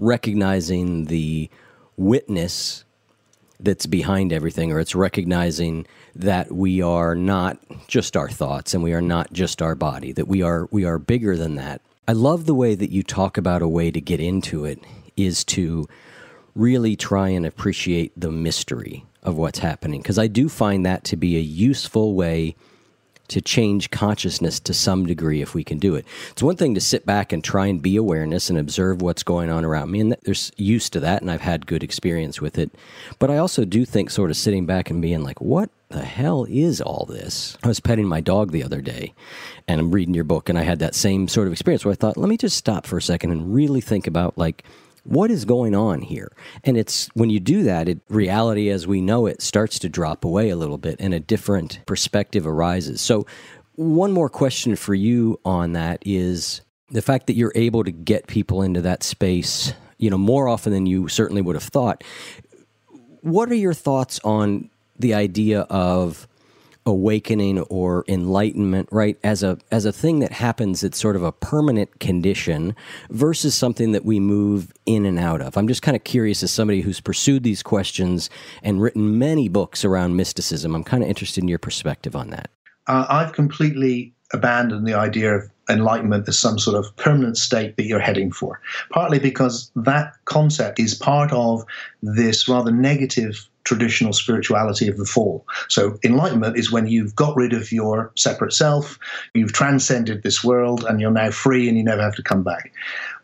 recognizing 0.00 1.04
the 1.04 1.48
witness 1.96 2.84
that's 3.60 3.86
behind 3.86 4.32
everything, 4.32 4.72
or 4.72 4.80
it's 4.80 4.94
recognizing 4.94 5.86
that 6.16 6.50
we 6.50 6.82
are 6.82 7.14
not 7.14 7.58
just 7.86 8.16
our 8.16 8.28
thoughts 8.28 8.74
and 8.74 8.82
we 8.82 8.92
are 8.92 9.02
not 9.02 9.32
just 9.32 9.62
our 9.62 9.74
body, 9.74 10.12
that 10.12 10.26
we 10.26 10.42
are 10.42 10.66
we 10.70 10.84
are 10.84 10.98
bigger 10.98 11.36
than 11.36 11.54
that. 11.56 11.80
I 12.08 12.12
love 12.12 12.46
the 12.46 12.54
way 12.54 12.74
that 12.74 12.90
you 12.90 13.02
talk 13.02 13.36
about 13.36 13.62
a 13.62 13.68
way 13.68 13.90
to 13.90 14.00
get 14.00 14.18
into 14.18 14.64
it 14.64 14.82
is 15.16 15.44
to 15.44 15.86
really 16.56 16.96
try 16.96 17.28
and 17.28 17.46
appreciate 17.46 18.12
the 18.16 18.32
mystery 18.32 19.04
of 19.22 19.36
what's 19.36 19.58
happening 19.60 20.00
because 20.00 20.18
I 20.18 20.26
do 20.26 20.48
find 20.48 20.84
that 20.86 21.04
to 21.04 21.16
be 21.16 21.36
a 21.36 21.40
useful 21.40 22.14
way 22.14 22.56
to 23.30 23.40
change 23.40 23.90
consciousness 23.90 24.60
to 24.60 24.74
some 24.74 25.06
degree 25.06 25.42
if 25.42 25.54
we 25.54 25.64
can 25.64 25.78
do 25.78 25.94
it. 25.94 26.06
It's 26.30 26.42
one 26.42 26.56
thing 26.56 26.74
to 26.74 26.80
sit 26.80 27.06
back 27.06 27.32
and 27.32 27.42
try 27.42 27.66
and 27.66 27.80
be 27.80 27.96
awareness 27.96 28.50
and 28.50 28.58
observe 28.58 29.02
what's 29.02 29.22
going 29.22 29.50
on 29.50 29.64
around 29.64 29.90
me, 29.90 30.00
and 30.00 30.16
there's 30.22 30.52
used 30.56 30.92
to 30.92 31.00
that, 31.00 31.22
and 31.22 31.30
I've 31.30 31.40
had 31.40 31.66
good 31.66 31.82
experience 31.82 32.40
with 32.40 32.58
it. 32.58 32.70
But 33.18 33.30
I 33.30 33.38
also 33.38 33.64
do 33.64 33.84
think 33.84 34.10
sort 34.10 34.30
of 34.30 34.36
sitting 34.36 34.66
back 34.66 34.90
and 34.90 35.00
being 35.00 35.22
like, 35.22 35.40
what 35.40 35.70
the 35.88 36.04
hell 36.04 36.46
is 36.48 36.80
all 36.80 37.06
this? 37.08 37.56
I 37.64 37.68
was 37.68 37.80
petting 37.80 38.06
my 38.06 38.20
dog 38.20 38.52
the 38.52 38.62
other 38.62 38.80
day 38.80 39.12
and 39.66 39.80
I'm 39.80 39.90
reading 39.90 40.14
your 40.14 40.24
book, 40.24 40.48
and 40.48 40.58
I 40.58 40.62
had 40.62 40.78
that 40.78 40.94
same 40.94 41.26
sort 41.28 41.46
of 41.46 41.52
experience 41.52 41.84
where 41.84 41.92
I 41.92 41.96
thought, 41.96 42.16
let 42.16 42.28
me 42.28 42.36
just 42.36 42.56
stop 42.56 42.86
for 42.86 42.96
a 42.96 43.02
second 43.02 43.32
and 43.32 43.52
really 43.52 43.80
think 43.80 44.06
about 44.06 44.38
like, 44.38 44.64
what 45.04 45.30
is 45.30 45.44
going 45.44 45.74
on 45.74 46.02
here? 46.02 46.30
And 46.64 46.76
it's 46.76 47.08
when 47.14 47.30
you 47.30 47.40
do 47.40 47.62
that, 47.64 47.88
it, 47.88 48.00
reality 48.08 48.68
as 48.68 48.86
we 48.86 49.00
know 49.00 49.26
it 49.26 49.42
starts 49.42 49.78
to 49.80 49.88
drop 49.88 50.24
away 50.24 50.50
a 50.50 50.56
little 50.56 50.78
bit 50.78 50.96
and 51.00 51.14
a 51.14 51.20
different 51.20 51.80
perspective 51.86 52.46
arises. 52.46 53.00
So, 53.00 53.26
one 53.76 54.12
more 54.12 54.28
question 54.28 54.76
for 54.76 54.94
you 54.94 55.40
on 55.44 55.72
that 55.72 56.02
is 56.04 56.60
the 56.90 57.00
fact 57.00 57.28
that 57.28 57.34
you're 57.34 57.52
able 57.54 57.84
to 57.84 57.90
get 57.90 58.26
people 58.26 58.62
into 58.62 58.82
that 58.82 59.02
space, 59.02 59.72
you 59.96 60.10
know, 60.10 60.18
more 60.18 60.48
often 60.48 60.72
than 60.72 60.86
you 60.86 61.08
certainly 61.08 61.40
would 61.40 61.56
have 61.56 61.62
thought. 61.62 62.04
What 63.22 63.50
are 63.50 63.54
your 63.54 63.74
thoughts 63.74 64.20
on 64.22 64.68
the 64.98 65.14
idea 65.14 65.60
of 65.62 66.28
awakening 66.86 67.60
or 67.60 68.04
enlightenment 68.08 68.88
right? 68.90 69.18
As 69.22 69.42
a 69.42 69.58
as 69.70 69.84
a 69.84 69.92
thing 69.92 70.20
that 70.20 70.32
happens 70.32 70.82
it's 70.82 70.98
sort 70.98 71.16
of 71.16 71.22
a 71.22 71.32
permanent 71.32 72.00
condition 72.00 72.74
versus 73.10 73.54
something 73.54 73.92
that 73.92 74.04
we 74.04 74.20
move 74.20 74.72
in 74.86 75.04
and 75.06 75.18
out 75.18 75.40
of. 75.40 75.56
I'm 75.56 75.68
just 75.68 75.82
kind 75.82 75.96
of 75.96 76.04
curious 76.04 76.42
as 76.42 76.50
somebody 76.50 76.80
who's 76.80 77.00
pursued 77.00 77.42
these 77.42 77.62
questions 77.62 78.30
and 78.62 78.80
written 78.80 79.18
many 79.18 79.48
books 79.48 79.84
around 79.84 80.16
mysticism 80.16 80.74
i'm 80.74 80.84
kind 80.84 81.02
of 81.02 81.08
interested 81.08 81.42
in 81.42 81.48
your 81.48 81.58
perspective 81.58 82.16
on 82.16 82.30
that. 82.30 82.50
Uh, 82.86 83.06
i've 83.08 83.32
completely 83.32 84.12
abandoned 84.32 84.86
the 84.86 84.94
idea 84.94 85.34
of 85.34 85.50
enlightenment 85.68 86.28
as 86.28 86.38
some 86.38 86.58
sort 86.58 86.76
of 86.76 86.94
permanent 86.96 87.36
state 87.36 87.76
that 87.76 87.84
you're 87.84 88.00
heading 88.00 88.32
for 88.32 88.60
partly 88.90 89.18
because 89.18 89.70
that 89.76 90.14
concept 90.24 90.80
is 90.80 90.94
part 90.94 91.32
of 91.32 91.64
this 92.02 92.48
rather 92.48 92.72
negative 92.72 93.48
traditional 93.64 94.12
spirituality 94.12 94.88
of 94.88 94.96
the 94.96 95.04
fall. 95.04 95.46
So, 95.68 95.98
enlightenment 96.02 96.56
is 96.56 96.72
when 96.72 96.86
you've 96.86 97.14
got 97.14 97.36
rid 97.36 97.52
of 97.52 97.72
your 97.72 98.12
separate 98.16 98.52
self, 98.52 98.98
you've 99.34 99.52
transcended 99.52 100.22
this 100.22 100.42
world, 100.42 100.84
and 100.84 101.00
you're 101.00 101.10
now 101.10 101.30
free 101.30 101.68
and 101.68 101.76
you 101.76 101.84
never 101.84 102.02
have 102.02 102.14
to 102.16 102.22
come 102.22 102.42
back. 102.42 102.72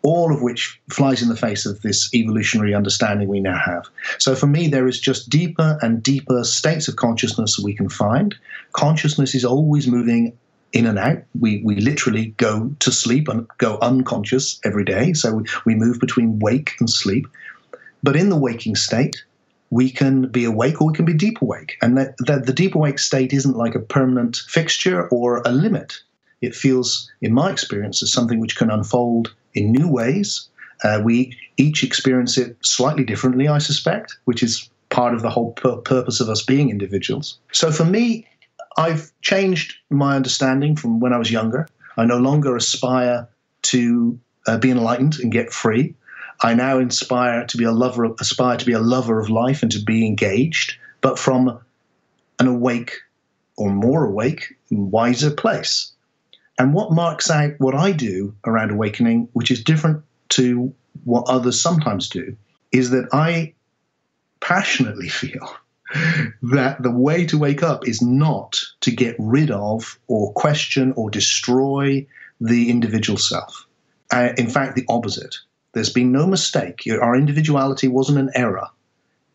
All 0.02 0.32
of 0.32 0.42
which 0.42 0.80
flies 0.90 1.22
in 1.22 1.28
the 1.28 1.36
face 1.36 1.66
of 1.66 1.82
this 1.82 2.12
evolutionary 2.14 2.74
understanding 2.74 3.28
we 3.28 3.40
now 3.40 3.58
have. 3.58 3.86
So, 4.18 4.34
for 4.34 4.46
me, 4.46 4.68
there 4.68 4.86
is 4.86 5.00
just 5.00 5.30
deeper 5.30 5.78
and 5.82 6.02
deeper 6.02 6.44
states 6.44 6.88
of 6.88 6.96
consciousness 6.96 7.58
we 7.58 7.74
can 7.74 7.88
find. 7.88 8.34
Consciousness 8.72 9.34
is 9.34 9.44
always 9.44 9.86
moving 9.86 10.36
in 10.72 10.86
and 10.86 10.98
out. 10.98 11.22
We, 11.38 11.62
we 11.64 11.76
literally 11.76 12.34
go 12.36 12.74
to 12.80 12.92
sleep 12.92 13.28
and 13.28 13.48
go 13.58 13.78
unconscious 13.80 14.60
every 14.64 14.84
day. 14.84 15.14
So, 15.14 15.36
we, 15.36 15.44
we 15.64 15.74
move 15.74 15.98
between 15.98 16.38
wake 16.40 16.72
and 16.78 16.90
sleep. 16.90 17.26
But 18.02 18.16
in 18.16 18.28
the 18.28 18.36
waking 18.36 18.76
state, 18.76 19.24
we 19.70 19.90
can 19.90 20.28
be 20.28 20.44
awake 20.44 20.80
or 20.80 20.88
we 20.88 20.94
can 20.94 21.04
be 21.04 21.14
deep 21.14 21.42
awake. 21.42 21.76
And 21.82 21.96
that, 21.98 22.14
that 22.26 22.46
the 22.46 22.52
deep 22.52 22.74
awake 22.74 22.98
state 22.98 23.32
isn't 23.32 23.56
like 23.56 23.74
a 23.74 23.80
permanent 23.80 24.36
fixture 24.48 25.08
or 25.08 25.42
a 25.44 25.50
limit. 25.50 25.98
It 26.40 26.54
feels, 26.54 27.10
in 27.20 27.32
my 27.32 27.50
experience, 27.50 28.02
as 28.02 28.12
something 28.12 28.38
which 28.38 28.56
can 28.56 28.70
unfold 28.70 29.34
in 29.54 29.72
new 29.72 29.88
ways. 29.88 30.48
Uh, 30.84 31.00
we 31.02 31.36
each 31.56 31.82
experience 31.82 32.36
it 32.36 32.56
slightly 32.60 33.04
differently, 33.04 33.48
I 33.48 33.58
suspect, 33.58 34.16
which 34.26 34.42
is 34.42 34.68
part 34.90 35.14
of 35.14 35.22
the 35.22 35.30
whole 35.30 35.52
pur- 35.52 35.78
purpose 35.78 36.20
of 36.20 36.28
us 36.28 36.42
being 36.42 36.70
individuals. 36.70 37.38
So 37.52 37.72
for 37.72 37.84
me, 37.84 38.26
I've 38.76 39.10
changed 39.22 39.76
my 39.90 40.16
understanding 40.16 40.76
from 40.76 41.00
when 41.00 41.12
I 41.12 41.18
was 41.18 41.30
younger. 41.30 41.66
I 41.96 42.04
no 42.04 42.18
longer 42.18 42.54
aspire 42.54 43.26
to 43.62 44.18
uh, 44.46 44.58
be 44.58 44.70
enlightened 44.70 45.18
and 45.18 45.32
get 45.32 45.52
free. 45.52 45.94
I 46.42 46.54
now 46.54 46.78
inspire 46.78 47.46
to 47.46 47.56
be 47.56 47.64
a 47.64 47.72
lover, 47.72 48.04
of, 48.04 48.16
aspire 48.20 48.56
to 48.56 48.64
be 48.64 48.72
a 48.72 48.80
lover 48.80 49.18
of 49.20 49.30
life 49.30 49.62
and 49.62 49.72
to 49.72 49.82
be 49.82 50.06
engaged, 50.06 50.76
but 51.00 51.18
from 51.18 51.60
an 52.38 52.46
awake 52.46 52.92
or 53.56 53.70
more 53.70 54.04
awake, 54.04 54.54
wiser 54.70 55.30
place. 55.30 55.92
And 56.58 56.74
what 56.74 56.92
marks 56.92 57.30
out 57.30 57.52
what 57.58 57.74
I 57.74 57.92
do 57.92 58.34
around 58.46 58.70
awakening, 58.70 59.28
which 59.32 59.50
is 59.50 59.62
different 59.62 60.02
to 60.30 60.74
what 61.04 61.28
others 61.28 61.60
sometimes 61.60 62.08
do, 62.08 62.36
is 62.72 62.90
that 62.90 63.08
I 63.12 63.54
passionately 64.40 65.08
feel 65.22 65.56
that 66.42 66.82
the 66.82 66.90
way 66.90 67.26
to 67.26 67.38
wake 67.38 67.62
up 67.62 67.86
is 67.86 68.02
not 68.02 68.60
to 68.80 68.90
get 68.90 69.16
rid 69.18 69.50
of 69.50 69.98
or 70.08 70.32
question 70.32 70.92
or 70.96 71.10
destroy 71.10 72.06
the 72.40 72.70
individual 72.70 73.18
self. 73.18 73.66
Uh, 74.12 74.30
in 74.36 74.48
fact, 74.48 74.76
the 74.76 74.84
opposite. 74.88 75.36
There's 75.76 75.92
been 75.92 76.10
no 76.10 76.26
mistake. 76.26 76.88
Our 76.90 77.14
individuality 77.14 77.86
wasn't 77.86 78.16
an 78.16 78.30
error. 78.34 78.66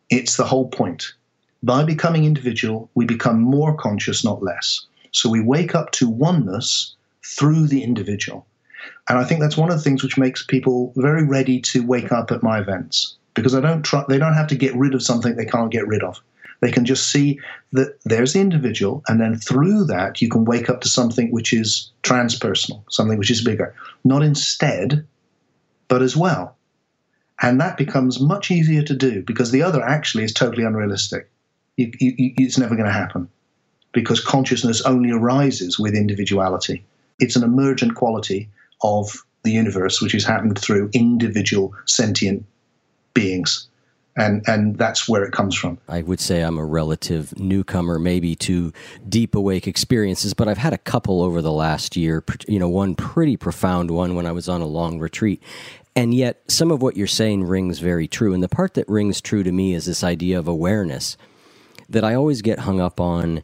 It's 0.10 0.38
the 0.38 0.44
whole 0.44 0.70
point. 0.70 1.14
By 1.62 1.84
becoming 1.84 2.26
individual, 2.26 2.90
we 2.96 3.06
become 3.06 3.40
more 3.40 3.78
conscious, 3.78 4.26
not 4.26 4.42
less. 4.42 4.88
So 5.12 5.30
we 5.30 5.40
wake 5.40 5.76
up 5.76 5.92
to 5.92 6.10
oneness 6.10 6.96
through 7.24 7.68
the 7.68 7.84
individual. 7.84 8.48
And 9.08 9.20
I 9.20 9.24
think 9.24 9.40
that's 9.40 9.56
one 9.56 9.70
of 9.70 9.78
the 9.78 9.84
things 9.84 10.02
which 10.02 10.18
makes 10.18 10.44
people 10.44 10.94
very 10.96 11.24
ready 11.24 11.62
to 11.62 11.86
wake 11.86 12.12
up 12.12 12.32
at 12.32 12.42
my 12.42 12.58
events 12.58 13.18
because 13.36 13.54
I 13.54 13.62
don't 13.62 13.84
try, 13.84 14.04
they 14.10 14.18
don't 14.18 14.34
have 14.34 14.48
to 14.48 14.56
get 14.56 14.76
rid 14.76 14.96
of 14.96 15.04
something 15.04 15.36
they 15.36 15.46
can't 15.46 15.72
get 15.72 15.88
rid 15.88 16.02
of. 16.02 16.20
They 16.62 16.72
can 16.72 16.86
just 16.86 17.12
see 17.12 17.40
that 17.74 18.00
there's 18.06 18.34
the 18.34 18.40
individual, 18.40 19.04
and 19.08 19.22
then 19.22 19.38
through 19.38 19.86
that, 19.86 20.24
you 20.24 20.30
can 20.30 20.46
wake 20.46 20.72
up 20.72 20.82
to 20.82 20.90
something 20.90 21.30
which 21.30 21.54
is 21.54 21.92
transpersonal, 22.02 22.82
something 22.90 23.20
which 23.20 23.30
is 23.30 23.44
bigger. 23.44 23.76
Not 24.04 24.24
instead 24.24 25.06
but 25.92 26.02
as 26.02 26.16
well. 26.16 26.56
And 27.42 27.60
that 27.60 27.76
becomes 27.76 28.22
much 28.22 28.50
easier 28.50 28.82
to 28.84 28.96
do 28.96 29.24
because 29.24 29.52
the 29.52 29.62
other 29.62 29.84
actually 29.84 30.24
is 30.24 30.32
totally 30.32 30.64
unrealistic. 30.64 31.30
You, 31.76 31.92
you, 32.00 32.34
it's 32.38 32.58
never 32.58 32.76
going 32.76 32.88
to 32.88 32.94
happen 32.94 33.28
because 33.92 34.24
consciousness 34.24 34.82
only 34.84 35.12
arises 35.12 35.78
with 35.78 35.94
individuality. 35.94 36.86
It's 37.20 37.36
an 37.36 37.44
emergent 37.44 37.96
quality 37.96 38.48
of 38.82 39.22
the 39.44 39.52
universe, 39.52 40.02
which 40.02 40.14
has 40.14 40.24
happened 40.24 40.58
through 40.58 40.92
individual 40.94 41.74
sentient 41.86 42.46
beings 43.14 43.68
and 44.16 44.44
and 44.48 44.78
that's 44.78 45.08
where 45.08 45.24
it 45.24 45.32
comes 45.32 45.56
from. 45.56 45.78
I 45.88 46.02
would 46.02 46.20
say 46.20 46.42
I'm 46.42 46.58
a 46.58 46.66
relative 46.66 47.38
newcomer, 47.40 47.98
maybe 47.98 48.36
to 48.38 48.74
deep 49.08 49.36
awake 49.36 49.68
experiences, 49.68 50.34
but 50.34 50.48
I've 50.48 50.58
had 50.58 50.74
a 50.74 50.78
couple 50.78 51.22
over 51.22 51.42
the 51.42 51.52
last 51.52 51.96
year. 51.96 52.24
You 52.48 52.60
know, 52.60 52.70
one 52.70 52.96
pretty 52.96 53.38
profound 53.38 53.92
one 53.92 54.16
when 54.16 54.26
I 54.26 54.32
was 54.32 54.50
on 54.50 54.62
a 54.62 54.66
long 54.66 55.00
retreat, 55.00 55.42
And 55.96 56.14
yet, 56.14 56.42
some 56.48 56.72
of 56.72 56.82
what 56.82 56.96
you're 56.96 57.08
saying 57.08 57.44
rings 57.44 57.80
very 57.80 58.08
true. 58.08 58.34
And 58.34 58.42
the 58.42 58.50
part 58.50 58.76
that 58.76 58.88
rings 58.88 59.20
true 59.22 59.44
to 59.44 59.52
me 59.52 59.74
is 59.74 59.86
this 59.86 60.04
idea 60.04 60.40
of 60.40 60.48
awareness 60.48 61.18
that 61.90 62.04
I 62.04 62.14
always 62.16 62.42
get 62.42 62.60
hung 62.60 62.80
up 62.80 63.00
on 63.00 63.44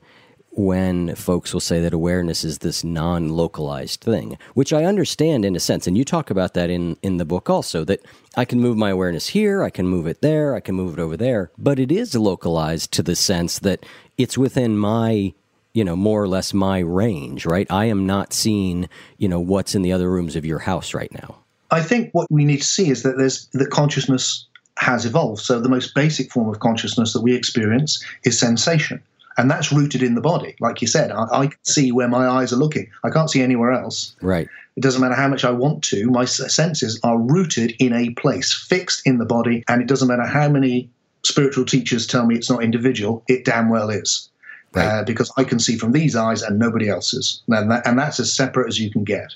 when 0.58 1.14
folks 1.14 1.54
will 1.54 1.62
say 1.62 1.80
that 1.82 1.94
awareness 1.94 2.44
is 2.44 2.60
this 2.60 2.84
non 2.84 3.30
localized 3.30 4.02
thing, 4.02 4.38
which 4.56 4.74
I 4.74 4.86
understand 4.86 5.46
in 5.46 5.56
a 5.56 5.60
sense. 5.60 5.86
And 5.86 5.98
you 5.98 6.04
talk 6.04 6.32
about 6.32 6.56
that 6.56 6.70
in, 6.72 6.98
in 7.04 7.18
the 7.18 7.26
book 7.26 7.50
also 7.50 7.84
that 7.84 8.04
I 8.36 8.44
can 8.44 8.60
move 8.60 8.76
my 8.76 8.90
awareness 8.90 9.28
here, 9.28 9.62
I 9.62 9.70
can 9.70 9.88
move 9.88 10.08
it 10.08 10.22
there, 10.22 10.56
I 10.56 10.60
can 10.60 10.74
move 10.74 10.98
it 10.98 11.02
over 11.02 11.16
there. 11.16 11.52
But 11.60 11.78
it 11.78 11.92
is 11.92 12.16
localized 12.16 12.92
to 12.94 13.04
the 13.04 13.16
sense 13.16 13.60
that 13.60 13.86
it's 14.18 14.38
within 14.38 14.78
my 14.78 15.34
you 15.74 15.84
know 15.84 15.96
more 15.96 16.24
or 16.24 16.28
less 16.28 16.56
my 16.56 16.80
range 16.80 17.46
right 17.46 17.68
i 17.70 17.86
am 17.86 18.08
not 18.08 18.34
seeing 18.34 18.90
you 19.18 19.28
know 19.28 19.40
what's 19.40 19.76
in 19.76 19.84
the 19.84 19.92
other 19.92 20.10
rooms 20.10 20.36
of 20.36 20.44
your 20.44 20.60
house 20.60 20.96
right 20.96 21.14
now 21.14 21.36
i 21.72 21.82
think 21.82 22.10
what 22.14 22.28
we 22.32 22.46
need 22.46 22.58
to 22.58 22.68
see 22.68 22.90
is 22.90 23.04
that 23.04 23.18
there's 23.18 23.48
that 23.54 23.70
consciousness 23.70 24.46
has 24.78 25.06
evolved 25.06 25.42
so 25.42 25.60
the 25.60 25.70
most 25.70 25.96
basic 25.96 26.32
form 26.32 26.50
of 26.50 26.60
consciousness 26.60 27.14
that 27.14 27.22
we 27.22 27.34
experience 27.36 28.04
is 28.24 28.40
sensation 28.40 29.02
and 29.38 29.50
that's 29.52 29.72
rooted 29.72 30.02
in 30.02 30.16
the 30.16 30.22
body. 30.22 30.56
Like 30.60 30.82
you 30.82 30.88
said, 30.88 31.12
I, 31.12 31.26
I 31.32 31.50
see 31.64 31.92
where 31.92 32.08
my 32.08 32.28
eyes 32.28 32.52
are 32.52 32.58
looking. 32.58 32.90
I 33.04 33.12
can't 33.12 33.30
see 33.30 33.42
anywhere 33.42 33.72
else. 33.72 34.16
Right. 34.22 34.48
It 34.76 34.82
doesn't 34.82 35.02
matter 35.02 35.16
how 35.16 35.28
much 35.28 35.46
I 35.46 35.52
want 35.52 35.84
to. 35.86 36.10
My 36.10 36.26
senses 36.26 37.00
are 37.04 37.18
rooted 37.18 37.74
in 37.80 37.94
a 37.94 38.10
place, 38.12 38.54
fixed 38.54 39.06
in 39.06 39.18
the 39.18 39.26
body, 39.26 39.64
and 39.68 39.82
it 39.82 39.88
doesn't 39.88 40.08
matter 40.08 40.26
how 40.26 40.50
many 40.50 40.90
spiritual 41.24 41.66
teachers 41.66 42.06
tell 42.06 42.26
me 42.26 42.36
it's 42.36 42.50
not 42.50 42.64
individual. 42.64 43.24
It 43.28 43.46
damn 43.46 43.70
well 43.70 43.90
is. 43.90 44.30
Right. 44.74 44.86
Uh, 44.86 45.04
because 45.04 45.32
I 45.38 45.44
can 45.44 45.60
see 45.60 45.78
from 45.78 45.94
these 45.94 46.16
eyes 46.16 46.42
and 46.42 46.60
nobody 46.60 46.90
else's, 46.90 47.42
and, 47.48 47.72
that, 47.72 47.88
and 47.88 47.98
that's 47.98 48.20
as 48.20 48.36
separate 48.36 48.68
as 48.68 48.80
you 48.80 48.92
can 48.92 49.04
get. 49.04 49.34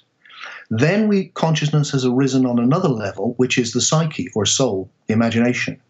Then 0.74 1.10
we 1.10 1.26
consciousness 1.34 1.92
has 1.92 2.06
arisen 2.06 2.46
on 2.46 2.58
another 2.58 2.88
level, 2.88 3.34
which 3.36 3.58
is 3.58 3.74
the 3.74 3.82
psyche 3.82 4.30
or 4.34 4.46
soul, 4.46 4.90
the 5.06 5.14
imagination. 5.14 5.82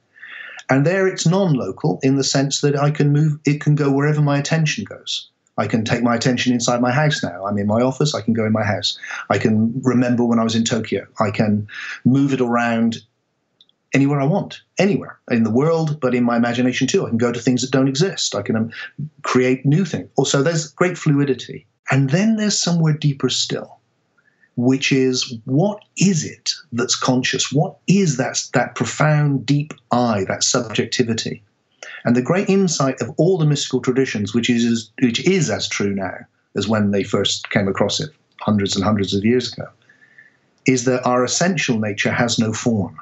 And 0.71 0.87
there 0.87 1.07
it's 1.07 1.27
non 1.27 1.53
local 1.53 1.99
in 2.01 2.15
the 2.15 2.23
sense 2.23 2.61
that 2.61 2.75
I 2.75 2.89
can 2.89 3.13
move, 3.13 3.37
it 3.45 3.61
can 3.61 3.75
go 3.75 3.91
wherever 3.91 4.23
my 4.23 4.39
attention 4.39 4.83
goes. 4.83 5.29
I 5.55 5.67
can 5.67 5.85
take 5.85 6.01
my 6.01 6.15
attention 6.15 6.51
inside 6.51 6.81
my 6.81 6.91
house 6.91 7.21
now. 7.21 7.45
I'm 7.45 7.59
in 7.59 7.67
my 7.67 7.81
office, 7.81 8.15
I 8.15 8.21
can 8.21 8.33
go 8.33 8.43
in 8.43 8.53
my 8.53 8.63
house. 8.63 8.97
I 9.29 9.37
can 9.37 9.71
remember 9.83 10.25
when 10.25 10.39
I 10.39 10.43
was 10.43 10.55
in 10.55 10.63
Tokyo. 10.63 11.05
I 11.19 11.29
can 11.29 11.67
move 12.03 12.33
it 12.33 12.41
around 12.41 13.03
anywhere 13.93 14.19
I 14.19 14.25
want, 14.25 14.61
anywhere 14.79 15.19
in 15.29 15.43
the 15.43 15.51
world, 15.51 15.99
but 15.99 16.15
in 16.15 16.23
my 16.23 16.37
imagination 16.37 16.87
too. 16.87 17.05
I 17.05 17.09
can 17.09 17.19
go 17.19 17.31
to 17.31 17.39
things 17.39 17.61
that 17.61 17.69
don't 17.69 17.87
exist. 17.87 18.33
I 18.33 18.41
can 18.41 18.55
um, 18.55 18.71
create 19.21 19.63
new 19.63 19.85
things. 19.85 20.09
Also, 20.15 20.41
there's 20.41 20.71
great 20.71 20.97
fluidity. 20.97 21.67
And 21.91 22.09
then 22.09 22.37
there's 22.37 22.57
somewhere 22.57 22.93
deeper 22.93 23.29
still 23.29 23.80
which 24.55 24.91
is 24.91 25.37
what 25.45 25.81
is 25.97 26.23
it 26.25 26.51
that's 26.71 26.95
conscious? 26.95 27.51
What 27.51 27.77
is 27.87 28.17
that, 28.17 28.41
that 28.53 28.75
profound, 28.75 29.45
deep 29.45 29.73
I, 29.91 30.25
that 30.27 30.43
subjectivity? 30.43 31.43
And 32.03 32.15
the 32.15 32.21
great 32.21 32.49
insight 32.49 33.01
of 33.01 33.11
all 33.17 33.37
the 33.37 33.45
mystical 33.45 33.81
traditions, 33.81 34.33
which 34.33 34.49
is, 34.49 34.91
which 35.01 35.25
is 35.25 35.49
as 35.49 35.67
true 35.67 35.93
now 35.93 36.17
as 36.55 36.67
when 36.67 36.91
they 36.91 37.03
first 37.03 37.49
came 37.49 37.67
across 37.67 37.99
it 37.99 38.09
hundreds 38.41 38.75
and 38.75 38.83
hundreds 38.83 39.13
of 39.13 39.23
years 39.23 39.53
ago, 39.53 39.67
is 40.65 40.85
that 40.85 41.05
our 41.05 41.23
essential 41.23 41.79
nature 41.79 42.11
has 42.11 42.39
no 42.39 42.51
form 42.51 42.99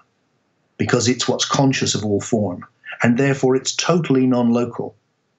because 0.77 1.07
it's 1.07 1.27
what's 1.27 1.45
conscious 1.45 1.95
of 1.95 2.05
all 2.05 2.21
form. 2.21 2.65
And 3.01 3.17
therefore, 3.17 3.55
it's 3.55 3.75
totally 3.75 4.25
non 4.25 4.51
local. 4.51 4.95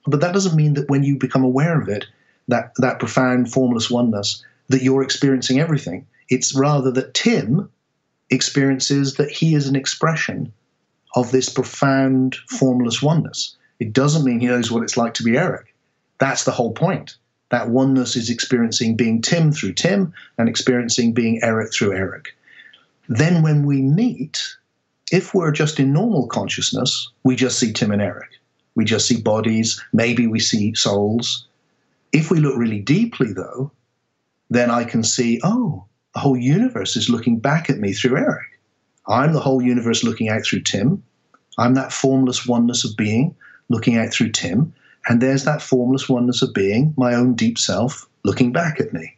But 0.07 0.21
that 0.21 0.33
doesn't 0.33 0.57
mean 0.57 0.75
that 0.75 0.89
when 0.89 1.03
you 1.03 1.17
become 1.17 1.45
aware 1.45 1.81
of 1.81 1.89
it, 1.89 2.07
that, 2.49 2.73
that 2.79 2.99
profound 2.99 3.53
formless 3.53 3.91
oneness, 3.91 4.43
that 4.71 4.83
you're 4.83 5.03
experiencing 5.03 5.61
everything. 5.61 6.07
It's 6.29 6.55
rather 6.55 6.91
that 6.93 7.13
Tim 7.13 7.69
experiences 8.31 9.15
that 9.15 9.31
he 9.31 9.55
is 9.55 9.67
an 9.67 9.75
expression 9.75 10.53
of 11.17 11.33
this 11.33 11.49
profound 11.49 12.37
formless 12.49 13.03
oneness. 13.03 13.57
It 13.81 13.93
doesn't 13.93 14.25
mean 14.25 14.39
he 14.39 14.47
knows 14.47 14.71
what 14.71 14.85
it's 14.85 14.97
like 14.97 15.15
to 15.15 15.25
be 15.25 15.37
Eric. 15.37 15.75
That's 16.19 16.45
the 16.45 16.53
whole 16.53 16.73
point. 16.73 17.17
That 17.49 17.71
oneness 17.71 18.15
is 18.15 18.31
experiencing 18.31 18.95
being 18.95 19.21
Tim 19.21 19.51
through 19.51 19.73
Tim 19.73 20.13
and 20.39 20.49
experiencing 20.49 21.13
being 21.13 21.41
Eric 21.43 21.73
through 21.73 21.95
Eric. 21.95 22.27
Then 23.09 23.43
when 23.43 23.67
we 23.67 23.83
meet, 23.83 24.41
if 25.11 25.35
we're 25.35 25.51
just 25.51 25.81
in 25.81 25.93
normal 25.93 26.29
consciousness, 26.29 27.11
we 27.25 27.35
just 27.35 27.59
see 27.59 27.73
Tim 27.73 27.91
and 27.91 28.01
Eric. 28.01 28.29
We 28.77 28.85
just 28.85 29.09
see 29.09 29.21
bodies, 29.21 29.83
maybe 29.93 30.29
we 30.29 30.39
see 30.39 30.75
souls. 30.75 31.49
If 32.13 32.31
we 32.31 32.39
look 32.39 32.57
really 32.57 32.79
deeply, 32.79 33.33
though, 33.33 33.73
then 34.51 34.71
I 34.71 34.85
can 34.85 35.03
see, 35.03 35.41
oh, 35.45 35.85
the 36.15 36.21
whole 36.21 36.37
universe 36.37 36.97
is 36.97 37.09
looking 37.09 37.39
back 37.39 37.71
at 37.71 37.79
me 37.79 37.93
through 37.93 38.19
Eric. 38.19 38.47
I'm 39.07 39.33
the 39.33 39.41
whole 39.41 39.63
universe 39.63 40.05
looking 40.05 40.29
out 40.29 40.45
through 40.45 40.63
Tim. 40.63 41.03
I'm 41.57 41.75
that 41.75 41.93
formless 41.93 42.47
oneness 42.47 42.85
of 42.85 42.97
being 42.97 43.35
looking 43.69 43.97
out 43.97 44.13
through 44.13 44.33
Tim. 44.33 44.75
And 45.09 45.21
there's 45.21 45.45
that 45.45 45.63
formless 45.63 46.09
oneness 46.09 46.43
of 46.43 46.53
being, 46.53 46.93
my 46.97 47.15
own 47.15 47.35
deep 47.35 47.59
self, 47.59 48.09
looking 48.25 48.53
back 48.53 48.81
at 48.81 48.93
me. 48.93 49.17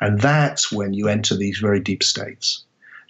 And 0.00 0.20
that's 0.20 0.72
when 0.72 0.94
you 0.94 1.08
enter 1.08 1.36
these 1.36 1.58
very 1.58 1.78
deep 1.78 2.02
states. 2.02 2.64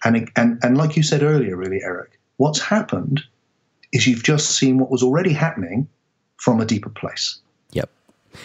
And, 0.04 0.30
and, 0.36 0.58
and 0.62 0.76
like 0.76 0.96
you 0.96 1.02
said 1.02 1.22
earlier, 1.22 1.56
really, 1.56 1.80
Eric, 1.82 2.18
what's 2.36 2.60
happened 2.60 3.22
is 3.92 4.06
you've 4.06 4.22
just 4.22 4.56
seen 4.56 4.78
what 4.78 4.90
was 4.90 5.02
already 5.02 5.32
happening 5.32 5.88
from 6.36 6.60
a 6.60 6.66
deeper 6.66 6.90
place. 6.90 7.38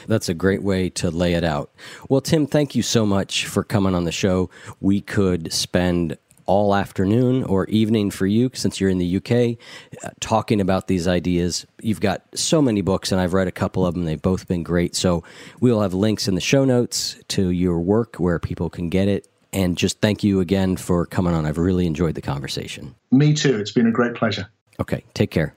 That's 0.07 0.29
a 0.29 0.33
great 0.33 0.63
way 0.63 0.89
to 0.91 1.11
lay 1.11 1.33
it 1.33 1.43
out. 1.43 1.71
Well, 2.09 2.21
Tim, 2.21 2.47
thank 2.47 2.75
you 2.75 2.81
so 2.81 3.05
much 3.05 3.45
for 3.45 3.63
coming 3.63 3.95
on 3.95 4.03
the 4.03 4.11
show. 4.11 4.49
We 4.79 5.01
could 5.01 5.51
spend 5.53 6.17
all 6.45 6.75
afternoon 6.75 7.43
or 7.43 7.65
evening 7.67 8.11
for 8.11 8.27
you 8.27 8.51
since 8.53 8.79
you're 8.79 8.89
in 8.89 8.99
the 8.99 9.17
UK 9.17 9.57
uh, 10.03 10.09
talking 10.19 10.61
about 10.61 10.87
these 10.87 11.07
ideas. 11.07 11.65
You've 11.81 12.01
got 12.01 12.23
so 12.35 12.61
many 12.61 12.81
books, 12.81 13.11
and 13.11 13.19
I've 13.19 13.33
read 13.33 13.47
a 13.47 13.51
couple 13.51 13.85
of 13.85 13.95
them. 13.95 14.05
They've 14.05 14.21
both 14.21 14.47
been 14.47 14.63
great. 14.63 14.95
So 14.95 15.23
we'll 15.59 15.81
have 15.81 15.93
links 15.93 16.27
in 16.27 16.35
the 16.35 16.41
show 16.41 16.65
notes 16.65 17.17
to 17.29 17.49
your 17.49 17.79
work 17.79 18.17
where 18.17 18.39
people 18.39 18.69
can 18.69 18.89
get 18.89 19.07
it. 19.07 19.27
And 19.53 19.77
just 19.77 20.01
thank 20.01 20.23
you 20.23 20.41
again 20.41 20.75
for 20.75 21.05
coming 21.05 21.33
on. 21.33 21.45
I've 21.45 21.57
really 21.57 21.87
enjoyed 21.87 22.15
the 22.15 22.21
conversation. 22.21 22.93
Me 23.11 23.33
too. 23.33 23.57
It's 23.57 23.71
been 23.71 23.87
a 23.87 23.91
great 23.91 24.13
pleasure. 24.13 24.47
Okay. 24.81 25.03
Take 25.13 25.31
care. 25.31 25.55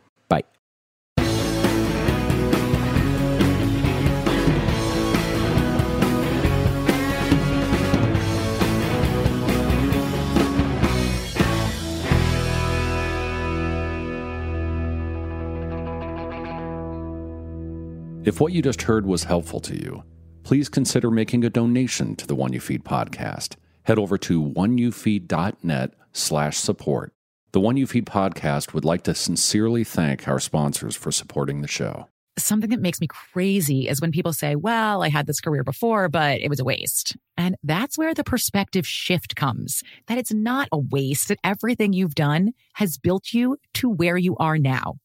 If 18.29 18.43
what 18.43 18.53
you 18.53 18.61
just 18.61 18.83
heard 18.83 19.07
was 19.07 19.25
helpful 19.25 19.59
to 19.61 19.75
you, 19.75 20.05
please 20.43 20.69
consider 20.69 21.11
making 21.11 21.47
a 21.47 21.49
donation 21.49 22.15
to 22.17 22.27
the 22.27 22.35
One 22.35 22.53
You 22.53 22.61
Feed 22.61 22.85
podcast. 22.85 23.57
Head 23.85 23.99
over 23.99 24.19
to 24.19 24.43
oneyoufeed.net 24.43 25.95
slash 26.13 26.59
support. 26.59 27.15
The 27.53 27.61
One 27.61 27.79
You 27.79 27.87
Feed 27.87 28.05
podcast 28.05 28.75
would 28.75 28.85
like 28.85 29.03
to 29.05 29.15
sincerely 29.15 29.83
thank 29.83 30.29
our 30.29 30.39
sponsors 30.41 30.95
for 30.95 31.11
supporting 31.11 31.63
the 31.63 31.69
show. 31.69 32.11
Something 32.37 32.69
that 32.69 32.83
makes 32.83 33.01
me 33.01 33.07
crazy 33.07 33.89
is 33.89 33.99
when 33.99 34.13
people 34.13 34.35
say, 34.35 34.57
well, 34.57 35.03
I 35.03 35.09
had 35.09 35.27
this 35.27 35.41
career 35.41 35.65
before, 35.65 36.11
but 36.11 36.39
it 36.43 36.51
was 36.51 36.61
a 36.61 36.65
waste. 36.65 37.17
And 37.39 37.57
that's 37.63 37.97
where 37.97 38.13
the 38.13 38.25
perspective 38.25 38.87
shift 38.87 39.37
comes 39.37 39.83
that 40.07 40.19
it's 40.19 40.35
not 40.35 40.69
a 40.71 40.77
waste, 40.77 41.29
that 41.29 41.39
everything 41.43 41.95
you've 41.95 42.15
done 42.15 42.53
has 42.75 42.99
built 42.99 43.33
you 43.33 43.57
to 43.73 43.89
where 43.89 44.19
you 44.19 44.37
are 44.37 44.59
now. 44.59 44.97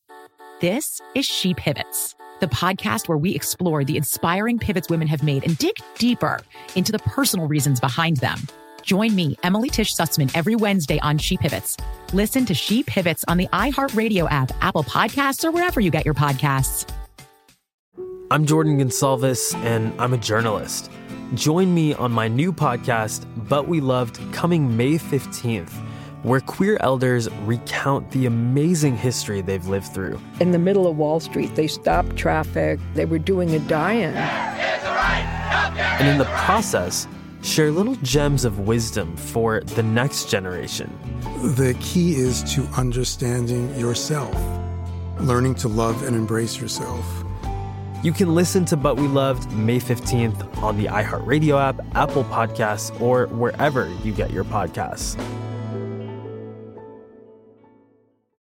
This 0.59 0.99
is 1.15 1.25
She 1.25 1.53
Pivots 1.53 2.15
the 2.43 2.47
podcast 2.49 3.07
where 3.07 3.17
we 3.17 3.33
explore 3.33 3.85
the 3.85 3.95
inspiring 3.95 4.59
pivots 4.59 4.89
women 4.89 5.07
have 5.07 5.23
made 5.23 5.45
and 5.45 5.57
dig 5.57 5.75
deeper 5.97 6.41
into 6.75 6.91
the 6.91 6.99
personal 6.99 7.47
reasons 7.47 7.79
behind 7.79 8.17
them. 8.17 8.37
Join 8.81 9.15
me, 9.15 9.37
Emily 9.43 9.69
Tish 9.69 9.95
Sussman, 9.95 10.29
every 10.35 10.53
Wednesday 10.53 10.99
on 10.99 11.17
She 11.17 11.37
Pivots. 11.37 11.77
Listen 12.11 12.45
to 12.45 12.53
She 12.53 12.83
Pivots 12.83 13.23
on 13.29 13.37
the 13.37 13.47
iHeartRadio 13.53 14.29
app, 14.29 14.51
Apple 14.59 14.83
Podcasts, 14.83 15.45
or 15.45 15.51
wherever 15.51 15.79
you 15.79 15.89
get 15.89 16.03
your 16.03 16.15
podcasts. 16.15 16.85
I'm 18.29 18.45
Jordan 18.45 18.77
Gonsalves, 18.77 19.55
and 19.63 19.93
I'm 19.97 20.13
a 20.13 20.17
journalist. 20.17 20.91
Join 21.35 21.73
me 21.73 21.93
on 21.93 22.11
my 22.11 22.27
new 22.27 22.51
podcast, 22.51 23.25
But 23.47 23.69
We 23.69 23.79
Loved, 23.79 24.19
coming 24.33 24.75
May 24.75 24.95
15th 24.95 25.92
where 26.23 26.39
queer 26.39 26.77
elders 26.79 27.29
recount 27.41 28.09
the 28.11 28.25
amazing 28.25 28.97
history 28.97 29.41
they've 29.41 29.67
lived 29.67 29.93
through. 29.93 30.19
In 30.39 30.51
the 30.51 30.59
middle 30.59 30.87
of 30.87 30.97
Wall 30.97 31.19
Street, 31.19 31.53
they 31.55 31.67
stopped 31.67 32.15
traffic, 32.15 32.79
they 32.93 33.05
were 33.05 33.19
doing 33.19 33.51
a 33.51 33.59
die 33.59 33.93
in. 33.93 34.15
And 34.15 36.07
in 36.07 36.17
the 36.17 36.25
process, 36.25 37.07
share 37.41 37.71
little 37.71 37.95
gems 37.95 38.45
of 38.45 38.59
wisdom 38.59 39.15
for 39.17 39.61
the 39.61 39.83
next 39.83 40.29
generation. 40.29 40.97
The 41.55 41.75
key 41.81 42.15
is 42.15 42.41
to 42.55 42.63
understanding 42.77 43.77
yourself, 43.77 44.33
learning 45.19 45.55
to 45.55 45.67
love 45.67 46.03
and 46.03 46.15
embrace 46.15 46.59
yourself. 46.59 47.05
You 48.01 48.11
can 48.11 48.33
listen 48.33 48.65
to 48.65 48.77
But 48.77 48.97
We 48.97 49.07
Loved 49.07 49.51
May 49.53 49.79
15th 49.79 50.61
on 50.61 50.77
the 50.77 50.85
iHeartRadio 50.85 51.61
app, 51.61 51.79
Apple 51.95 52.23
Podcasts, 52.25 52.99
or 52.99 53.27
wherever 53.27 53.89
you 54.03 54.13
get 54.13 54.31
your 54.31 54.43
podcasts. 54.43 55.17